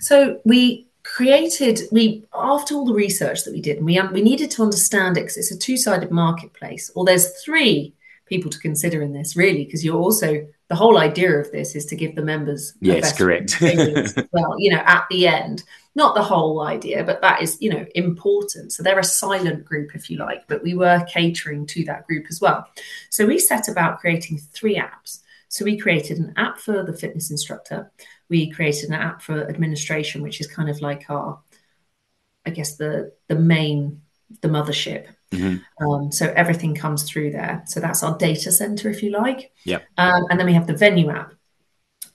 So 0.00 0.40
we 0.44 0.88
created 1.04 1.82
we 1.92 2.24
after 2.34 2.74
all 2.74 2.86
the 2.86 2.94
research 2.94 3.44
that 3.44 3.52
we 3.52 3.60
did 3.60 3.76
and 3.76 3.86
we 3.86 4.00
we 4.12 4.22
needed 4.22 4.50
to 4.50 4.62
understand 4.62 5.16
it 5.16 5.20
because 5.20 5.36
it's 5.36 5.52
a 5.52 5.58
two-sided 5.58 6.10
marketplace. 6.10 6.90
Or 6.94 7.04
there's 7.04 7.42
three 7.42 7.94
people 8.26 8.50
to 8.50 8.58
consider 8.58 9.02
in 9.02 9.12
this 9.12 9.36
really 9.36 9.64
because 9.64 9.84
you're 9.84 10.00
also 10.00 10.46
the 10.68 10.74
whole 10.74 10.96
idea 10.96 11.30
of 11.32 11.52
this 11.52 11.76
is 11.76 11.84
to 11.86 11.94
give 11.94 12.16
the 12.16 12.22
members 12.22 12.72
yes 12.80 13.16
correct. 13.16 13.60
well 14.32 14.56
you 14.58 14.70
know 14.70 14.82
at 14.84 15.04
the 15.10 15.26
end. 15.28 15.62
Not 15.96 16.16
the 16.16 16.22
whole 16.24 16.62
idea 16.62 17.04
but 17.04 17.20
that 17.20 17.42
is 17.42 17.58
you 17.60 17.70
know 17.70 17.84
important. 17.94 18.72
So 18.72 18.82
they're 18.82 18.98
a 18.98 19.04
silent 19.04 19.64
group 19.64 19.94
if 19.94 20.08
you 20.08 20.18
like 20.18 20.48
but 20.48 20.62
we 20.62 20.74
were 20.74 21.04
catering 21.06 21.66
to 21.66 21.84
that 21.84 22.06
group 22.06 22.26
as 22.30 22.40
well. 22.40 22.66
So 23.10 23.26
we 23.26 23.38
set 23.38 23.68
about 23.68 24.00
creating 24.00 24.38
three 24.38 24.76
apps. 24.76 25.20
So 25.48 25.64
we 25.64 25.78
created 25.78 26.18
an 26.18 26.32
app 26.36 26.58
for 26.58 26.82
the 26.82 26.94
fitness 26.94 27.30
instructor 27.30 27.92
we 28.28 28.50
created 28.50 28.88
an 28.88 28.94
app 28.94 29.22
for 29.22 29.48
administration, 29.48 30.22
which 30.22 30.40
is 30.40 30.46
kind 30.46 30.68
of 30.68 30.80
like 30.80 31.08
our, 31.08 31.40
I 32.46 32.50
guess 32.50 32.76
the 32.76 33.12
the 33.28 33.36
main 33.36 34.02
the 34.40 34.48
mothership. 34.48 35.06
Mm-hmm. 35.30 35.86
Um, 35.86 36.12
so 36.12 36.32
everything 36.36 36.74
comes 36.74 37.02
through 37.04 37.32
there. 37.32 37.62
So 37.66 37.80
that's 37.80 38.02
our 38.02 38.16
data 38.16 38.52
center, 38.52 38.88
if 38.88 39.02
you 39.02 39.10
like. 39.10 39.52
Yeah. 39.64 39.80
Um, 39.98 40.24
and 40.30 40.38
then 40.38 40.46
we 40.46 40.54
have 40.54 40.66
the 40.66 40.76
venue 40.76 41.10
app. 41.10 41.34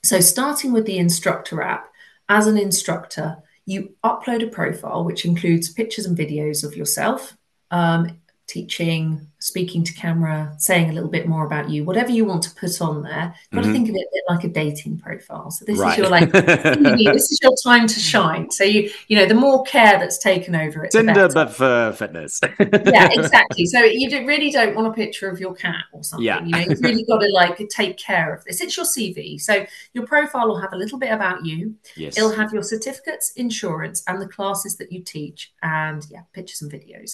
So 0.02 0.20
starting 0.20 0.72
with 0.72 0.86
the 0.86 0.98
instructor 0.98 1.62
app, 1.62 1.90
as 2.28 2.46
an 2.46 2.56
instructor, 2.56 3.38
you 3.66 3.94
upload 4.02 4.42
a 4.42 4.46
profile 4.50 5.04
which 5.04 5.24
includes 5.24 5.68
pictures 5.68 6.06
and 6.06 6.16
videos 6.16 6.64
of 6.64 6.76
yourself, 6.76 7.36
um, 7.70 8.19
teaching, 8.50 9.28
speaking 9.38 9.84
to 9.84 9.94
camera, 9.94 10.52
saying 10.58 10.90
a 10.90 10.92
little 10.92 11.08
bit 11.08 11.28
more 11.28 11.46
about 11.46 11.70
you, 11.70 11.84
whatever 11.84 12.10
you 12.10 12.24
want 12.24 12.42
to 12.42 12.50
put 12.54 12.80
on 12.82 13.02
there. 13.02 13.32
You've 13.50 13.62
got 13.62 13.64
mm-hmm. 13.64 13.72
to 13.72 13.72
think 13.72 13.88
of 13.88 13.94
it 13.94 14.00
a 14.00 14.10
bit 14.12 14.24
like 14.28 14.44
a 14.44 14.48
dating 14.48 14.98
profile. 14.98 15.52
So 15.52 15.64
this 15.64 15.78
right. 15.78 15.92
is 15.92 15.98
your 15.98 16.08
like 16.08 16.32
this 16.32 17.30
is 17.30 17.38
your 17.40 17.54
time 17.64 17.86
to 17.86 18.00
shine. 18.00 18.50
So 18.50 18.64
you 18.64 18.90
you 19.06 19.16
know 19.16 19.26
the 19.26 19.34
more 19.34 19.62
care 19.62 19.98
that's 19.98 20.18
taken 20.18 20.56
over 20.56 20.84
it. 20.84 20.90
Tinder, 20.90 21.28
but 21.32 21.52
for 21.54 21.92
fitness. 21.92 22.40
yeah, 22.58 23.08
exactly. 23.12 23.66
So 23.66 23.84
you 23.84 24.26
really 24.26 24.50
don't 24.50 24.74
want 24.74 24.88
a 24.88 24.92
picture 24.92 25.30
of 25.30 25.38
your 25.38 25.54
cat 25.54 25.84
or 25.92 26.02
something. 26.02 26.26
Yeah. 26.26 26.42
You 26.44 26.50
know, 26.50 26.58
you've 26.58 26.80
really 26.80 27.04
got 27.04 27.18
to 27.18 27.28
like 27.32 27.56
take 27.68 27.98
care 27.98 28.34
of 28.34 28.44
this. 28.44 28.60
It's 28.60 28.76
your 28.76 28.86
CV. 28.86 29.40
So 29.40 29.64
your 29.94 30.06
profile 30.06 30.48
will 30.48 30.60
have 30.60 30.72
a 30.72 30.76
little 30.76 30.98
bit 30.98 31.12
about 31.12 31.46
you. 31.46 31.76
Yes. 31.96 32.18
It'll 32.18 32.32
have 32.32 32.52
your 32.52 32.64
certificates, 32.64 33.32
insurance, 33.36 34.02
and 34.08 34.20
the 34.20 34.28
classes 34.28 34.76
that 34.78 34.90
you 34.90 35.02
teach, 35.02 35.52
and 35.62 36.04
yeah, 36.10 36.22
pictures 36.32 36.62
and 36.62 36.72
videos 36.72 37.12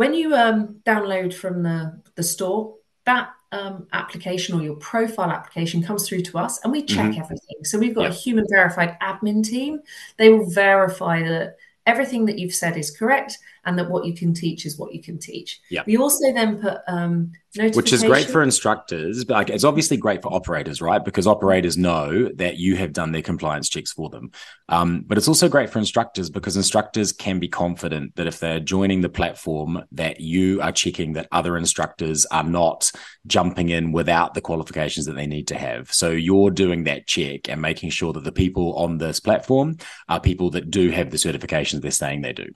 when 0.00 0.14
you 0.14 0.34
um, 0.34 0.80
download 0.86 1.34
from 1.34 1.62
the, 1.62 2.00
the 2.14 2.22
store, 2.22 2.74
that 3.04 3.34
um, 3.52 3.86
application 3.92 4.58
or 4.58 4.62
your 4.62 4.76
profile 4.76 5.30
application 5.30 5.82
comes 5.82 6.08
through 6.08 6.22
to 6.22 6.38
us 6.38 6.58
and 6.64 6.72
we 6.72 6.82
check 6.82 7.10
mm-hmm. 7.10 7.20
everything. 7.20 7.64
So 7.64 7.78
we've 7.78 7.94
got 7.94 8.04
yep. 8.04 8.12
a 8.12 8.14
human 8.14 8.46
verified 8.48 8.96
admin 9.02 9.44
team. 9.44 9.80
They 10.16 10.30
will 10.30 10.48
verify 10.48 11.22
that 11.24 11.56
everything 11.84 12.24
that 12.24 12.38
you've 12.38 12.54
said 12.54 12.78
is 12.78 12.90
correct 12.90 13.36
and 13.70 13.78
that 13.78 13.88
what 13.88 14.04
you 14.04 14.12
can 14.12 14.34
teach 14.34 14.66
is 14.66 14.76
what 14.76 14.92
you 14.92 15.00
can 15.00 15.16
teach. 15.16 15.60
Yep. 15.70 15.86
We 15.86 15.96
also 15.96 16.32
then 16.32 16.60
put 16.60 16.78
um, 16.88 17.30
which 17.56 17.92
is 17.92 18.02
great 18.04 18.28
for 18.28 18.42
instructors, 18.42 19.24
but 19.24 19.34
like, 19.34 19.50
it's 19.50 19.64
obviously 19.64 19.96
great 19.96 20.22
for 20.22 20.32
operators, 20.32 20.80
right? 20.80 21.04
Because 21.04 21.26
operators 21.26 21.76
know 21.76 22.28
that 22.34 22.58
you 22.58 22.76
have 22.76 22.92
done 22.92 23.10
their 23.10 23.22
compliance 23.22 23.68
checks 23.68 23.92
for 23.92 24.08
them. 24.08 24.30
Um, 24.68 25.04
but 25.04 25.18
it's 25.18 25.26
also 25.26 25.48
great 25.48 25.68
for 25.68 25.80
instructors 25.80 26.30
because 26.30 26.56
instructors 26.56 27.12
can 27.12 27.40
be 27.40 27.48
confident 27.48 28.14
that 28.14 28.28
if 28.28 28.38
they're 28.38 28.60
joining 28.60 29.00
the 29.00 29.08
platform, 29.08 29.82
that 29.92 30.20
you 30.20 30.60
are 30.62 30.70
checking 30.70 31.14
that 31.14 31.26
other 31.32 31.56
instructors 31.56 32.24
are 32.26 32.44
not 32.44 32.92
jumping 33.26 33.68
in 33.68 33.90
without 33.90 34.34
the 34.34 34.40
qualifications 34.40 35.06
that 35.06 35.14
they 35.14 35.26
need 35.26 35.48
to 35.48 35.58
have. 35.58 35.92
So 35.92 36.10
you're 36.10 36.50
doing 36.52 36.84
that 36.84 37.08
check 37.08 37.48
and 37.48 37.60
making 37.60 37.90
sure 37.90 38.12
that 38.12 38.22
the 38.22 38.32
people 38.32 38.74
on 38.74 38.98
this 38.98 39.18
platform 39.18 39.76
are 40.08 40.20
people 40.20 40.50
that 40.50 40.70
do 40.70 40.90
have 40.90 41.10
the 41.10 41.16
certifications 41.16 41.80
they're 41.80 41.90
saying 41.90 42.22
they 42.22 42.32
do. 42.32 42.46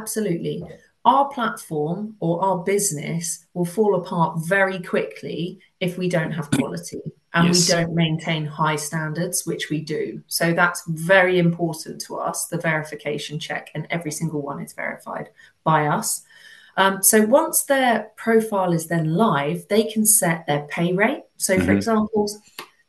Absolutely 0.00 0.64
our 1.04 1.28
platform 1.28 2.16
or 2.20 2.42
our 2.42 2.58
business 2.64 3.46
will 3.52 3.64
fall 3.64 3.96
apart 3.96 4.38
very 4.46 4.80
quickly 4.80 5.60
if 5.80 5.98
we 5.98 6.08
don't 6.08 6.32
have 6.32 6.50
quality 6.52 7.02
and 7.34 7.48
yes. 7.48 7.68
we 7.68 7.74
don't 7.74 7.94
maintain 7.94 8.46
high 8.46 8.76
standards, 8.76 9.44
which 9.44 9.68
we 9.68 9.80
do. 9.80 10.22
So 10.28 10.52
that's 10.52 10.84
very 10.86 11.38
important 11.38 12.00
to 12.02 12.16
us, 12.16 12.46
the 12.46 12.58
verification 12.58 13.38
check, 13.38 13.70
and 13.74 13.86
every 13.90 14.12
single 14.12 14.40
one 14.40 14.62
is 14.62 14.72
verified 14.72 15.30
by 15.64 15.88
us. 15.88 16.22
Um, 16.76 17.02
so 17.02 17.22
once 17.22 17.64
their 17.64 18.10
profile 18.16 18.72
is 18.72 18.86
then 18.86 19.14
live, 19.14 19.66
they 19.68 19.84
can 19.84 20.06
set 20.06 20.46
their 20.46 20.62
pay 20.68 20.92
rate. 20.92 21.24
So, 21.36 21.58
for 21.58 21.72
Mhm. 21.72 21.76
example, 21.76 22.30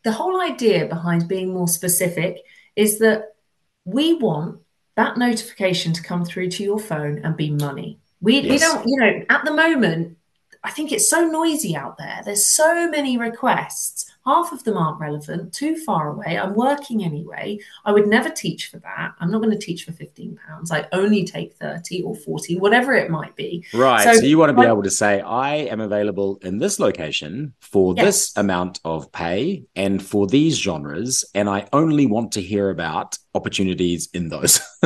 the 0.03 0.11
whole 0.11 0.39
idea 0.39 0.85
behind 0.85 1.27
being 1.27 1.51
more 1.51 1.67
specific 1.67 2.37
is 2.75 2.99
that 2.99 3.35
we 3.83 4.13
want 4.13 4.61
that 4.95 5.17
notification 5.17 5.93
to 5.93 6.01
come 6.01 6.25
through 6.25 6.49
to 6.51 6.63
your 6.63 6.79
phone 6.79 7.19
and 7.23 7.35
be 7.35 7.51
money. 7.51 7.99
We, 8.21 8.41
we 8.41 8.57
don't, 8.57 8.87
you 8.87 8.99
know, 8.99 9.25
at 9.29 9.45
the 9.45 9.53
moment, 9.53 10.17
I 10.63 10.71
think 10.71 10.91
it's 10.91 11.09
so 11.09 11.27
noisy 11.27 11.75
out 11.75 11.97
there. 11.97 12.21
There's 12.23 12.45
so 12.45 12.89
many 12.89 13.17
requests. 13.17 14.11
Half 14.25 14.51
of 14.51 14.63
them 14.63 14.75
aren't 14.77 14.99
relevant, 14.99 15.53
too 15.53 15.75
far 15.77 16.09
away. 16.09 16.37
I'm 16.37 16.55
working 16.55 17.03
anyway. 17.03 17.59
I 17.85 17.91
would 17.91 18.07
never 18.07 18.29
teach 18.29 18.67
for 18.71 18.79
that. 18.79 19.13
I'm 19.19 19.29
not 19.31 19.41
going 19.41 19.51
to 19.57 19.65
teach 19.65 19.83
for 19.83 19.91
15 19.91 20.39
pounds. 20.47 20.71
I 20.71 20.87
only 20.93 21.23
take 21.25 21.55
30 21.57 22.01
or 22.03 22.15
40, 22.15 22.57
whatever 22.57 22.93
it 22.93 23.11
might 23.11 23.35
be. 23.35 23.63
Right. 23.73 24.03
So, 24.03 24.13
So- 24.13 24.25
you 24.25 24.37
want 24.37 24.49
to 24.49 24.53
be 24.53 24.61
like- 24.61 24.69
able 24.69 24.83
to 24.83 24.89
say, 24.91 25.21
I 25.21 25.55
am 25.55 25.79
available 25.79 26.39
in 26.41 26.57
this 26.57 26.79
location 26.79 27.53
for 27.61 27.93
Yes. 27.95 28.05
this 28.05 28.37
amount 28.37 28.79
of 28.83 29.11
pay 29.11 29.63
and 29.75 30.01
for 30.01 30.25
these 30.27 30.57
genres, 30.57 31.23
and 31.35 31.47
I 31.49 31.67
only 31.71 32.05
want 32.07 32.31
to 32.33 32.41
hear 32.41 32.69
about 32.69 33.17
opportunities 33.35 34.07
in 34.13 34.29
those. 34.29 34.59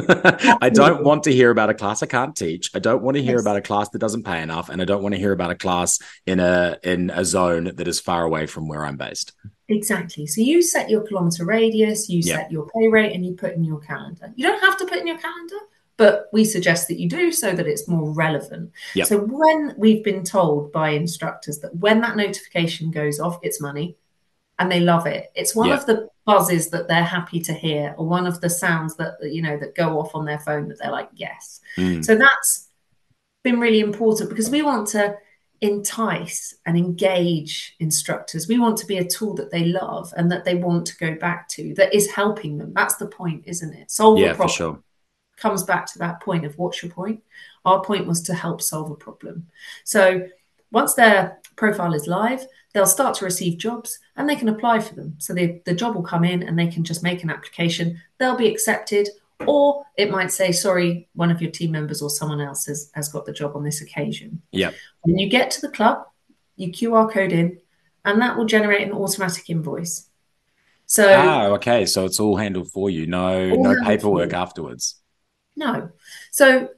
I 0.61 0.69
don't 0.73 1.03
want 1.03 1.23
to 1.23 1.31
hear 1.31 1.51
about 1.51 1.69
a 1.69 1.73
class 1.73 2.01
I 2.03 2.07
can't 2.07 2.35
teach. 2.35 2.71
I 2.75 2.79
don't 2.79 3.03
want 3.03 3.15
to 3.15 3.23
hear 3.23 3.33
Yes. 3.35 3.41
about 3.41 3.57
a 3.57 3.61
class 3.61 3.89
that 3.89 3.99
doesn't 3.99 4.23
pay 4.23 4.41
enough, 4.41 4.69
and 4.69 4.81
I 4.81 4.85
don't 4.85 5.03
want 5.03 5.13
to 5.13 5.19
hear 5.19 5.31
about 5.31 5.51
a 5.51 5.55
class 5.55 5.99
in 6.25 6.39
a 6.39 6.77
in 6.83 7.09
a 7.11 7.23
zone 7.23 7.71
that 7.75 7.87
is 7.87 7.99
far 7.99 8.23
away 8.23 8.47
from 8.47 8.67
where 8.67 8.83
I'm 8.85 8.97
based. 8.97 9.28
Exactly. 9.69 10.25
So 10.25 10.41
you 10.41 10.61
set 10.61 10.89
your 10.89 11.01
kilometer 11.01 11.45
radius, 11.45 12.09
you 12.09 12.21
Yeah. 12.23 12.37
set 12.37 12.51
your 12.51 12.67
pay 12.75 12.87
rate, 12.87 13.13
and 13.13 13.25
you 13.25 13.33
put 13.33 13.53
in 13.53 13.63
your 13.63 13.79
calendar. 13.79 14.33
You 14.35 14.45
don't 14.45 14.61
have 14.61 14.77
to 14.77 14.85
put 14.85 14.97
in 14.97 15.07
your 15.07 15.19
calendar, 15.19 15.57
but 15.95 16.27
we 16.33 16.43
suggest 16.43 16.87
that 16.87 16.99
you 16.99 17.07
do 17.07 17.31
so 17.31 17.51
that 17.53 17.67
it's 17.67 17.87
more 17.87 18.09
relevant. 18.11 18.71
Yep. 18.95 19.07
So 19.07 19.19
when 19.19 19.75
we've 19.77 20.03
been 20.03 20.23
told 20.23 20.71
by 20.71 20.89
instructors 20.91 21.59
that 21.59 21.75
when 21.75 22.01
that 22.01 22.17
notification 22.17 22.89
goes 22.89 23.19
off, 23.19 23.39
it's 23.43 23.61
money 23.61 23.95
and 24.57 24.71
they 24.71 24.79
love 24.79 25.05
it. 25.05 25.31
It's 25.35 25.55
one 25.55 25.69
Yeah. 25.69 25.75
of 25.75 25.85
the 25.85 26.09
buzzes 26.25 26.69
that 26.69 26.87
they're 26.87 27.03
happy 27.03 27.39
to 27.41 27.53
hear, 27.53 27.95
or 27.97 28.05
one 28.07 28.27
of 28.27 28.41
the 28.41 28.49
sounds 28.49 28.95
that 28.95 29.17
you 29.21 29.41
know 29.41 29.57
that 29.57 29.75
go 29.75 29.99
off 29.99 30.15
on 30.15 30.25
their 30.25 30.39
phone 30.39 30.67
that 30.69 30.79
they're 30.79 30.91
like, 30.91 31.09
yes. 31.13 31.61
Mm. 31.77 32.03
So 32.03 32.15
that's 32.15 32.69
been 33.43 33.59
really 33.59 33.79
important 33.79 34.29
because 34.29 34.49
we 34.49 34.61
want 34.61 34.87
to 34.89 35.15
entice 35.61 36.55
and 36.65 36.77
engage 36.77 37.75
instructors. 37.79 38.47
We 38.47 38.59
want 38.59 38.77
to 38.77 38.85
be 38.85 38.97
a 38.97 39.07
tool 39.07 39.33
that 39.35 39.51
they 39.51 39.65
love 39.65 40.13
and 40.15 40.31
that 40.31 40.45
they 40.45 40.55
want 40.55 40.85
to 40.87 40.97
go 40.97 41.15
back 41.15 41.49
to 41.49 41.73
that 41.75 41.93
is 41.93 42.11
helping 42.11 42.57
them. 42.57 42.73
That's 42.73 42.95
the 42.95 43.07
point, 43.07 43.43
isn't 43.45 43.73
it? 43.73 43.91
Solve 43.91 44.19
Yeah, 44.19 44.27
a 44.27 44.31
for 44.31 44.37
problem 44.37 44.55
sure. 44.55 44.83
comes 45.37 45.63
back 45.63 45.85
to 45.87 45.99
that 45.99 46.21
point 46.21 46.45
of 46.45 46.57
what's 46.57 46.81
your 46.81 46.91
point? 46.91 47.21
Our 47.65 47.81
point 47.81 48.07
was 48.07 48.21
to 48.23 48.33
help 48.33 48.61
solve 48.61 48.91
a 48.91 48.95
problem. 48.95 49.47
So 49.83 50.27
once 50.71 50.93
their 50.93 51.39
profile 51.55 51.93
is 51.93 52.07
live, 52.07 52.45
they'll 52.73 52.85
start 52.85 53.15
to 53.15 53.25
receive 53.25 53.57
jobs 53.57 53.99
and 54.15 54.29
they 54.29 54.35
can 54.35 54.49
apply 54.49 54.79
for 54.79 54.95
them. 54.95 55.15
So 55.17 55.33
the, 55.33 55.61
the 55.65 55.73
job 55.73 55.95
will 55.95 56.03
come 56.03 56.23
in 56.23 56.43
and 56.43 56.57
they 56.57 56.67
can 56.67 56.83
just 56.83 57.03
make 57.03 57.23
an 57.23 57.29
application. 57.29 57.99
They'll 58.17 58.37
be 58.37 58.47
accepted, 58.47 59.09
or 59.45 59.85
it 59.97 60.11
might 60.11 60.31
say, 60.31 60.51
sorry, 60.51 61.07
one 61.13 61.31
of 61.31 61.41
your 61.41 61.51
team 61.51 61.71
members 61.71 62.01
or 62.01 62.09
someone 62.09 62.41
else 62.41 62.65
has, 62.65 62.91
has 62.93 63.09
got 63.09 63.25
the 63.25 63.33
job 63.33 63.55
on 63.55 63.63
this 63.63 63.81
occasion. 63.81 64.41
Yeah. 64.51 64.71
When 65.01 65.17
you 65.17 65.29
get 65.29 65.51
to 65.51 65.61
the 65.61 65.69
club, 65.69 66.05
you 66.55 66.71
QR 66.71 67.11
code 67.11 67.31
in, 67.31 67.59
and 68.05 68.21
that 68.21 68.37
will 68.37 68.45
generate 68.45 68.81
an 68.87 68.93
automatic 68.93 69.49
invoice. 69.49 70.09
So 70.85 71.13
Ah, 71.13 71.45
okay. 71.53 71.85
So 71.85 72.05
it's 72.05 72.19
all 72.19 72.35
handled 72.35 72.71
for 72.71 72.89
you. 72.89 73.07
No, 73.07 73.49
no 73.49 73.75
paperwork 73.83 74.33
afterwards. 74.33 74.95
No. 75.55 75.91
So 76.31 76.69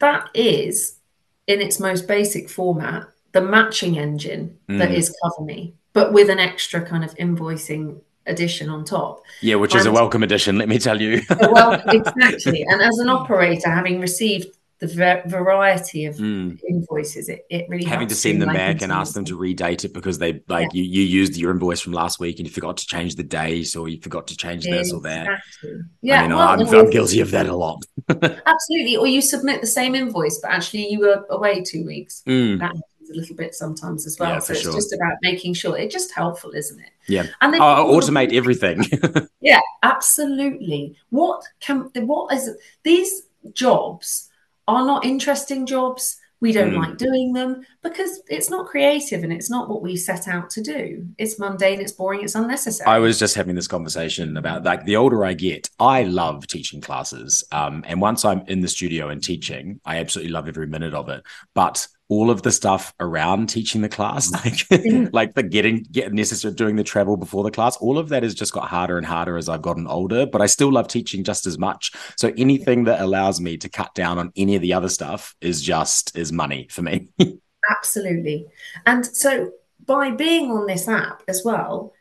that 0.00 0.28
is, 0.34 0.98
in 1.46 1.60
its 1.60 1.80
most 1.80 2.06
basic 2.08 2.50
format, 2.50 3.08
the 3.32 3.40
matching 3.40 3.98
engine 3.98 4.58
that 4.68 4.90
Mm. 4.90 4.94
is 4.94 5.14
CoverMe, 5.22 5.74
but 5.92 6.12
with 6.12 6.28
an 6.30 6.38
extra 6.38 6.84
kind 6.84 7.04
of 7.04 7.14
invoicing 7.16 8.00
addition 8.28 8.68
on 8.68 8.84
top. 8.84 9.22
Yeah, 9.40 9.56
which 9.56 9.74
is 9.74 9.86
a 9.86 9.92
welcome 9.92 10.22
addition, 10.22 10.58
let 10.58 10.68
me 10.68 10.78
tell 10.78 11.00
you. 11.00 11.22
Well, 11.40 11.80
exactly. 11.88 12.64
And 12.68 12.80
as 12.80 12.98
an 12.98 13.08
operator, 13.08 13.70
having 13.70 14.00
received 14.00 14.46
the 14.80 14.86
va- 14.86 15.22
variety 15.26 16.04
of 16.04 16.14
Mm. 16.16 16.56
invoices, 16.68 17.28
it, 17.28 17.44
it 17.50 17.66
really 17.68 17.84
having 17.84 18.06
to 18.08 18.14
send 18.14 18.40
them 18.40 18.52
back 18.52 18.80
and 18.80 18.92
ask 18.92 19.12
them 19.12 19.24
to 19.24 19.36
redate 19.36 19.84
it 19.84 19.92
because 19.92 20.18
they 20.18 20.40
like 20.46 20.72
you 20.72 20.84
you 20.84 21.02
used 21.02 21.36
your 21.36 21.50
invoice 21.50 21.80
from 21.80 21.92
last 21.92 22.20
week 22.20 22.38
and 22.38 22.46
you 22.46 22.52
forgot 22.54 22.76
to 22.76 22.86
change 22.86 23.16
the 23.16 23.24
date 23.24 23.74
or 23.74 23.88
you 23.88 24.00
forgot 24.00 24.28
to 24.28 24.36
change 24.36 24.64
this 24.64 24.92
or 24.92 25.00
that. 25.00 25.22
Exactly. 25.26 25.80
Yeah, 26.02 26.20
I 26.20 26.28
mean, 26.28 26.36
well, 26.36 26.48
I'm, 26.48 26.60
and 26.60 26.68
I'm 26.68 26.90
guilty 26.90 27.18
of 27.20 27.32
that 27.32 27.48
a 27.48 27.56
lot. 27.56 27.82
Absolutely. 28.08 28.96
Or 28.96 29.08
you 29.08 29.20
submit 29.20 29.60
the 29.60 29.66
same 29.66 29.96
invoice, 29.96 30.38
but 30.40 30.52
actually 30.52 30.88
you 30.92 31.00
were 31.00 31.24
away 31.30 31.62
two 31.62 31.84
weeks. 31.84 32.22
Mm. 32.28 32.60
That 32.60 32.76
a 33.10 33.14
little 33.14 33.36
bit 33.36 33.54
sometimes 33.54 34.06
as 34.06 34.18
well. 34.18 34.32
Yeah, 34.34 34.38
so 34.40 34.52
it's 34.52 34.62
sure. 34.62 34.72
just 34.72 34.92
about 34.92 35.14
making 35.22 35.54
sure 35.54 35.76
it's 35.76 35.92
just 35.92 36.12
helpful, 36.12 36.52
isn't 36.52 36.78
it? 36.80 36.90
Yeah. 37.08 37.26
And 37.40 37.52
then 37.54 37.60
Oh, 37.62 37.92
automate 37.98 38.32
everything. 38.32 38.84
Yeah, 39.40 39.60
absolutely. 39.82 40.96
What 41.10 41.42
can 41.60 41.90
what 41.94 42.34
is 42.34 42.50
these 42.82 43.22
jobs 43.52 44.28
are 44.66 44.84
not 44.84 45.04
interesting 45.04 45.64
jobs. 45.64 46.16
We 46.40 46.52
don't 46.52 46.72
Mm. 46.72 46.78
like 46.78 46.98
doing 46.98 47.32
them 47.32 47.64
because 47.88 48.22
it's 48.28 48.50
not 48.50 48.66
creative 48.66 49.22
and 49.24 49.32
it's 49.32 49.50
not 49.50 49.68
what 49.68 49.82
we 49.82 49.96
set 49.96 50.28
out 50.28 50.50
to 50.50 50.62
do. 50.62 51.06
It's 51.18 51.38
mundane, 51.38 51.80
it's 51.80 51.92
boring, 51.92 52.22
it's 52.22 52.34
unnecessary. 52.34 52.88
I 52.88 52.98
was 52.98 53.18
just 53.18 53.34
having 53.34 53.54
this 53.54 53.68
conversation 53.68 54.36
about 54.36 54.64
like 54.64 54.84
the 54.84 54.96
older 54.96 55.24
I 55.24 55.34
get, 55.34 55.68
I 55.78 56.04
love 56.04 56.46
teaching 56.46 56.80
classes. 56.80 57.44
Um, 57.52 57.84
and 57.86 58.00
once 58.00 58.24
I'm 58.24 58.42
in 58.46 58.60
the 58.60 58.68
studio 58.68 59.08
and 59.08 59.22
teaching, 59.22 59.80
I 59.84 59.98
absolutely 59.98 60.32
love 60.32 60.48
every 60.48 60.66
minute 60.66 60.94
of 60.94 61.08
it. 61.08 61.22
But 61.54 61.86
all 62.10 62.30
of 62.30 62.42
the 62.42 62.50
stuff 62.50 62.94
around 63.00 63.48
teaching 63.48 63.82
the 63.82 63.88
class, 63.88 64.32
like 64.44 65.12
like 65.12 65.34
the 65.34 65.42
getting 65.42 65.84
get 65.90 66.12
necessary 66.12 66.54
doing 66.54 66.76
the 66.76 66.84
travel 66.84 67.16
before 67.16 67.44
the 67.44 67.50
class, 67.50 67.76
all 67.76 67.98
of 67.98 68.08
that 68.08 68.22
has 68.22 68.34
just 68.34 68.52
got 68.52 68.68
harder 68.68 68.96
and 68.96 69.06
harder 69.06 69.36
as 69.36 69.48
I've 69.48 69.62
gotten 69.62 69.86
older. 69.86 70.26
But 70.26 70.40
I 70.40 70.46
still 70.46 70.72
love 70.72 70.88
teaching 70.88 71.24
just 71.24 71.46
as 71.46 71.58
much. 71.58 71.92
So 72.16 72.32
anything 72.36 72.84
that 72.84 73.00
allows 73.00 73.40
me 73.40 73.58
to 73.58 73.68
cut 73.68 73.94
down 73.94 74.18
on 74.18 74.32
any 74.36 74.56
of 74.56 74.62
the 74.62 74.72
other 74.72 74.88
stuff 74.88 75.36
is 75.40 75.62
just 75.62 76.16
is 76.16 76.32
money 76.32 76.68
for 76.70 76.82
me. 76.82 77.08
Absolutely. 77.70 78.46
And 78.86 79.04
so 79.04 79.52
by 79.84 80.10
being 80.10 80.50
on 80.50 80.66
this 80.66 80.88
app 80.88 81.22
as 81.28 81.42
well, 81.44 81.92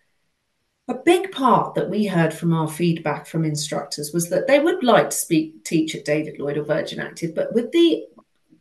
a 0.88 0.94
big 0.94 1.32
part 1.32 1.76
that 1.76 1.90
we 1.90 2.06
heard 2.06 2.34
from 2.34 2.54
our 2.54 2.68
feedback 2.68 3.28
from 3.28 3.44
instructors 3.44 4.14
was 4.14 4.30
that 4.30 4.48
they 4.48 4.60
would 4.60 4.84
like 4.84 5.10
to 5.10 5.18
speak 5.18 5.66
teach 5.66 5.96
at 5.96 6.06
David 6.06 6.40
Lloyd 6.40 6.58
or 6.58 6.64
Virgin 6.64 7.00
Active, 7.00 7.36
but 7.36 7.54
with 7.54 7.72
the 7.72 8.06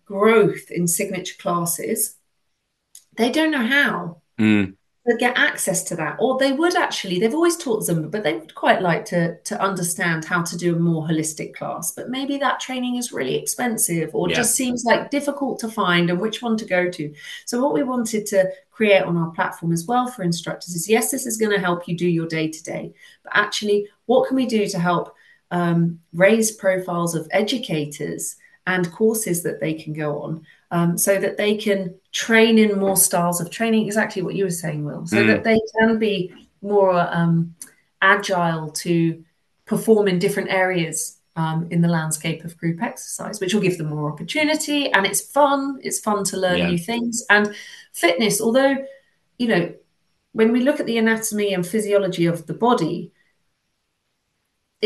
growth 0.04 0.70
in 0.70 0.88
signature 0.88 1.36
classes, 1.38 2.16
they 3.16 3.30
don't 3.30 3.52
know 3.52 3.66
how 3.66 4.22
Mm, 4.38 4.76
get 5.18 5.38
access 5.38 5.84
to 5.84 5.96
that. 5.96 6.16
Or 6.18 6.38
they 6.38 6.52
would 6.52 6.74
actually, 6.74 7.20
they've 7.20 7.34
always 7.34 7.56
taught 7.56 7.84
Zumba, 7.84 8.10
but 8.10 8.24
they 8.24 8.34
would 8.34 8.54
quite 8.54 8.82
like 8.82 9.04
to, 9.06 9.38
to 9.38 9.60
understand 9.62 10.24
how 10.24 10.42
to 10.42 10.56
do 10.56 10.74
a 10.74 10.78
more 10.78 11.06
holistic 11.06 11.54
class. 11.54 11.92
But 11.92 12.10
maybe 12.10 12.38
that 12.38 12.58
training 12.60 12.96
is 12.96 13.12
really 13.12 13.36
expensive 13.36 14.10
or 14.14 14.28
Yeah. 14.28 14.36
just 14.36 14.54
seems 14.56 14.84
like 14.84 15.10
difficult 15.10 15.60
to 15.60 15.68
find 15.68 16.10
and 16.10 16.20
which 16.20 16.42
one 16.42 16.56
to 16.56 16.64
go 16.64 16.90
to. 16.90 17.14
So, 17.44 17.62
what 17.62 17.74
we 17.74 17.82
wanted 17.84 18.26
to 18.26 18.50
create 18.70 19.02
on 19.02 19.16
our 19.16 19.30
platform 19.30 19.72
as 19.72 19.86
well 19.86 20.08
for 20.08 20.22
instructors 20.22 20.74
is 20.74 20.88
yes, 20.88 21.10
this 21.10 21.26
is 21.26 21.36
going 21.36 21.52
to 21.52 21.60
help 21.64 21.86
you 21.86 21.96
do 21.96 22.08
your 22.08 22.26
day 22.26 22.48
to 22.48 22.62
day, 22.62 22.92
but 23.22 23.32
actually, 23.36 23.88
what 24.06 24.26
can 24.28 24.36
we 24.36 24.46
do 24.46 24.66
to 24.68 24.78
help 24.78 25.14
um, 25.50 26.00
raise 26.12 26.50
profiles 26.50 27.14
of 27.14 27.28
educators 27.30 28.36
and 28.66 28.90
courses 28.90 29.42
that 29.44 29.60
they 29.60 29.74
can 29.74 29.92
go 29.92 30.20
on 30.22 30.44
um, 30.70 30.98
so 30.98 31.18
that 31.20 31.36
they 31.36 31.56
can 31.56 31.94
train 32.12 32.58
in 32.58 32.78
more 32.78 32.96
styles 32.96 33.40
of 33.40 33.50
training 33.50 33.86
exactly 33.86 34.22
what 34.22 34.34
you 34.34 34.44
were 34.44 34.50
saying 34.50 34.84
will 34.84 35.06
so 35.06 35.16
Mm. 35.18 35.26
that 35.28 35.44
they 35.44 35.60
can 35.78 35.98
be 35.98 36.32
more 36.62 36.98
um, 37.14 37.54
agile 38.02 38.70
to 38.70 39.22
perform 39.64 40.08
in 40.08 40.18
different 40.18 40.50
areas 40.50 41.18
um, 41.36 41.66
in 41.70 41.80
the 41.82 41.88
landscape 41.88 42.44
of 42.44 42.56
group 42.58 42.82
exercise 42.82 43.40
which 43.40 43.52
will 43.54 43.60
give 43.60 43.76
them 43.78 43.88
more 43.88 44.10
opportunity 44.10 44.90
and 44.92 45.04
it's 45.06 45.20
fun 45.20 45.78
it's 45.82 45.98
fun 46.00 46.24
to 46.24 46.36
learn 46.36 46.58
Yeah. 46.58 46.70
new 46.70 46.78
things 46.78 47.24
and 47.30 47.54
fitness 47.92 48.40
although 48.40 48.76
you 49.38 49.48
know 49.48 49.72
when 50.32 50.52
we 50.52 50.60
look 50.60 50.80
at 50.80 50.86
the 50.86 50.98
anatomy 50.98 51.52
and 51.54 51.66
physiology 51.66 52.26
of 52.26 52.46
the 52.46 52.54
body 52.54 53.10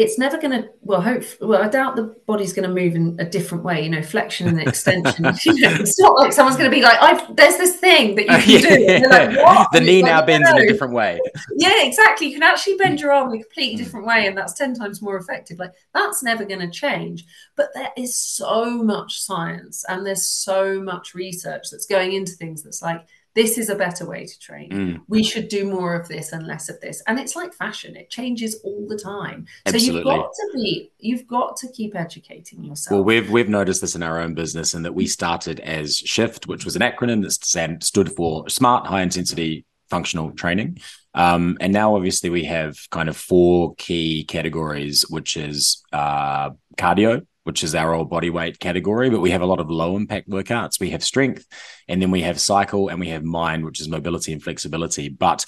it's 0.01 0.19
never 0.19 0.39
going 0.39 0.51
to 0.63 0.69
well 0.83 1.01
hope 1.01 1.23
well 1.41 1.63
i 1.63 1.69
doubt 1.69 1.95
the 1.97 2.05
body's 2.27 2.53
going 2.53 2.67
to 2.69 2.75
move 2.75 2.95
in 2.95 3.17
a 3.19 3.25
different 3.25 3.63
way 3.63 3.83
you 3.85 3.91
know 3.91 4.03
flexion 4.03 4.49
and 4.49 4.61
extension 4.61 5.25
you 5.45 5.55
know, 5.61 5.75
it's 5.79 5.99
not 6.01 6.15
like 6.19 6.33
someone's 6.33 6.57
going 6.57 6.71
to 6.71 6.75
be 6.75 6.83
like 6.83 6.97
I've, 7.03 7.37
there's 7.37 7.57
this 7.59 7.77
thing 7.77 8.15
that 8.17 8.25
you 8.47 8.61
can 8.67 9.03
do 9.03 9.09
like, 9.09 9.37
"What?" 9.47 9.69
the 9.73 9.81
knee 9.81 10.03
now 10.03 10.17
like, 10.19 10.27
bends 10.27 10.49
in 10.51 10.57
a 10.59 10.67
different 10.67 10.95
way. 10.95 11.21
yeah 11.57 11.83
exactly 11.85 12.27
you 12.29 12.35
can 12.35 12.43
actually 12.43 12.77
bend 12.77 13.01
your 13.01 13.13
arm 13.13 13.29
in 13.33 13.41
a 13.41 13.43
completely 13.43 13.71
Mm. 13.71 13.85
different 13.85 14.07
way 14.07 14.27
and 14.27 14.37
that's 14.37 14.55
10 14.55 14.75
times 14.75 15.01
more 15.03 15.17
effective 15.17 15.59
like 15.59 15.73
that's 15.95 16.23
never 16.23 16.45
going 16.45 16.61
to 16.61 16.71
change 16.71 17.25
but 17.57 17.69
there 17.75 17.91
is 17.97 18.17
so 18.17 18.83
much 18.83 19.21
science 19.21 19.85
and 19.89 20.05
there's 20.07 20.25
so 20.29 20.81
much 20.81 21.15
research 21.15 21.71
that's 21.71 21.87
going 21.87 22.13
into 22.15 22.33
things 22.33 22.63
that's 22.63 22.83
like 22.83 23.03
this 23.35 23.59
is 23.59 23.69
a 23.69 23.75
better 23.75 24.07
way 24.07 24.27
to 24.27 24.39
train. 24.39 24.71
Mm. 24.71 25.01
We 25.09 25.23
should 25.23 25.49
do 25.49 25.65
more 25.65 25.95
of 25.95 26.09
this 26.09 26.33
and 26.33 26.47
less 26.47 26.69
of 26.69 26.81
this. 26.81 27.03
And 27.07 27.19
it's 27.19 27.37
like 27.37 27.55
fashion; 27.55 27.97
it 27.97 28.11
changes 28.11 28.61
all 28.65 28.87
the 28.89 28.99
time. 28.99 29.47
So 29.67 29.75
Absolutely. 29.75 30.13
you've 30.13 30.21
got 30.21 30.31
to 30.33 30.51
be, 30.55 30.93
you've 30.99 31.27
got 31.27 31.57
to 31.59 31.69
keep 31.73 31.95
educating 31.95 32.65
yourself. 32.65 32.95
Well, 32.95 33.05
we've 33.05 33.31
we've 33.31 33.49
noticed 33.49 33.81
this 33.81 33.95
in 33.95 34.03
our 34.03 34.19
own 34.19 34.35
business, 34.35 34.75
and 34.75 34.85
that 34.85 34.95
we 34.95 35.07
started 35.07 35.61
as 35.61 35.97
Shift, 35.97 36.47
which 36.47 36.65
was 36.65 36.77
an 36.77 36.83
acronym 36.83 37.23
that 37.23 37.33
stand, 37.33 37.85
stood 37.85 38.13
for 38.13 38.49
Smart 38.49 38.87
High 38.87 39.03
Intensity 39.03 39.65
Functional 39.89 40.33
Training, 40.33 40.79
um, 41.15 41.57
and 41.61 41.73
now 41.73 41.95
obviously 41.97 42.31
we 42.31 42.45
have 42.45 42.79
kind 42.91 43.09
of 43.09 43.17
four 43.17 43.75
key 43.77 44.25
categories, 44.25 45.05
which 45.09 45.37
is 45.37 45.83
uh, 45.93 46.51
cardio, 46.77 47.27
which 47.45 47.65
is 47.65 47.75
our 47.75 47.95
old 47.95 48.11
body 48.11 48.31
weight 48.31 48.59
category, 48.59 49.11
but 49.11 49.21
we 49.21 49.31
have 49.31 49.43
a 49.43 49.47
lot 49.47 49.61
of 49.61 49.71
low 49.71 49.97
impact 49.97 50.29
workouts. 50.29 50.81
We 50.81 50.91
have 50.91 51.03
strength, 51.03 51.47
and 51.89 52.01
then 52.01 52.11
we 52.11 52.23
have 52.23 52.41
cycle, 52.41 52.89
and 52.89 53.01
we 53.01 53.09
have 53.09 53.25
mind, 53.25 53.65
which 53.65 53.81
is 53.81 53.89
mobility 53.89 54.33
and 54.33 54.43
flexibility. 54.43 55.09
But 55.09 55.45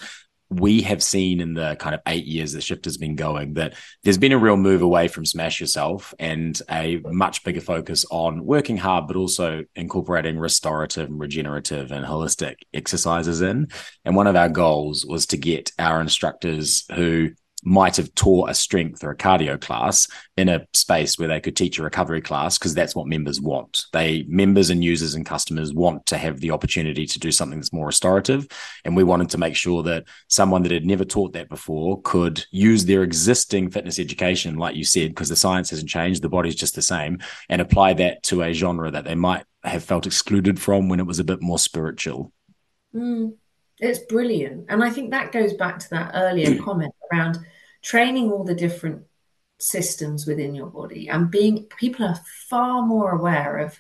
we 0.52 0.82
have 0.82 1.02
seen 1.02 1.40
in 1.40 1.54
the 1.54 1.76
kind 1.76 1.94
of 1.94 2.00
eight 2.06 2.26
years 2.26 2.52
the 2.52 2.60
shift 2.60 2.84
has 2.84 2.98
been 2.98 3.16
going 3.16 3.54
that 3.54 3.74
there's 4.02 4.18
been 4.18 4.32
a 4.32 4.38
real 4.38 4.56
move 4.56 4.82
away 4.82 5.08
from 5.08 5.24
smash 5.24 5.60
yourself 5.60 6.12
and 6.18 6.60
a 6.70 7.00
much 7.06 7.42
bigger 7.44 7.60
focus 7.60 8.04
on 8.10 8.44
working 8.44 8.76
hard, 8.76 9.06
but 9.06 9.16
also 9.16 9.64
incorporating 9.74 10.38
restorative 10.38 11.08
and 11.08 11.18
regenerative 11.18 11.90
and 11.90 12.04
holistic 12.04 12.56
exercises 12.74 13.40
in. 13.40 13.68
And 14.04 14.14
one 14.14 14.26
of 14.26 14.36
our 14.36 14.48
goals 14.48 15.06
was 15.06 15.26
to 15.26 15.36
get 15.36 15.72
our 15.78 16.00
instructors 16.00 16.84
who 16.94 17.30
might 17.64 17.96
have 17.96 18.14
taught 18.14 18.50
a 18.50 18.54
strength 18.54 19.04
or 19.04 19.10
a 19.10 19.16
cardio 19.16 19.60
class 19.60 20.08
in 20.36 20.48
a 20.48 20.66
space 20.74 21.18
where 21.18 21.28
they 21.28 21.40
could 21.40 21.56
teach 21.56 21.78
a 21.78 21.82
recovery 21.82 22.20
class 22.20 22.58
because 22.58 22.74
that's 22.74 22.94
what 22.96 23.06
members 23.06 23.40
want. 23.40 23.86
They 23.92 24.24
members 24.28 24.70
and 24.70 24.82
users 24.82 25.14
and 25.14 25.24
customers 25.24 25.72
want 25.72 26.06
to 26.06 26.18
have 26.18 26.40
the 26.40 26.50
opportunity 26.50 27.06
to 27.06 27.18
do 27.18 27.30
something 27.30 27.58
that's 27.58 27.72
more 27.72 27.86
restorative. 27.86 28.48
And 28.84 28.96
we 28.96 29.04
wanted 29.04 29.30
to 29.30 29.38
make 29.38 29.54
sure 29.54 29.82
that 29.84 30.04
someone 30.28 30.62
that 30.64 30.72
had 30.72 30.86
never 30.86 31.04
taught 31.04 31.32
that 31.34 31.48
before 31.48 32.00
could 32.02 32.44
use 32.50 32.84
their 32.84 33.02
existing 33.02 33.70
fitness 33.70 33.98
education, 33.98 34.56
like 34.56 34.74
you 34.74 34.84
said, 34.84 35.10
because 35.10 35.28
the 35.28 35.36
science 35.36 35.70
hasn't 35.70 35.90
changed, 35.90 36.22
the 36.22 36.28
body's 36.28 36.56
just 36.56 36.74
the 36.74 36.82
same, 36.82 37.18
and 37.48 37.60
apply 37.60 37.92
that 37.94 38.22
to 38.24 38.42
a 38.42 38.52
genre 38.52 38.90
that 38.90 39.04
they 39.04 39.14
might 39.14 39.44
have 39.62 39.84
felt 39.84 40.06
excluded 40.06 40.60
from 40.60 40.88
when 40.88 40.98
it 40.98 41.06
was 41.06 41.18
a 41.18 41.24
bit 41.24 41.40
more 41.40 41.58
spiritual. 41.58 42.32
Mm, 42.94 43.36
it's 43.82 43.98
brilliant. 43.98 44.66
And 44.68 44.82
I 44.82 44.90
think 44.90 45.10
that 45.10 45.32
goes 45.32 45.52
back 45.54 45.78
to 45.80 45.90
that 45.90 46.12
earlier 46.14 46.50
mm. 46.50 46.62
comment 46.62 46.94
around 47.12 47.38
training 47.82 48.30
all 48.30 48.44
the 48.44 48.54
different 48.54 49.02
systems 49.58 50.26
within 50.26 50.54
your 50.54 50.66
body 50.66 51.08
and 51.08 51.30
being 51.30 51.64
people 51.78 52.04
are 52.04 52.18
far 52.48 52.82
more 52.82 53.12
aware 53.12 53.58
of 53.58 53.78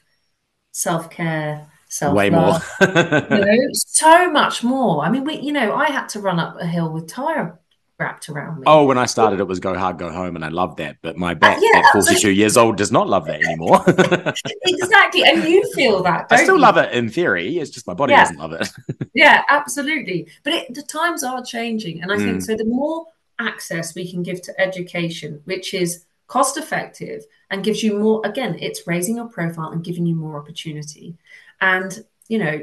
self-care 0.70 1.66
self 1.88 2.14
Way 2.14 2.30
more. 2.30 2.54
you 2.80 2.86
know, 2.86 3.68
so 3.74 4.30
much 4.30 4.62
more 4.62 5.04
i 5.04 5.10
mean 5.10 5.24
we 5.24 5.38
you 5.40 5.52
know 5.52 5.74
i 5.74 5.90
had 5.90 6.08
to 6.08 6.20
run 6.20 6.38
up 6.38 6.56
a 6.60 6.66
hill 6.66 6.92
with 6.92 7.08
tire 7.08 7.58
wrapped 8.02 8.28
around 8.28 8.58
me 8.60 8.64
Oh, 8.66 8.84
when 8.84 8.98
I 8.98 9.06
started, 9.06 9.40
it 9.40 9.48
was 9.52 9.60
go 9.60 9.74
hard, 9.74 9.98
go 9.98 10.10
home, 10.10 10.34
and 10.36 10.44
I 10.44 10.48
loved 10.48 10.76
that. 10.78 10.96
But 11.02 11.16
my 11.16 11.34
back 11.34 11.58
yeah, 11.62 11.78
at 11.80 11.92
42 11.92 12.30
years 12.30 12.56
old 12.56 12.76
does 12.76 12.90
not 12.98 13.08
love 13.08 13.26
that 13.26 13.40
anymore. 13.46 13.78
exactly 14.64 15.22
and 15.24 15.44
you 15.44 15.62
feel 15.74 16.02
that 16.02 16.26
I 16.30 16.42
still 16.42 16.56
you? 16.56 16.60
love 16.60 16.76
it 16.76 16.92
in 16.92 17.08
theory. 17.08 17.58
It's 17.58 17.70
just 17.70 17.86
my 17.86 17.94
body 17.94 18.12
Yeah. 18.12 18.22
doesn't 18.24 18.38
love 18.38 18.52
it. 18.52 18.68
Yeah, 19.14 19.42
absolutely. 19.50 20.28
But 20.42 20.52
it, 20.54 20.74
the 20.74 20.82
times 20.82 21.22
are 21.22 21.42
changing. 21.44 22.02
And 22.02 22.10
I 22.10 22.16
think 22.16 22.38
Mm. 22.38 22.46
so 22.46 22.56
the 22.56 22.64
more 22.64 23.06
access 23.38 23.94
we 23.94 24.10
can 24.10 24.22
give 24.22 24.40
to 24.42 24.52
education, 24.58 25.40
which 25.44 25.74
is 25.74 26.04
cost 26.28 26.56
effective 26.56 27.20
and 27.50 27.62
gives 27.62 27.82
you 27.82 27.98
more, 27.98 28.22
again, 28.24 28.56
it's 28.58 28.86
raising 28.86 29.16
your 29.16 29.28
profile 29.28 29.70
and 29.72 29.84
giving 29.84 30.06
you 30.06 30.14
more 30.14 30.38
opportunity. 30.40 31.14
And, 31.60 31.90
you 32.28 32.38
know, 32.38 32.56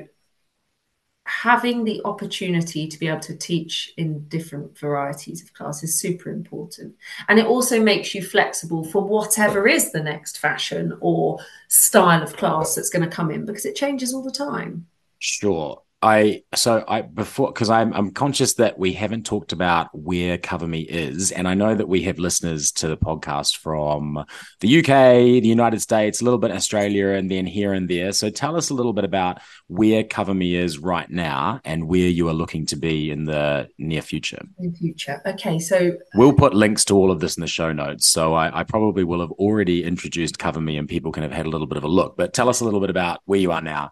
having 1.30 1.84
the 1.84 2.02
opportunity 2.06 2.88
to 2.88 2.98
be 2.98 3.08
able 3.08 3.20
to 3.20 3.36
teach 3.36 3.94
in 3.98 4.28
different 4.30 4.76
varieties 4.78 5.44
of 5.44 5.54
class 5.54 5.84
is 5.84 6.00
super 6.00 6.32
important. 6.32 6.96
And 7.28 7.38
it 7.38 7.46
also 7.46 7.80
makes 7.82 8.16
you 8.16 8.24
flexible 8.24 8.84
for 8.84 9.04
whatever 9.04 9.68
is 9.68 9.92
the 9.92 10.02
next 10.02 10.40
fashion 10.40 10.98
or 11.02 11.38
style 11.68 12.24
of 12.24 12.36
class 12.36 12.74
that's 12.74 12.90
going 12.90 13.08
to 13.08 13.16
come 13.16 13.30
in 13.30 13.46
because 13.46 13.66
it 13.66 13.76
changes 13.76 14.12
all 14.12 14.24
the 14.24 14.32
time. 14.32 14.88
Sure. 15.20 15.84
I 16.02 16.44
so 16.56 16.86
I 16.88 17.02
before 17.02 17.52
because 17.52 17.70
I'm 17.70 17.92
I'm 17.94 18.12
conscious 18.12 18.54
that 18.54 18.80
we 18.80 18.94
haven't 18.94 19.26
talked 19.26 19.52
about 19.52 19.90
where 19.94 20.38
CoverMe 20.38 20.86
is, 20.88 21.32
and 21.32 21.46
I 21.46 21.56
know 21.56 21.76
that 21.76 21.90
we 21.90 22.04
have 22.04 22.20
listeners 22.20 22.72
to 22.74 22.88
the 22.88 22.96
podcast 22.96 23.58
from 23.58 24.24
the 24.62 24.80
UK, 24.80 25.42
the 25.42 25.48
United 25.48 25.82
States, 25.82 26.22
a 26.22 26.24
little 26.24 26.40
bit 26.40 26.52
Australia, 26.52 27.10
and 27.10 27.30
then 27.30 27.46
here 27.46 27.74
and 27.74 27.90
there. 27.90 28.14
So 28.14 28.30
tell 28.30 28.56
us 28.56 28.70
a 28.70 28.74
little 28.74 28.94
bit 28.94 29.04
about 29.04 29.42
where 29.68 30.06
CoverMe 30.06 30.54
is 30.54 30.80
right 30.80 31.10
now 31.10 31.60
and 31.66 31.90
where 31.90 32.08
you 32.08 32.30
are 32.30 32.34
looking 32.34 32.66
to 32.68 32.78
be 32.78 33.12
in 33.12 33.26
the 33.26 33.68
near 33.78 34.02
future. 34.02 34.42
Future. 34.78 35.22
Okay, 35.26 35.60
so 35.60 35.76
uh, 35.76 35.92
We'll 36.16 36.34
put 36.34 36.54
links 36.54 36.86
to 36.86 36.96
all 36.96 37.12
of 37.12 37.20
this 37.20 37.36
in 37.36 37.42
the 37.42 37.48
show 37.48 37.74
notes. 37.74 38.08
So 38.08 38.36
I, 38.36 38.62
I 38.62 38.64
probably 38.64 39.04
will 39.04 39.20
have 39.20 39.32
already 39.32 39.84
introduced 39.84 40.38
CoverMe, 40.38 40.80
and 40.80 40.88
people 40.88 41.12
can 41.12 41.24
have 41.24 41.34
had 41.34 41.46
a 41.46 41.50
little 41.50 41.68
bit 41.68 41.78
of 41.78 41.84
a 41.84 41.90
look. 41.90 42.16
But 42.16 42.34
tell 42.34 42.48
us 42.48 42.62
a 42.62 42.64
little 42.64 42.80
bit 42.80 42.90
about 42.90 43.20
where 43.26 43.40
you 43.40 43.52
are 43.52 43.62
now. 43.62 43.92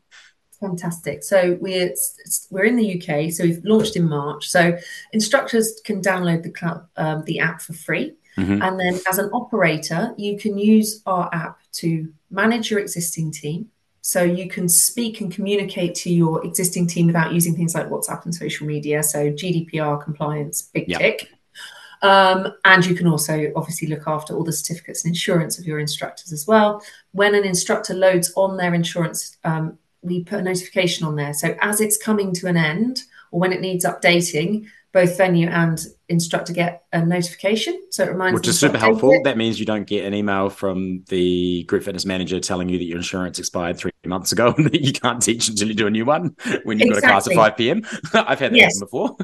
Fantastic. 0.59 1.23
So 1.23 1.57
we're 1.61 1.93
we're 2.49 2.65
in 2.65 2.75
the 2.75 2.95
UK. 2.95 3.31
So 3.31 3.43
we've 3.43 3.63
launched 3.63 3.95
in 3.95 4.07
March. 4.09 4.49
So 4.49 4.77
instructors 5.13 5.79
can 5.85 6.01
download 6.01 6.43
the 6.43 6.53
cl- 6.57 6.89
um, 6.97 7.23
the 7.25 7.39
app 7.39 7.61
for 7.61 7.73
free, 7.73 8.13
Mhm. 8.37 8.61
and 8.63 8.79
then 8.79 8.99
as 9.09 9.17
an 9.19 9.29
operator, 9.33 10.13
you 10.17 10.37
can 10.37 10.57
use 10.57 11.01
our 11.05 11.29
app 11.33 11.59
to 11.73 12.11
manage 12.31 12.71
your 12.71 12.79
existing 12.79 13.31
team. 13.31 13.69
So 14.01 14.23
you 14.23 14.47
can 14.47 14.69
speak 14.69 15.21
and 15.21 15.31
communicate 15.31 15.93
to 15.95 16.09
your 16.13 16.43
existing 16.45 16.87
team 16.87 17.07
without 17.07 17.33
using 17.33 17.55
things 17.55 17.75
like 17.75 17.89
WhatsApp 17.89 18.23
and 18.25 18.33
social 18.33 18.65
media. 18.65 19.03
So 19.03 19.29
GDPR 19.31 19.97
compliance, 19.97 20.61
big 20.73 20.87
Yeah. 20.87 20.97
tick. 20.97 21.27
Um, 22.03 22.53
and 22.63 22.85
you 22.85 22.95
can 22.95 23.07
also 23.07 23.51
obviously 23.55 23.87
look 23.87 24.03
after 24.07 24.35
all 24.35 24.43
the 24.43 24.53
certificates 24.53 25.03
and 25.03 25.11
insurance 25.11 25.57
of 25.59 25.65
your 25.65 25.79
instructors 25.79 26.31
as 26.31 26.45
well. 26.47 26.81
When 27.11 27.33
an 27.35 27.43
instructor 27.43 27.93
loads 27.95 28.31
on 28.35 28.55
their 28.55 28.73
insurance, 28.75 29.35
um, 29.43 29.77
we 30.07 30.23
put 30.23 30.39
a 30.39 30.43
notification 30.43 31.05
on 31.05 31.15
there. 31.15 31.33
So 31.33 31.55
as 31.61 31.81
it's 31.81 31.97
coming 31.97 32.33
to 32.35 32.47
an 32.47 32.57
end 32.57 33.03
or 33.31 33.39
when 33.39 33.53
it 33.53 33.61
needs 33.61 33.85
updating, 33.85 34.67
both 34.93 35.17
venue 35.17 35.47
and 35.47 35.85
instructor 36.09 36.53
get 36.53 36.83
a 36.93 37.05
notification. 37.05 37.79
So 37.91 38.03
it 38.03 38.11
reminds 38.11 38.39
Which 38.39 38.47
is 38.47 38.59
super 38.59 38.77
helpful. 38.77 39.11
it. 39.13 39.23
That 39.25 39.37
means 39.37 39.59
you 39.59 39.65
don't 39.65 39.85
get 39.85 40.05
an 40.05 40.13
email 40.13 40.49
from 40.49 41.03
the 41.09 41.63
group 41.63 41.83
fitness 41.83 42.05
manager 42.05 42.39
telling 42.39 42.69
you 42.69 42.77
that 42.77 42.85
your 42.85 42.97
insurance 42.97 43.37
expired 43.39 43.77
three 43.77 43.91
months 44.05 44.31
ago 44.31 44.53
and 44.57 44.67
that 44.67 44.81
you 44.81 44.93
can't 44.93 45.21
teach 45.21 45.47
until 45.49 45.67
you 45.67 45.73
do 45.73 45.87
a 45.87 45.91
new 45.91 46.05
one 46.05 46.35
when 46.63 46.79
you've 46.79 46.89
got 46.89 46.97
a 46.99 47.01
class 47.01 47.27
at 47.27 47.33
5 47.33 47.57
p.m. 47.57 47.81
I've 48.13 48.39
had 48.39 48.53
that 48.53 48.57
Yes. 48.57 48.79
before. 48.79 49.15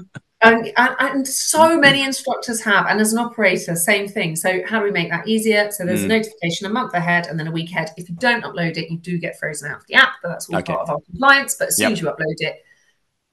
Um, 0.42 0.66
and, 0.76 0.96
and 1.00 1.28
so 1.28 1.80
many 1.80 2.04
instructors 2.04 2.62
have, 2.64 2.88
and 2.88 3.00
as 3.00 3.14
an 3.14 3.20
operator, 3.20 3.76
same 3.78 4.10
thing. 4.10 4.36
So, 4.36 4.60
how 4.68 4.80
do 4.80 4.84
we 4.84 4.92
make 4.92 5.10
that 5.10 5.26
easier? 5.26 5.72
So, 5.72 5.86
there's 5.86 6.04
a 6.04 6.08
Mm. 6.08 6.10
notification 6.10 6.68
a 6.68 6.70
month 6.70 6.94
ahead 6.94 7.28
and 7.28 7.40
then 7.40 7.48
a 7.48 7.52
week 7.52 7.72
ahead. 7.72 7.92
If 7.96 8.10
you 8.10 8.16
don't 8.16 8.44
upload 8.44 8.76
it, 8.76 8.92
you 8.92 8.98
do 8.98 9.18
get 9.18 9.40
frozen 9.40 9.72
out 9.72 9.78
of 9.78 9.88
the 9.88 9.94
app, 9.94 10.16
but 10.22 10.28
that's 10.28 10.50
all 10.50 10.58
Okay. 10.58 10.74
part 10.74 10.82
of 10.82 10.90
our 10.90 11.00
compliance. 11.10 11.56
But 11.58 11.70
as 11.70 11.78
soon 11.78 11.84
Yep. 11.84 11.92
as 11.94 12.02
you 12.02 12.08
upload 12.08 12.36
it, 12.40 12.56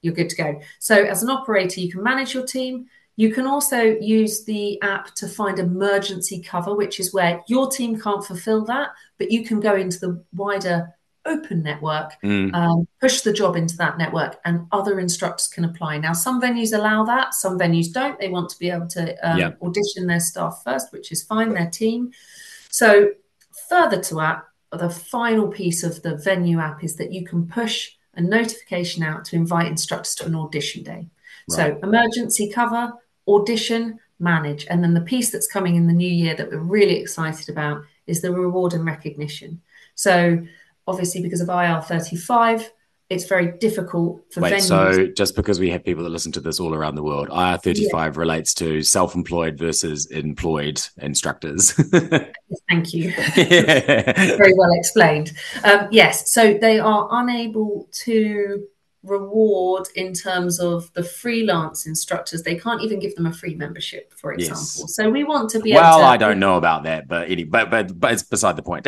you're 0.01 0.13
good 0.13 0.29
to 0.29 0.35
go. 0.35 0.61
So, 0.79 0.95
as 1.03 1.23
an 1.23 1.29
operator, 1.29 1.79
you 1.81 1.91
can 1.91 2.03
manage 2.03 2.33
your 2.33 2.45
team. 2.45 2.87
You 3.17 3.33
can 3.33 3.45
also 3.45 3.81
use 3.81 4.45
the 4.45 4.81
app 4.81 5.13
to 5.15 5.27
find 5.27 5.59
emergency 5.59 6.41
cover, 6.41 6.75
which 6.75 6.99
is 6.99 7.13
where 7.13 7.41
your 7.47 7.69
team 7.69 7.99
can't 7.99 8.25
fulfill 8.25 8.65
that, 8.65 8.89
but 9.17 9.31
you 9.31 9.45
can 9.45 9.59
go 9.59 9.75
into 9.75 9.99
the 9.99 10.23
wider 10.33 10.93
open 11.25 11.61
network 11.61 12.13
Mm, 12.23 12.51
um, 12.55 12.87
push 12.99 13.21
the 13.21 13.31
job 13.31 13.55
into 13.55 13.77
that 13.77 13.99
network 13.99 14.39
and 14.43 14.65
other 14.71 14.99
instructors 14.99 15.47
can 15.47 15.65
apply. 15.65 15.99
Now, 15.99 16.13
some 16.13 16.41
venues 16.41 16.73
allow 16.75 17.03
that, 17.05 17.35
some 17.35 17.59
venues 17.59 17.91
don't. 17.93 18.19
They 18.19 18.29
want 18.29 18.49
to 18.49 18.57
be 18.57 18.71
able 18.71 18.87
to 18.87 19.15
um, 19.29 19.37
Yeah. 19.37 19.51
audition 19.61 20.07
their 20.07 20.19
staff 20.19 20.61
first, 20.63 20.91
which 20.91 21.11
is 21.11 21.21
fine, 21.21 21.53
their 21.53 21.69
team. 21.69 22.11
So, 22.71 23.11
further 23.69 24.01
to 24.01 24.15
that, 24.15 24.43
the 24.71 24.89
final 24.89 25.47
piece 25.47 25.83
of 25.83 26.01
the 26.01 26.15
venue 26.15 26.59
app 26.59 26.83
is 26.83 26.95
that 26.95 27.11
you 27.11 27.23
can 27.23 27.45
push 27.47 27.91
a 28.15 28.21
notification 28.21 29.03
out 29.03 29.25
to 29.25 29.35
invite 29.35 29.67
instructors 29.67 30.15
to 30.15 30.25
an 30.25 30.35
audition 30.35 30.83
day. 30.83 31.07
So, 31.49 31.77
emergency 31.83 32.49
cover, 32.49 32.93
audition, 33.27 33.99
manage. 34.19 34.65
And 34.69 34.83
then 34.83 34.93
the 34.93 35.01
piece 35.01 35.31
that's 35.31 35.47
coming 35.47 35.75
in 35.75 35.87
the 35.87 35.93
new 35.93 36.09
year 36.09 36.35
that 36.35 36.49
we're 36.49 36.59
really 36.59 36.95
excited 36.95 37.49
about 37.49 37.83
is 38.07 38.21
the 38.21 38.31
reward 38.31 38.73
and 38.73 38.85
recognition. 38.85 39.61
So, 39.95 40.45
obviously, 40.87 41.21
because 41.21 41.41
of 41.41 41.49
IR 41.49 41.81
35, 41.81 42.71
it's 43.11 43.25
very 43.25 43.51
difficult 43.57 44.23
for 44.31 44.39
Wait, 44.39 44.53
venues. 44.53 44.61
so 44.61 45.07
just 45.07 45.35
because 45.35 45.59
we 45.59 45.69
have 45.69 45.83
people 45.83 46.01
that 46.05 46.09
listen 46.09 46.31
to 46.31 46.39
this 46.39 46.61
all 46.61 46.73
around 46.73 46.95
the 46.95 47.03
world, 47.03 47.27
IR35 47.27 48.15
relates 48.15 48.53
to 48.53 48.81
self 48.81 49.15
employed 49.15 49.57
versus 49.57 50.05
employed 50.05 50.81
instructors. 50.97 51.71
Thank 52.69 52.93
you. 52.93 53.13
Yeah. 53.35 54.13
very 54.37 54.53
well 54.55 54.71
explained. 54.75 55.33
Um, 55.65 55.89
yes, 55.91 56.31
so 56.31 56.53
they 56.53 56.79
are 56.79 57.09
unable 57.11 57.89
to 58.05 58.65
reward 59.03 59.89
in 59.95 60.13
terms 60.13 60.61
of 60.61 60.93
the 60.93 61.03
freelance 61.03 61.85
instructors. 61.85 62.43
They 62.43 62.55
can't 62.55 62.81
even 62.81 62.99
give 62.99 63.15
them 63.15 63.25
a 63.25 63.33
free 63.33 63.55
membership, 63.55 64.13
for 64.13 64.33
Yes. 64.37 64.47
example. 64.47 64.87
So 64.87 65.09
we 65.09 65.25
want 65.25 65.49
to 65.49 65.59
be 65.59 65.73
well, 65.73 65.95
able 65.97 66.05
to. 66.05 66.05
I 66.05 66.15
don't 66.15 66.39
know 66.39 66.55
about 66.55 66.83
that, 66.83 67.09
but 67.09 67.29
any, 67.29 67.43
but 67.43 67.69
but 67.69 67.99
but 67.99 68.13
it's 68.13 68.23
beside 68.23 68.55
the 68.55 68.63
point. 68.63 68.87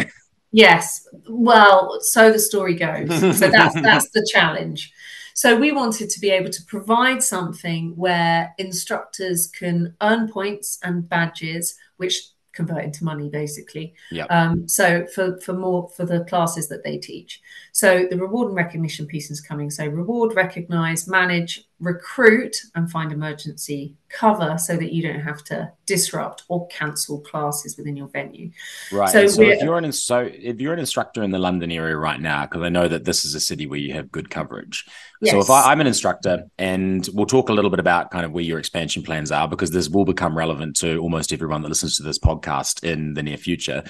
Yes. 0.53 1.07
Well, 1.27 1.99
so 2.01 2.31
the 2.31 2.39
story 2.39 2.75
goes. 2.75 3.09
So 3.37 3.49
that's 3.49 3.73
that's 3.81 4.09
the 4.11 4.25
challenge. 4.31 4.93
So 5.33 5.57
we 5.57 5.71
wanted 5.71 6.09
to 6.11 6.19
be 6.19 6.29
able 6.29 6.51
to 6.51 6.63
provide 6.65 7.23
something 7.23 7.95
where 7.95 8.53
instructors 8.59 9.47
can 9.47 9.95
earn 10.01 10.31
points 10.31 10.77
and 10.83 11.09
badges, 11.09 11.75
which 11.97 12.21
convert 12.53 12.83
into 12.83 13.03
money 13.03 13.29
basically. 13.29 13.95
Yeah. 14.11 14.25
Um, 14.25 14.67
so 14.67 15.07
for 15.07 15.39
for 15.41 15.53
more 15.53 15.89
for 15.89 16.05
the 16.05 16.23
classes 16.25 16.69
that 16.69 16.83
they 16.83 16.99
teach. 16.99 17.41
So 17.75 18.05
the 18.07 18.17
reward 18.17 18.49
and 18.49 18.55
recognition 18.55 19.07
piece 19.07 19.31
is 19.31 19.41
coming. 19.41 19.71
So 19.71 19.87
reward, 19.87 20.35
recognize, 20.35 21.07
manage, 21.07 21.65
recruit, 21.79 22.55
and 22.75 22.89
find 22.89 23.11
emergency 23.11 23.95
cover 24.09 24.59
so 24.59 24.77
that 24.77 24.93
you 24.93 25.01
don't 25.01 25.21
have 25.21 25.43
to 25.45 25.71
disrupt 25.87 26.43
or 26.49 26.67
cancel 26.67 27.21
classes 27.21 27.75
within 27.75 27.97
your 27.97 28.09
venue. 28.09 28.51
Right. 28.91 29.09
So, 29.09 29.25
so 29.25 29.41
if 29.41 29.63
you're 29.63 29.79
an 29.79 29.91
so 29.91 30.19
if 30.31 30.61
you're 30.61 30.73
an 30.73 30.79
instructor 30.79 31.23
in 31.23 31.31
the 31.31 31.39
London 31.39 31.71
area 31.71 31.97
right 31.97 32.21
now, 32.21 32.45
because 32.45 32.61
I 32.61 32.69
know 32.69 32.87
that 32.87 33.05
this 33.05 33.25
is 33.25 33.33
a 33.33 33.39
city 33.39 33.65
where 33.65 33.79
you 33.79 33.93
have 33.93 34.11
good 34.11 34.29
coverage. 34.29 34.85
Yes. 35.19 35.31
So 35.31 35.39
if 35.39 35.49
I, 35.49 35.71
I'm 35.71 35.81
an 35.81 35.87
instructor, 35.87 36.43
and 36.59 37.09
we'll 37.11 37.25
talk 37.25 37.49
a 37.49 37.53
little 37.53 37.71
bit 37.71 37.79
about 37.79 38.11
kind 38.11 38.23
of 38.23 38.33
where 38.33 38.43
your 38.43 38.59
expansion 38.59 39.01
plans 39.01 39.31
are, 39.31 39.47
because 39.47 39.71
this 39.71 39.89
will 39.89 40.05
become 40.05 40.37
relevant 40.37 40.75
to 40.77 40.99
almost 40.99 41.33
everyone 41.33 41.63
that 41.63 41.69
listens 41.69 41.97
to 41.97 42.03
this 42.03 42.19
podcast 42.19 42.83
in 42.83 43.15
the 43.15 43.23
near 43.23 43.37
future. 43.37 43.83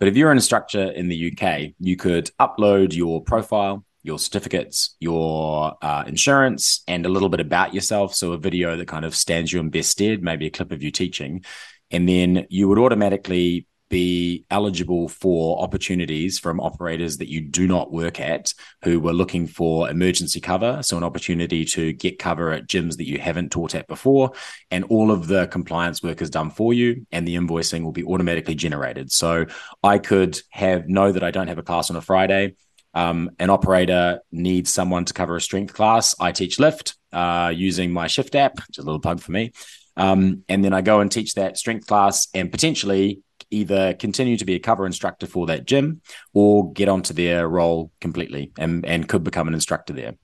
But 0.00 0.08
if 0.08 0.16
you're 0.16 0.30
an 0.30 0.38
instructor 0.38 0.90
in 0.90 1.08
the 1.08 1.30
UK, 1.30 1.74
you 1.78 1.94
could 1.94 2.30
upload 2.40 2.94
your 2.94 3.22
profile, 3.22 3.84
your 4.02 4.18
certificates, 4.18 4.96
your 4.98 5.76
uh, 5.82 6.04
insurance, 6.06 6.82
and 6.88 7.04
a 7.04 7.10
little 7.10 7.28
bit 7.28 7.40
about 7.40 7.74
yourself. 7.74 8.14
So 8.14 8.32
a 8.32 8.38
video 8.38 8.78
that 8.78 8.88
kind 8.88 9.04
of 9.04 9.14
stands 9.14 9.52
you 9.52 9.60
in 9.60 9.68
best 9.68 9.90
stead, 9.90 10.22
maybe 10.22 10.46
a 10.46 10.50
clip 10.50 10.72
of 10.72 10.82
you 10.82 10.90
teaching. 10.90 11.44
And 11.90 12.08
then 12.08 12.46
you 12.48 12.66
would 12.68 12.78
automatically 12.78 13.66
be 13.90 14.46
eligible 14.50 15.08
for 15.08 15.62
opportunities 15.62 16.38
from 16.38 16.60
operators 16.60 17.18
that 17.18 17.28
you 17.28 17.42
do 17.42 17.66
not 17.66 17.92
work 17.92 18.18
at 18.18 18.54
who 18.82 18.98
were 19.00 19.12
looking 19.12 19.46
for 19.46 19.90
emergency 19.90 20.40
cover. 20.40 20.82
So, 20.82 20.96
an 20.96 21.04
opportunity 21.04 21.64
to 21.66 21.92
get 21.92 22.18
cover 22.18 22.52
at 22.52 22.66
gyms 22.66 22.96
that 22.96 23.06
you 23.06 23.18
haven't 23.18 23.50
taught 23.50 23.74
at 23.74 23.88
before. 23.88 24.32
And 24.70 24.84
all 24.84 25.10
of 25.10 25.26
the 25.26 25.48
compliance 25.48 26.02
work 26.02 26.22
is 26.22 26.30
done 26.30 26.50
for 26.50 26.72
you, 26.72 27.06
and 27.12 27.28
the 27.28 27.36
invoicing 27.36 27.84
will 27.84 27.92
be 27.92 28.04
automatically 28.04 28.54
generated. 28.54 29.12
So, 29.12 29.46
I 29.82 29.98
could 29.98 30.40
have 30.50 30.88
know 30.88 31.12
that 31.12 31.24
I 31.24 31.30
don't 31.30 31.48
have 31.48 31.58
a 31.58 31.62
class 31.62 31.90
on 31.90 31.96
a 31.96 32.00
Friday. 32.00 32.54
Um, 32.94 33.30
an 33.38 33.50
operator 33.50 34.20
needs 34.32 34.70
someone 34.70 35.04
to 35.04 35.14
cover 35.14 35.36
a 35.36 35.40
strength 35.40 35.74
class. 35.74 36.14
I 36.18 36.32
teach 36.32 36.58
lift 36.58 36.96
uh, 37.12 37.52
using 37.54 37.92
my 37.92 38.06
Shift 38.06 38.34
app, 38.34 38.56
which 38.56 38.78
is 38.78 38.84
a 38.84 38.86
little 38.86 39.00
plug 39.00 39.20
for 39.20 39.32
me. 39.32 39.52
Um, 39.96 40.44
and 40.48 40.64
then 40.64 40.72
I 40.72 40.80
go 40.80 41.00
and 41.00 41.10
teach 41.10 41.34
that 41.34 41.58
strength 41.58 41.86
class 41.86 42.28
and 42.34 42.50
potentially 42.50 43.22
either 43.50 43.94
continue 43.94 44.36
to 44.36 44.44
be 44.44 44.54
a 44.54 44.60
cover 44.60 44.86
instructor 44.86 45.26
for 45.26 45.46
that 45.46 45.66
gym 45.66 46.00
or 46.32 46.72
get 46.72 46.88
onto 46.88 47.12
their 47.12 47.48
role 47.48 47.90
completely 48.00 48.52
and, 48.58 48.84
and 48.86 49.08
could 49.08 49.24
become 49.24 49.48
an 49.48 49.54
instructor 49.54 49.92
there. 49.92 50.14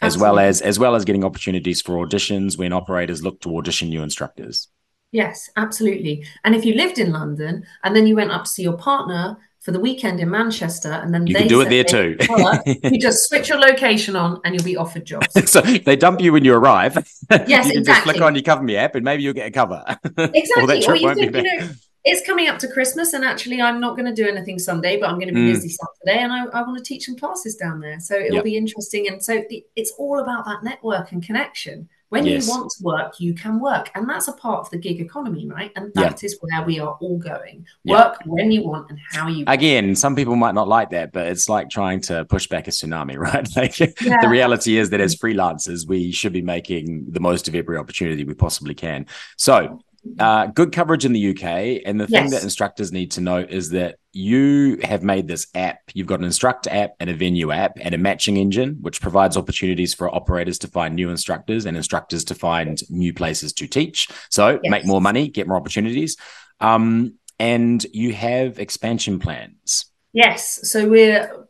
As 0.00 0.16
well 0.16 0.38
as 0.38 0.62
as 0.62 0.78
well 0.78 0.94
as 0.94 1.04
getting 1.04 1.24
opportunities 1.24 1.82
for 1.82 2.06
auditions 2.06 2.56
when 2.56 2.72
operators 2.72 3.22
look 3.22 3.40
to 3.42 3.54
audition 3.58 3.90
new 3.90 4.02
instructors. 4.02 4.68
Yes, 5.12 5.50
absolutely. 5.56 6.24
And 6.44 6.54
if 6.54 6.64
you 6.64 6.74
lived 6.74 6.98
in 6.98 7.12
London 7.12 7.64
and 7.84 7.94
then 7.94 8.06
you 8.06 8.16
went 8.16 8.30
up 8.30 8.44
to 8.44 8.50
see 8.50 8.62
your 8.62 8.76
partner 8.78 9.36
for 9.68 9.72
the 9.72 9.80
weekend 9.80 10.18
in 10.18 10.30
Manchester, 10.30 10.90
and 10.90 11.12
then 11.12 11.26
you 11.26 11.34
can 11.34 11.46
do 11.46 11.60
it 11.60 11.68
there 11.68 11.84
too. 11.84 12.16
you 12.90 12.98
just 12.98 13.28
switch 13.28 13.50
your 13.50 13.58
location 13.58 14.16
on, 14.16 14.40
and 14.42 14.54
you'll 14.54 14.64
be 14.64 14.78
offered 14.78 15.04
jobs. 15.04 15.26
so 15.50 15.60
they 15.60 15.94
dump 15.94 16.22
you 16.22 16.32
when 16.32 16.42
you 16.42 16.54
arrive. 16.54 16.96
Yes, 17.46 17.66
you 17.66 17.72
can 17.72 17.80
exactly. 17.80 17.84
just 17.84 18.02
click 18.04 18.20
on 18.22 18.34
your 18.34 18.42
CoverMe 18.42 18.76
app, 18.76 18.94
and 18.94 19.04
maybe 19.04 19.22
you'll 19.22 19.34
get 19.34 19.46
a 19.46 19.50
cover. 19.50 19.84
Exactly. 20.16 20.86
or, 20.86 20.92
or 20.92 20.96
you 20.96 21.14
think, 21.14 21.36
you 21.36 21.42
know, 21.42 21.68
it's 22.04 22.26
coming 22.26 22.48
up 22.48 22.58
to 22.60 22.68
Christmas, 22.68 23.12
and 23.12 23.26
actually, 23.26 23.60
I'm 23.60 23.78
not 23.78 23.94
going 23.94 24.06
to 24.06 24.14
do 24.14 24.26
anything 24.26 24.58
Sunday, 24.58 24.98
but 24.98 25.10
I'm 25.10 25.16
going 25.16 25.28
to 25.28 25.34
be 25.34 25.40
mm. 25.40 25.52
busy 25.52 25.68
Saturday, 25.68 26.22
and 26.22 26.32
I, 26.32 26.46
I, 26.46 26.62
want 26.62 26.78
to 26.78 26.82
teach 26.82 27.04
some 27.04 27.16
classes 27.16 27.54
down 27.54 27.80
there. 27.80 28.00
So 28.00 28.14
it'll 28.16 28.36
yep. 28.36 28.44
be 28.44 28.56
interesting. 28.56 29.06
And 29.08 29.22
so 29.22 29.44
the, 29.50 29.62
it's 29.76 29.92
all 29.98 30.20
about 30.20 30.46
that 30.46 30.64
network 30.64 31.12
and 31.12 31.22
connection. 31.22 31.90
When 32.10 32.24
yes. 32.24 32.46
you 32.46 32.52
want 32.52 32.70
to 32.70 32.82
work, 32.82 33.20
you 33.20 33.34
can 33.34 33.60
work, 33.60 33.90
and 33.94 34.08
that's 34.08 34.28
a 34.28 34.32
part 34.32 34.60
of 34.60 34.70
the 34.70 34.78
gig 34.78 35.00
economy, 35.00 35.46
right? 35.46 35.70
And 35.76 35.92
that 35.94 36.24
is 36.24 36.38
where 36.40 36.62
we 36.64 36.80
are 36.80 36.96
all 37.00 37.18
going. 37.18 37.66
Work 37.84 38.20
when 38.24 38.50
you 38.50 38.62
want 38.62 38.88
and 38.90 38.98
how 39.12 39.28
you. 39.28 39.44
Again, 39.46 39.94
some 39.94 40.16
people 40.16 40.34
might 40.34 40.54
not 40.54 40.68
like 40.68 40.90
that, 40.90 41.12
but 41.12 41.26
it's 41.26 41.48
like 41.48 41.68
trying 41.68 42.00
to 42.02 42.24
push 42.24 42.46
back 42.46 42.66
a 42.66 42.70
tsunami, 42.70 43.16
right? 43.18 43.46
Like 43.56 43.78
yeah. 43.78 44.20
the 44.22 44.28
reality 44.28 44.78
is 44.78 44.90
that 44.90 45.00
as 45.00 45.16
freelancers, 45.16 45.86
we 45.86 46.10
should 46.10 46.32
be 46.32 46.42
making 46.42 47.06
the 47.10 47.20
most 47.20 47.46
of 47.46 47.54
every 47.54 47.76
opportunity 47.76 48.24
we 48.24 48.34
possibly 48.34 48.74
can. 48.74 49.06
So 49.36 49.82
uh, 50.18 50.46
good 50.46 50.72
coverage 50.72 51.04
in 51.04 51.12
the 51.12 51.30
UK. 51.30 51.82
And 51.84 52.00
the 52.00 52.06
thing 52.06 52.24
yes. 52.24 52.30
that 52.30 52.42
instructors 52.42 52.92
need 52.92 53.12
to 53.12 53.20
know 53.20 53.38
is 53.38 53.70
that 53.70 53.96
you 54.12 54.78
have 54.82 55.02
made 55.02 55.28
this 55.28 55.46
app. 55.54 55.78
You've 55.94 56.06
got 56.06 56.18
an 56.18 56.24
instructor 56.24 56.70
app 56.70 56.92
and 57.00 57.08
a 57.10 57.14
venue 57.14 57.52
app 57.52 57.72
and 57.80 57.94
a 57.94 57.98
matching 57.98 58.36
engine, 58.36 58.78
which 58.80 59.00
provides 59.00 59.36
opportunities 59.36 59.94
for 59.94 60.12
operators 60.14 60.58
to 60.60 60.68
find 60.68 60.94
new 60.94 61.10
instructors 61.10 61.66
and 61.66 61.76
instructors 61.76 62.24
to 62.24 62.34
find 62.34 62.80
new 62.90 63.12
places 63.12 63.52
to 63.54 63.66
teach. 63.66 64.08
So 64.30 64.60
yes. 64.62 64.70
make 64.70 64.86
more 64.86 65.00
money, 65.00 65.28
get 65.28 65.46
more 65.46 65.56
opportunities. 65.56 66.16
Um, 66.60 67.14
and 67.38 67.84
you 67.92 68.12
have 68.14 68.58
expansion 68.58 69.18
plans. 69.18 69.86
Yes. 70.12 70.68
So 70.70 70.88
we're 70.88 71.46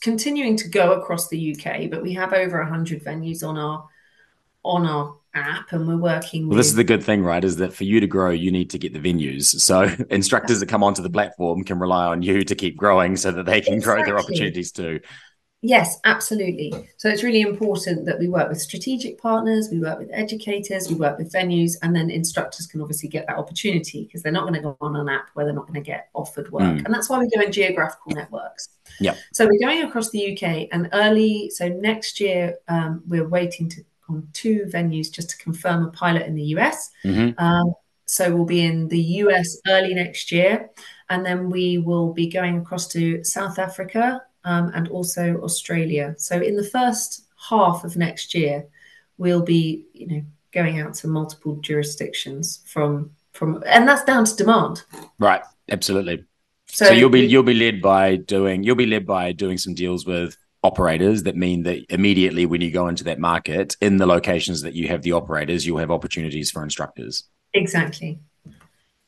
continuing 0.00 0.56
to 0.58 0.68
go 0.68 0.92
across 0.92 1.28
the 1.28 1.56
UK, 1.56 1.90
but 1.90 2.02
we 2.02 2.12
have 2.14 2.32
over 2.32 2.60
100 2.60 3.02
venues 3.04 3.46
on 3.46 3.58
our 3.58 3.88
on 4.64 4.84
our 4.84 5.16
app 5.36 5.72
and 5.72 5.86
we're 5.86 5.96
working 5.96 6.42
well, 6.42 6.50
with... 6.50 6.58
this 6.58 6.68
is 6.68 6.74
the 6.74 6.84
good 6.84 7.02
thing 7.02 7.22
right 7.22 7.44
is 7.44 7.56
that 7.56 7.72
for 7.72 7.84
you 7.84 8.00
to 8.00 8.06
grow 8.06 8.30
you 8.30 8.50
need 8.50 8.70
to 8.70 8.78
get 8.78 8.92
the 8.92 8.98
venues. 8.98 9.44
So 9.60 9.82
instructors 10.10 10.60
that 10.60 10.68
come 10.68 10.82
onto 10.82 11.02
the 11.02 11.10
platform 11.10 11.64
can 11.64 11.78
rely 11.78 12.06
on 12.06 12.22
you 12.22 12.44
to 12.44 12.54
keep 12.54 12.76
growing 12.76 13.16
so 13.16 13.30
that 13.32 13.46
they 13.46 13.60
can 13.60 13.74
exactly. 13.74 14.02
grow 14.02 14.04
their 14.04 14.18
opportunities 14.18 14.72
too. 14.72 15.00
Yes 15.62 15.98
absolutely. 16.04 16.72
So 16.96 17.08
it's 17.08 17.22
really 17.22 17.40
important 17.40 18.06
that 18.06 18.18
we 18.18 18.28
work 18.28 18.48
with 18.48 18.60
strategic 18.60 19.18
partners 19.18 19.68
we 19.70 19.80
work 19.80 19.98
with 19.98 20.10
educators 20.12 20.88
we 20.88 20.94
work 20.96 21.18
with 21.18 21.32
venues 21.32 21.72
and 21.82 21.96
then 21.96 22.10
instructors 22.10 22.66
can 22.66 22.80
obviously 22.80 23.08
get 23.08 23.26
that 23.26 23.36
opportunity 23.36 24.04
because 24.04 24.22
they're 24.22 24.32
not 24.32 24.42
going 24.42 24.54
to 24.54 24.60
go 24.60 24.76
on 24.80 24.96
an 24.96 25.08
app 25.08 25.28
where 25.34 25.44
they're 25.44 25.54
not 25.54 25.66
going 25.66 25.74
to 25.74 25.80
get 25.80 26.08
offered 26.14 26.50
work. 26.52 26.62
Mm. 26.62 26.84
and 26.84 26.94
that's 26.94 27.08
why 27.08 27.18
we're 27.18 27.28
doing 27.34 27.50
geographical 27.50 28.12
networks. 28.12 28.68
Yeah. 29.00 29.14
So 29.32 29.46
we're 29.46 29.58
going 29.58 29.82
across 29.82 30.10
the 30.10 30.32
uk 30.32 30.68
and 30.72 30.88
early 30.92 31.50
so 31.50 31.68
next 31.68 32.20
year 32.20 32.56
um, 32.68 33.02
we're 33.06 33.28
waiting 33.28 33.68
to 33.70 33.84
on 34.08 34.28
two 34.32 34.66
venues 34.72 35.10
just 35.10 35.30
to 35.30 35.38
confirm 35.38 35.84
a 35.84 35.90
pilot 35.90 36.26
in 36.26 36.34
the 36.34 36.44
US. 36.56 36.90
Mm-hmm. 37.04 37.42
Um, 37.42 37.74
so 38.06 38.34
we'll 38.34 38.44
be 38.44 38.64
in 38.64 38.88
the 38.88 39.02
US 39.22 39.58
early 39.66 39.94
next 39.94 40.30
year, 40.30 40.70
and 41.08 41.24
then 41.24 41.50
we 41.50 41.78
will 41.78 42.12
be 42.12 42.28
going 42.28 42.58
across 42.58 42.86
to 42.88 43.22
South 43.24 43.58
Africa 43.58 44.22
um, 44.44 44.70
and 44.74 44.88
also 44.88 45.40
Australia. 45.42 46.14
So 46.18 46.40
in 46.40 46.56
the 46.56 46.64
first 46.64 47.26
half 47.48 47.84
of 47.84 47.96
next 47.96 48.34
year, 48.34 48.66
we'll 49.18 49.42
be, 49.42 49.86
you 49.92 50.06
know, 50.06 50.22
going 50.52 50.80
out 50.80 50.94
to 50.94 51.08
multiple 51.08 51.56
jurisdictions 51.56 52.62
from 52.66 53.10
from, 53.32 53.62
and 53.66 53.86
that's 53.86 54.04
down 54.04 54.24
to 54.24 54.34
demand. 54.34 54.82
Right. 55.18 55.42
Absolutely. 55.70 56.24
So, 56.68 56.86
so 56.86 56.92
you'll 56.92 57.10
be 57.10 57.26
you'll 57.26 57.42
be 57.42 57.54
led 57.54 57.80
by 57.80 58.16
doing 58.16 58.62
you'll 58.62 58.76
be 58.76 58.86
led 58.86 59.06
by 59.06 59.32
doing 59.32 59.58
some 59.58 59.74
deals 59.74 60.06
with 60.06 60.36
operators 60.66 61.22
that 61.22 61.36
mean 61.36 61.62
that 61.62 61.78
immediately 61.88 62.44
when 62.44 62.60
you 62.60 62.70
go 62.70 62.88
into 62.88 63.04
that 63.04 63.20
market 63.20 63.76
in 63.80 63.96
the 63.96 64.06
locations 64.06 64.62
that 64.62 64.74
you 64.74 64.88
have 64.88 65.02
the 65.02 65.12
operators 65.12 65.64
you'll 65.64 65.78
have 65.78 65.90
opportunities 65.92 66.50
for 66.50 66.62
instructors. 66.62 67.24
Exactly. 67.54 68.18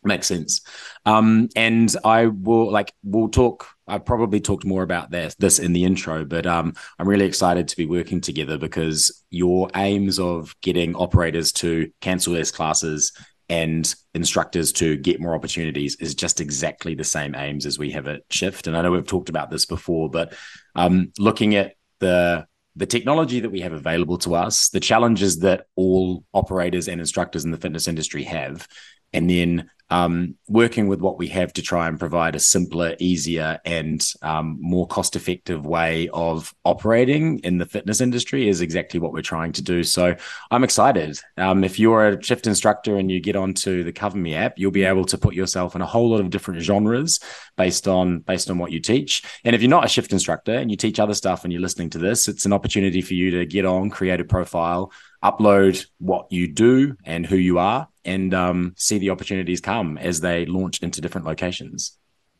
Makes 0.04 0.28
sense. 0.28 0.60
Um, 1.04 1.48
and 1.56 1.94
i 2.04 2.26
will 2.26 2.70
like 2.70 2.92
we'll 3.02 3.28
talk 3.28 3.66
i 3.88 3.98
probably 3.98 4.40
talked 4.40 4.64
more 4.64 4.82
about 4.82 5.10
this 5.10 5.34
this 5.38 5.58
in 5.58 5.72
the 5.72 5.84
intro 5.84 6.24
but 6.24 6.46
um, 6.46 6.74
i'm 6.98 7.08
really 7.08 7.24
excited 7.24 7.66
to 7.68 7.76
be 7.76 7.86
working 7.86 8.20
together 8.20 8.58
because 8.58 9.24
your 9.30 9.70
aims 9.74 10.18
of 10.18 10.54
getting 10.62 10.94
operators 10.94 11.52
to 11.52 11.90
cancel 12.00 12.34
their 12.34 12.44
classes 12.44 13.12
and 13.48 13.94
instructors 14.14 14.72
to 14.72 14.96
get 14.96 15.20
more 15.20 15.34
opportunities 15.34 15.96
is 15.96 16.14
just 16.14 16.40
exactly 16.40 16.94
the 16.94 17.04
same 17.04 17.34
aims 17.34 17.64
as 17.64 17.78
we 17.78 17.90
have 17.92 18.06
at 18.06 18.22
Shift. 18.30 18.66
And 18.66 18.76
I 18.76 18.82
know 18.82 18.90
we've 18.90 19.06
talked 19.06 19.30
about 19.30 19.50
this 19.50 19.64
before, 19.64 20.10
but 20.10 20.34
um, 20.78 21.12
looking 21.18 21.56
at 21.56 21.74
the 21.98 22.46
the 22.76 22.86
technology 22.86 23.40
that 23.40 23.50
we 23.50 23.62
have 23.62 23.72
available 23.72 24.18
to 24.18 24.36
us, 24.36 24.68
the 24.68 24.78
challenges 24.78 25.40
that 25.40 25.66
all 25.74 26.24
operators 26.32 26.86
and 26.86 27.00
instructors 27.00 27.44
in 27.44 27.50
the 27.50 27.56
fitness 27.56 27.88
industry 27.88 28.22
have, 28.22 28.68
and 29.12 29.28
then 29.28 29.70
um, 29.90 30.36
working 30.48 30.86
with 30.86 31.00
what 31.00 31.18
we 31.18 31.28
have 31.28 31.52
to 31.54 31.62
try 31.62 31.88
and 31.88 31.98
provide 31.98 32.34
a 32.34 32.40
simpler, 32.40 32.94
easier, 32.98 33.58
and 33.64 34.06
um, 34.22 34.58
more 34.60 34.86
cost 34.86 35.16
effective 35.16 35.64
way 35.64 36.08
of 36.12 36.54
operating 36.64 37.38
in 37.40 37.56
the 37.58 37.64
fitness 37.64 38.00
industry 38.00 38.48
is 38.48 38.60
exactly 38.60 39.00
what 39.00 39.12
we're 39.12 39.22
trying 39.22 39.52
to 39.52 39.62
do. 39.62 39.82
So 39.82 40.14
I'm 40.50 40.64
excited. 40.64 41.18
Um, 41.38 41.64
if 41.64 41.78
you're 41.78 42.08
a 42.08 42.22
shift 42.22 42.46
instructor 42.46 42.98
and 42.98 43.10
you 43.10 43.20
get 43.20 43.36
onto 43.36 43.82
the 43.82 43.92
CoverMe 43.92 44.34
app, 44.34 44.58
you'll 44.58 44.70
be 44.70 44.84
able 44.84 45.06
to 45.06 45.16
put 45.16 45.34
yourself 45.34 45.74
in 45.74 45.80
a 45.80 45.86
whole 45.86 46.10
lot 46.10 46.20
of 46.20 46.30
different 46.30 46.60
genres 46.60 47.20
based 47.56 47.88
on 47.88 48.18
based 48.20 48.50
on 48.50 48.58
what 48.58 48.72
you 48.72 48.80
teach. 48.80 49.22
And 49.44 49.54
if 49.54 49.62
you're 49.62 49.70
not 49.70 49.84
a 49.84 49.88
shift 49.88 50.12
instructor 50.12 50.52
and 50.52 50.70
you 50.70 50.76
teach 50.76 51.00
other 51.00 51.14
stuff 51.14 51.44
and 51.44 51.52
you're 51.52 51.62
listening 51.62 51.90
to 51.90 51.98
this, 51.98 52.28
it's 52.28 52.44
an 52.44 52.52
opportunity 52.52 53.00
for 53.00 53.14
you 53.14 53.30
to 53.32 53.46
get 53.46 53.64
on, 53.64 53.88
create 53.88 54.20
a 54.20 54.24
profile, 54.24 54.92
upload 55.22 55.84
what 55.98 56.30
you 56.30 56.46
do 56.48 56.96
and 57.04 57.26
who 57.26 57.36
you 57.36 57.58
are 57.58 57.88
and 58.04 58.32
um, 58.34 58.74
see 58.76 58.98
the 58.98 59.10
opportunities 59.10 59.60
come 59.60 59.98
as 59.98 60.20
they 60.20 60.46
launch 60.46 60.82
into 60.82 61.00
different 61.00 61.26
locations. 61.26 61.96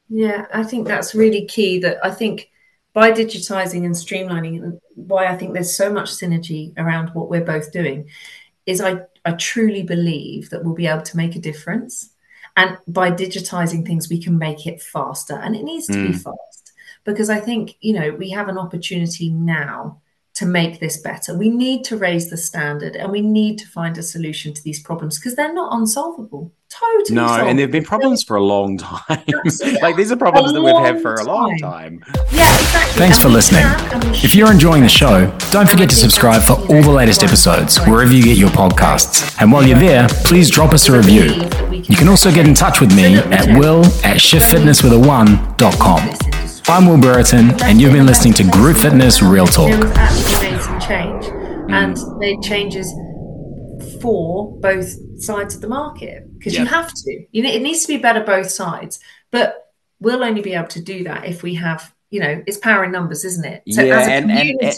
Yeah, 0.08 0.46
I 0.52 0.62
think 0.62 0.86
that's 0.86 1.14
really 1.14 1.44
key. 1.44 1.78
That 1.80 1.98
I 2.02 2.10
think 2.10 2.50
by 2.94 3.12
digitizing 3.12 3.84
and 3.84 3.94
streamlining, 3.94 4.62
and 4.62 4.80
why 4.94 5.26
I 5.26 5.36
think 5.36 5.52
there's 5.52 5.76
so 5.76 5.92
much 5.92 6.10
synergy 6.10 6.72
around 6.78 7.10
what 7.10 7.28
we're 7.28 7.44
both 7.44 7.72
doing, 7.72 8.08
is 8.64 8.80
I, 8.80 9.02
I 9.24 9.32
truly 9.32 9.82
believe 9.82 10.50
that 10.50 10.64
we'll 10.64 10.74
be 10.74 10.86
able 10.86 11.02
to 11.02 11.16
make 11.16 11.36
a 11.36 11.40
difference. 11.40 12.10
And 12.56 12.78
by 12.88 13.10
digitizing 13.10 13.86
things, 13.86 14.08
we 14.08 14.20
can 14.20 14.38
make 14.38 14.66
it 14.66 14.82
faster. 14.82 15.34
And 15.34 15.54
it 15.54 15.62
needs 15.62 15.86
to 15.88 15.92
mm. 15.92 16.08
be 16.08 16.12
fast 16.12 16.72
because 17.04 17.30
I 17.30 17.40
think, 17.40 17.76
you 17.80 17.92
know, 17.92 18.10
we 18.10 18.30
have 18.30 18.48
an 18.48 18.58
opportunity 18.58 19.30
now 19.30 20.00
to 20.38 20.46
make 20.46 20.78
this 20.78 20.96
better. 20.98 21.36
We 21.36 21.50
need 21.50 21.82
to 21.86 21.96
raise 21.96 22.30
the 22.30 22.36
standard 22.36 22.94
and 22.94 23.10
we 23.10 23.20
need 23.20 23.58
to 23.58 23.66
find 23.66 23.98
a 23.98 24.04
solution 24.04 24.54
to 24.54 24.62
these 24.62 24.80
problems 24.80 25.18
because 25.18 25.34
they're 25.34 25.52
not 25.52 25.72
unsolvable. 25.72 26.52
Totally. 26.68 27.16
No, 27.16 27.26
solvable. 27.26 27.48
and 27.48 27.58
there 27.58 27.64
have 27.64 27.72
been 27.72 27.82
problems 27.82 28.22
for 28.22 28.36
a 28.36 28.42
long 28.42 28.78
time. 28.78 29.08
like 29.82 29.96
these 29.96 30.12
are 30.12 30.16
problems 30.16 30.52
that 30.52 30.62
we've 30.62 30.76
had 30.76 31.02
for 31.02 31.14
a 31.14 31.24
long 31.24 31.58
time. 31.58 32.04
Yeah, 32.30 32.54
exactly. 32.54 33.00
Thanks 33.00 33.16
and 33.16 33.24
for 33.24 33.30
listening. 33.30 33.64
If 34.22 34.36
you're 34.36 34.52
enjoying 34.52 34.82
the 34.82 34.88
show, 34.88 35.26
don't 35.50 35.68
forget 35.68 35.90
to 35.90 35.96
subscribe 35.96 36.42
for 36.42 36.52
all 36.52 36.82
the 36.82 36.92
latest 36.92 37.24
episodes 37.24 37.84
wherever 37.86 38.12
you 38.12 38.22
get 38.22 38.38
your 38.38 38.50
podcasts. 38.50 39.36
And 39.40 39.50
while 39.50 39.66
you're 39.66 39.80
there, 39.80 40.06
please 40.24 40.50
drop 40.50 40.72
us 40.72 40.88
a 40.88 40.92
review. 40.96 41.32
You 41.72 41.96
can 41.96 42.06
also 42.06 42.30
get 42.30 42.46
in 42.46 42.54
touch 42.54 42.80
with 42.80 42.94
me 42.94 43.16
at 43.16 43.58
will 43.58 43.84
at 44.04 44.18
shiftfitnesswitha1.com. 44.18 46.27
I'm 46.70 46.86
Will 46.86 47.00
Burriton, 47.00 47.62
and 47.62 47.80
you've 47.80 47.94
been 47.94 48.04
listening 48.04 48.34
to 48.34 48.44
Group 48.44 48.76
Fitness 48.76 49.22
Real 49.22 49.46
Talk. 49.46 49.70
It 49.70 49.84
actually 49.96 50.50
made 50.50 50.60
some 50.60 50.78
change 50.78 51.24
mm. 51.24 51.72
and 51.72 52.18
made 52.18 52.42
changes 52.42 52.92
for 54.02 54.54
both 54.60 54.94
sides 55.18 55.54
of 55.54 55.62
the 55.62 55.68
market 55.68 56.24
because 56.36 56.52
yep. 56.52 56.60
you 56.60 56.66
have 56.66 56.92
to. 56.92 57.26
You 57.32 57.42
know, 57.42 57.48
it 57.48 57.62
needs 57.62 57.86
to 57.86 57.88
be 57.88 57.96
better 57.96 58.22
both 58.22 58.50
sides, 58.50 59.00
but 59.30 59.72
we'll 59.98 60.22
only 60.22 60.42
be 60.42 60.52
able 60.52 60.68
to 60.68 60.82
do 60.82 61.04
that 61.04 61.24
if 61.24 61.42
we 61.42 61.54
have, 61.54 61.94
you 62.10 62.20
know, 62.20 62.42
it's 62.46 62.58
power 62.58 62.84
in 62.84 62.92
numbers, 62.92 63.24
isn't 63.24 63.46
it? 63.46 63.62
So 63.70 63.82
yeah, 63.82 64.06
and, 64.06 64.30
and, 64.30 64.60
and, 64.60 64.74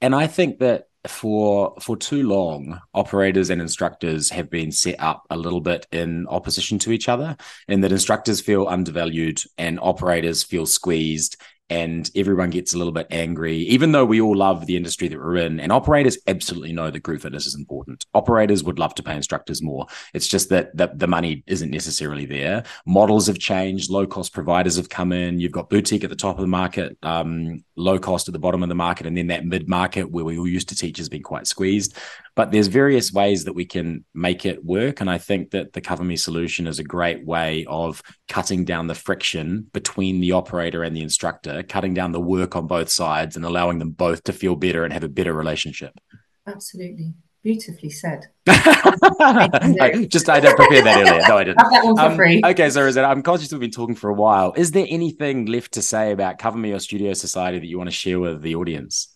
and 0.00 0.14
I 0.14 0.28
think 0.28 0.60
that 0.60 0.87
for 1.06 1.74
for 1.80 1.96
too 1.96 2.26
long, 2.26 2.80
operators 2.92 3.50
and 3.50 3.60
instructors 3.60 4.30
have 4.30 4.50
been 4.50 4.72
set 4.72 4.96
up 4.98 5.24
a 5.30 5.36
little 5.36 5.60
bit 5.60 5.86
in 5.92 6.26
opposition 6.26 6.78
to 6.80 6.92
each 6.92 7.08
other, 7.08 7.36
in 7.68 7.80
that 7.82 7.92
instructors 7.92 8.40
feel 8.40 8.66
undervalued 8.66 9.40
and 9.56 9.78
operators 9.80 10.42
feel 10.42 10.66
squeezed, 10.66 11.36
and 11.70 12.10
everyone 12.14 12.50
gets 12.50 12.72
a 12.72 12.78
little 12.78 12.92
bit 12.92 13.06
angry, 13.10 13.58
even 13.58 13.92
though 13.92 14.04
we 14.04 14.20
all 14.20 14.36
love 14.36 14.66
the 14.66 14.76
industry 14.76 15.08
that 15.08 15.18
we're 15.18 15.36
in. 15.36 15.60
And 15.60 15.70
operators 15.70 16.18
absolutely 16.26 16.72
know 16.72 16.90
that 16.90 17.00
group 17.00 17.22
fitness 17.22 17.46
is 17.46 17.54
important. 17.54 18.06
Operators 18.14 18.64
would 18.64 18.78
love 18.78 18.94
to 18.94 19.02
pay 19.02 19.14
instructors 19.14 19.60
more. 19.60 19.86
It's 20.14 20.26
just 20.26 20.48
that 20.48 20.74
the, 20.76 20.90
the 20.94 21.06
money 21.06 21.44
isn't 21.46 21.70
necessarily 21.70 22.24
there. 22.24 22.64
Models 22.86 23.26
have 23.26 23.38
changed. 23.38 23.90
Low 23.90 24.06
cost 24.06 24.32
providers 24.32 24.76
have 24.76 24.88
come 24.88 25.12
in. 25.12 25.40
You've 25.40 25.52
got 25.52 25.68
boutique 25.68 26.04
at 26.04 26.10
the 26.10 26.16
top 26.16 26.36
of 26.36 26.42
the 26.42 26.48
market, 26.48 26.96
um, 27.02 27.62
low 27.76 27.98
cost 27.98 28.28
at 28.28 28.32
the 28.32 28.38
bottom 28.38 28.62
of 28.62 28.68
the 28.68 28.74
market, 28.74 29.06
and 29.06 29.16
then 29.16 29.26
that 29.26 29.44
mid 29.44 29.68
market 29.68 30.10
where 30.10 30.24
we 30.24 30.38
all 30.38 30.48
used 30.48 30.70
to 30.70 30.76
teach 30.76 30.98
has 30.98 31.08
been 31.08 31.22
quite 31.22 31.46
squeezed. 31.46 31.96
But 32.38 32.52
there's 32.52 32.68
various 32.68 33.12
ways 33.12 33.46
that 33.46 33.54
we 33.54 33.64
can 33.64 34.04
make 34.14 34.46
it 34.46 34.64
work. 34.64 35.00
And 35.00 35.10
I 35.10 35.18
think 35.18 35.50
that 35.50 35.72
the 35.72 35.80
CoverMe 35.80 36.16
solution 36.16 36.68
is 36.68 36.78
a 36.78 36.84
great 36.84 37.26
way 37.26 37.66
of 37.68 38.00
cutting 38.28 38.64
down 38.64 38.86
the 38.86 38.94
friction 38.94 39.66
between 39.72 40.20
the 40.20 40.30
operator 40.30 40.84
and 40.84 40.94
the 40.94 41.00
instructor, 41.00 41.64
cutting 41.64 41.94
down 41.94 42.12
the 42.12 42.20
work 42.20 42.54
on 42.54 42.68
both 42.68 42.90
sides 42.90 43.34
and 43.34 43.44
allowing 43.44 43.80
them 43.80 43.90
both 43.90 44.22
to 44.22 44.32
feel 44.32 44.54
better 44.54 44.84
and 44.84 44.92
have 44.92 45.02
a 45.02 45.08
better 45.08 45.32
relationship. 45.32 45.98
Absolutely. 46.46 47.12
Beautifully 47.42 47.90
said. 47.90 48.26
I 48.46 50.06
just 50.08 50.28
I 50.28 50.38
didn't 50.38 50.58
prepare 50.58 50.82
that 50.82 51.08
earlier. 51.08 51.22
No, 51.26 51.38
I 51.38 51.42
didn't. 51.42 51.60
Have 51.60 51.72
that 51.72 51.84
one 51.84 51.96
for 51.96 52.02
um, 52.02 52.16
free. 52.16 52.40
Okay, 52.44 52.70
so 52.70 52.84
Rosanna, 52.84 53.08
I'm 53.08 53.24
conscious 53.24 53.50
we've 53.50 53.60
been 53.60 53.72
talking 53.72 53.96
for 53.96 54.10
a 54.10 54.14
while. 54.14 54.52
Is 54.56 54.70
there 54.70 54.86
anything 54.88 55.46
left 55.46 55.72
to 55.72 55.82
say 55.82 56.12
about 56.12 56.38
CoverMe 56.38 56.72
or 56.72 56.78
Studio 56.78 57.14
Society 57.14 57.58
that 57.58 57.66
you 57.66 57.78
want 57.78 57.90
to 57.90 57.96
share 57.96 58.20
with 58.20 58.42
the 58.42 58.54
audience? 58.54 59.12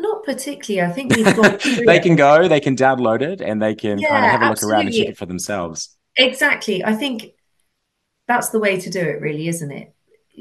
Not 0.00 0.24
particularly. 0.24 0.90
I 0.90 0.92
think 0.92 1.14
we've 1.16 1.36
got. 1.36 1.60
they 1.60 2.00
can 2.00 2.16
go, 2.16 2.48
they 2.48 2.60
can 2.60 2.76
download 2.76 3.22
it, 3.22 3.40
and 3.40 3.60
they 3.60 3.74
can 3.74 3.98
yeah, 3.98 4.08
kind 4.08 4.24
of 4.24 4.30
have 4.30 4.40
a 4.40 4.44
look 4.44 4.52
absolutely. 4.52 4.74
around 4.74 4.86
and 4.86 4.94
check 4.96 5.08
it 5.08 5.16
for 5.18 5.26
themselves. 5.26 5.96
Exactly. 6.16 6.84
I 6.84 6.94
think 6.94 7.34
that's 8.26 8.50
the 8.50 8.58
way 8.58 8.80
to 8.80 8.90
do 8.90 9.00
it, 9.00 9.20
really, 9.20 9.48
isn't 9.48 9.70
it? 9.70 9.94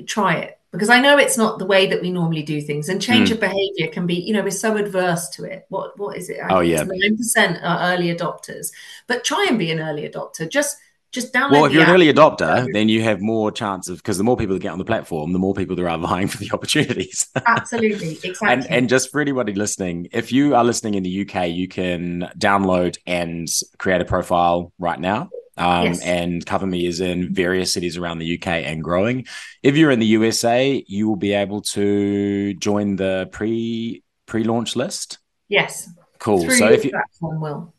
Try 0.07 0.37
it 0.37 0.59
because 0.71 0.89
I 0.89 0.99
know 1.01 1.17
it's 1.17 1.37
not 1.37 1.57
the 1.57 1.65
way 1.65 1.87
that 1.87 2.01
we 2.01 2.11
normally 2.11 2.43
do 2.43 2.61
things, 2.61 2.89
and 2.89 3.01
change 3.01 3.29
mm. 3.29 3.33
of 3.33 3.39
behavior 3.39 3.87
can 3.87 4.05
be. 4.05 4.15
You 4.15 4.33
know, 4.33 4.43
we're 4.43 4.51
so 4.51 4.77
adverse 4.77 5.29
to 5.29 5.43
it. 5.45 5.65
What 5.69 5.97
What 5.97 6.17
is 6.17 6.29
it? 6.29 6.39
I 6.39 6.55
oh 6.55 6.59
yeah, 6.59 6.83
nine 6.83 7.17
percent 7.17 7.59
are 7.63 7.93
early 7.93 8.13
adopters, 8.13 8.71
but 9.07 9.23
try 9.23 9.45
and 9.49 9.57
be 9.57 9.71
an 9.71 9.79
early 9.79 10.07
adopter. 10.07 10.49
Just 10.49 10.77
just 11.11 11.33
download. 11.33 11.51
Well, 11.51 11.65
if 11.65 11.73
you're 11.73 11.81
app. 11.81 11.89
an 11.89 11.95
early 11.95 12.13
adopter, 12.13 12.67
then 12.71 12.87
you 12.87 13.01
have 13.03 13.19
more 13.19 13.51
chance 13.51 13.89
of 13.89 13.97
because 13.97 14.17
the 14.17 14.23
more 14.23 14.37
people 14.37 14.55
that 14.55 14.61
get 14.61 14.71
on 14.71 14.77
the 14.77 14.85
platform, 14.85 15.33
the 15.33 15.39
more 15.39 15.53
people 15.53 15.75
there 15.75 15.89
are 15.89 15.97
vying 15.97 16.27
for 16.29 16.37
the 16.37 16.51
opportunities. 16.51 17.27
Absolutely, 17.45 18.11
exactly. 18.23 18.47
and 18.49 18.65
and 18.69 18.89
just 18.89 19.11
for 19.11 19.19
anybody 19.19 19.53
listening, 19.53 20.07
if 20.11 20.31
you 20.31 20.55
are 20.55 20.63
listening 20.63 20.95
in 20.95 21.03
the 21.03 21.21
UK, 21.21 21.49
you 21.49 21.67
can 21.67 22.29
download 22.37 22.97
and 23.07 23.47
create 23.77 24.01
a 24.01 24.05
profile 24.05 24.71
right 24.77 24.99
now. 24.99 25.29
Um, 25.57 25.87
yes. 25.87 26.01
And 26.01 26.45
CoverMe 26.45 26.87
is 26.87 27.01
in 27.01 27.33
various 27.33 27.73
cities 27.73 27.97
around 27.97 28.19
the 28.19 28.35
UK 28.37 28.47
and 28.47 28.81
growing. 28.81 29.27
If 29.61 29.75
you're 29.75 29.91
in 29.91 29.99
the 29.99 30.05
USA, 30.05 30.81
you 30.87 31.09
will 31.09 31.17
be 31.17 31.33
able 31.33 31.61
to 31.73 32.53
join 32.53 32.95
the 32.95 33.27
pre 33.31 34.03
pre 34.25 34.43
launch 34.45 34.77
list. 34.77 35.17
Yes. 35.49 35.89
Cool. 36.19 36.43
Through 36.43 36.55
so 36.55 36.69
if 36.69 36.85
you 36.85 36.91
platform, 36.91 37.41
will. 37.41 37.73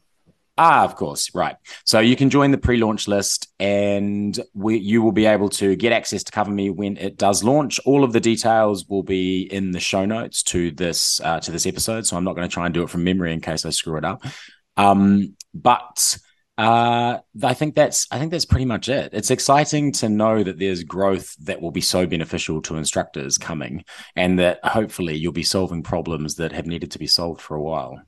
Ah, 0.63 0.85
of 0.85 0.95
course, 0.95 1.35
right. 1.35 1.57
So 1.87 2.01
you 2.01 2.17
can 2.17 2.29
join 2.29 2.51
the 2.51 2.59
pre-launch 2.59 3.09
list, 3.09 3.49
and 3.59 4.39
we, 4.53 4.77
you 4.77 5.01
will 5.01 5.11
be 5.11 5.25
able 5.25 5.49
to 5.49 5.75
get 5.75 5.91
access 5.91 6.23
to 6.25 6.33
CoverMe 6.33 6.77
when 6.77 6.99
it 6.99 7.17
does 7.17 7.43
launch. 7.43 7.81
All 7.87 8.05
of 8.05 8.13
the 8.13 8.21
details 8.21 8.87
will 8.87 9.03
be 9.03 9.41
in 9.41 9.71
the 9.71 9.81
show 9.81 10.05
notes 10.05 10.43
to 10.45 10.71
this 10.71 11.19
uh, 11.23 11.41
to 11.41 11.51
this 11.51 11.65
episode. 11.65 12.07
So 12.07 12.15
I'm 12.19 12.25
not 12.25 12.37
going 12.37 12.47
to 12.47 12.53
try 12.53 12.67
and 12.67 12.75
do 12.75 12.83
it 12.83 12.91
from 12.91 13.05
memory 13.05 13.33
in 13.33 13.41
case 13.41 13.65
I 13.65 13.71
screw 13.71 13.97
it 13.97 14.05
up. 14.05 14.23
Um, 14.77 15.35
but 15.55 16.19
uh, 16.59 17.21
I 17.43 17.55
think 17.55 17.75
that's 17.75 18.07
I 18.11 18.19
think 18.19 18.31
that's 18.31 18.45
pretty 18.45 18.67
much 18.67 18.91
it. 18.91 19.15
It's 19.15 19.31
exciting 19.31 19.93
to 19.93 20.11
know 20.11 20.43
that 20.43 20.59
there's 20.59 20.85
growth 20.85 21.35
that 21.47 21.63
will 21.63 21.71
be 21.71 21.81
so 21.81 22.07
beneficial 22.07 22.61
to 22.63 22.77
instructors 22.77 23.39
coming, 23.39 23.83
and 24.15 24.39
that 24.39 24.63
hopefully 24.63 25.15
you'll 25.15 25.33
be 25.33 25.43
solving 25.43 25.83
problems 25.83 26.35
that 26.35 26.53
have 26.53 26.67
needed 26.67 26.91
to 26.91 26.99
be 26.99 27.07
solved 27.07 27.41
for 27.41 27.55
a 27.57 27.63
while. 27.63 28.03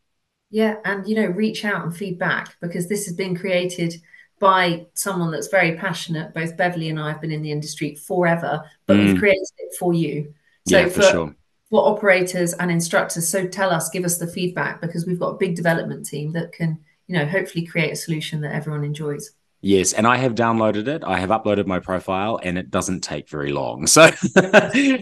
Yeah, 0.53 0.77
and 0.85 1.09
you 1.09 1.17
know, 1.17 1.27
reach 1.27 1.65
out 1.65 1.83
and 1.83 1.97
feedback 1.97 2.57
because 2.61 2.87
this 2.87 3.07
has 3.07 3.17
been 3.17 3.35
created 3.35 3.95
by 4.39 4.87
someone 4.93 5.31
that's 5.31 5.49
very 5.49 5.77
passionate. 5.77 6.35
Both 6.35 6.59
Beverly 6.59 6.91
and 6.91 7.01
I 7.01 7.11
have 7.11 7.23
been 7.23 7.33
in 7.33 7.41
the 7.41 7.51
industry 7.51 7.95
forever, 7.95 8.63
but 8.87 8.97
mm. 8.99 9.07
we've 9.07 9.19
created 9.19 9.49
it 9.57 9.75
for 9.79 9.95
you. 9.95 10.35
So 10.69 10.79
yeah, 10.79 10.85
for, 10.85 10.91
for 10.91 11.03
sure. 11.03 11.37
For 11.71 11.89
operators 11.89 12.53
and 12.53 12.71
instructors, 12.71 13.27
so 13.27 13.47
tell 13.49 13.71
us, 13.71 13.89
give 13.89 14.05
us 14.05 14.19
the 14.19 14.27
feedback 14.27 14.83
because 14.83 15.07
we've 15.07 15.19
got 15.19 15.31
a 15.31 15.39
big 15.39 15.57
development 15.57 16.07
team 16.07 16.33
that 16.33 16.53
can, 16.53 16.79
you 17.07 17.17
know, 17.17 17.25
hopefully 17.25 17.65
create 17.65 17.93
a 17.93 17.97
solution 17.97 18.43
that 18.43 18.55
everyone 18.55 18.85
enjoys. 18.85 19.31
Yes, 19.65 19.93
and 19.93 20.09
I 20.09 20.17
have 20.17 20.35
downloaded 20.35 20.89
it. 20.89 21.05
I 21.05 21.21
have 21.21 21.31
uploaded 21.31 21.67
my 21.67 21.79
profile, 21.79 22.41
and 22.43 22.59
it 22.59 22.69
doesn't 22.69 23.03
take 23.03 23.29
very 23.29 23.53
long. 23.53 23.87
So, 23.93 24.11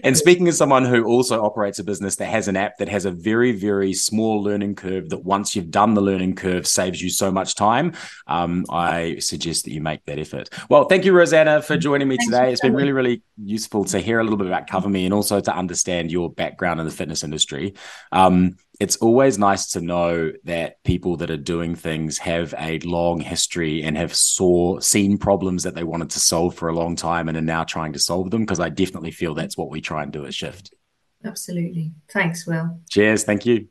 and 0.03 0.19
speaking 0.19 0.49
as 0.49 0.59
someone 0.59 0.85
who 0.85 1.05
also 1.05 1.45
operates 1.45 1.79
a 1.79 1.85
business 1.85 2.17
that 2.17 2.27
has 2.27 2.49
an 2.49 2.57
app 2.57 2.79
that 2.79 2.89
has 2.89 3.05
a 3.05 3.13
very, 3.13 3.53
very 3.53 3.95
small 3.95 4.43
learning 4.43 4.75
curve, 4.75 5.11
that 5.11 5.25
once 5.25 5.55
you've 5.55 5.71
done 5.71 5.95
the 5.95 6.01
learning 6.01 6.35
curve 6.35 6.67
saves 6.67 7.01
you 7.01 7.09
so 7.09 7.31
much 7.31 7.55
time, 7.55 7.93
um, 8.27 8.67
I 8.69 9.19
suggest 9.21 9.65
that 9.65 9.71
you 9.73 9.81
make 9.81 10.05
that 10.07 10.19
effort. 10.19 10.51
Well, 10.69 10.87
thank 10.87 11.05
you, 11.05 11.13
Rosanna, 11.13 11.63
for 11.63 11.77
joining 11.77 12.09
me 12.09 12.17
Thanks 12.17 12.33
today. 12.33 12.53
It's 12.53 12.61
been 12.61 12.75
really, 12.75 12.91
really 12.91 13.23
useful 13.37 13.85
to 13.87 14.01
hear 14.01 14.19
a 14.19 14.25
little 14.25 14.39
bit 14.39 14.49
about 14.49 14.67
CoverMe 14.67 15.05
and 15.05 15.15
also 15.15 15.41
to 15.41 15.55
understand 15.55 16.11
your 16.11 16.29
background 16.31 16.81
in 16.81 16.87
the 16.87 16.93
fitness 16.93 17.23
industry. 17.23 17.75
Um, 18.11 18.57
it's 18.81 18.97
always 18.97 19.39
nice 19.39 19.67
to 19.73 19.81
know 19.83 20.33
that 20.45 20.83
people 20.85 21.19
that 21.19 21.31
are 21.31 21.37
doing 21.37 21.75
things 21.75 22.17
have 22.17 22.55
a 22.59 22.79
long 22.81 23.21
history 23.21 23.83
and 23.83 23.97
have 23.97 24.15
saw 24.15 24.81
seen 24.81 25.19
problems 25.19 25.63
that 25.65 25.75
they 25.75 25.85
wanted 25.85 26.09
to 26.11 26.19
solve 26.19 26.55
for 26.55 26.71
a 26.71 26.75
long 26.75 26.97
time 26.97 27.29
and 27.29 27.37
are 27.37 27.43
now 27.43 27.63
trying 27.63 27.93
to 27.93 27.99
solve 27.99 28.31
them 28.31 28.41
because 28.41 28.59
I 28.59 28.71
definitely 28.71 29.11
feel 29.11 29.35
that's 29.35 29.57
what 29.57 29.71
we 29.71 29.83
try 29.83 30.03
and 30.03 30.11
do 30.11 30.25
at 30.25 30.33
Shift. 30.33 30.75
Absolutely. 31.23 31.93
Thanks, 32.11 32.47
Will. 32.47 32.81
Cheers. 32.89 33.25
Thank 33.25 33.45
you. 33.45 33.69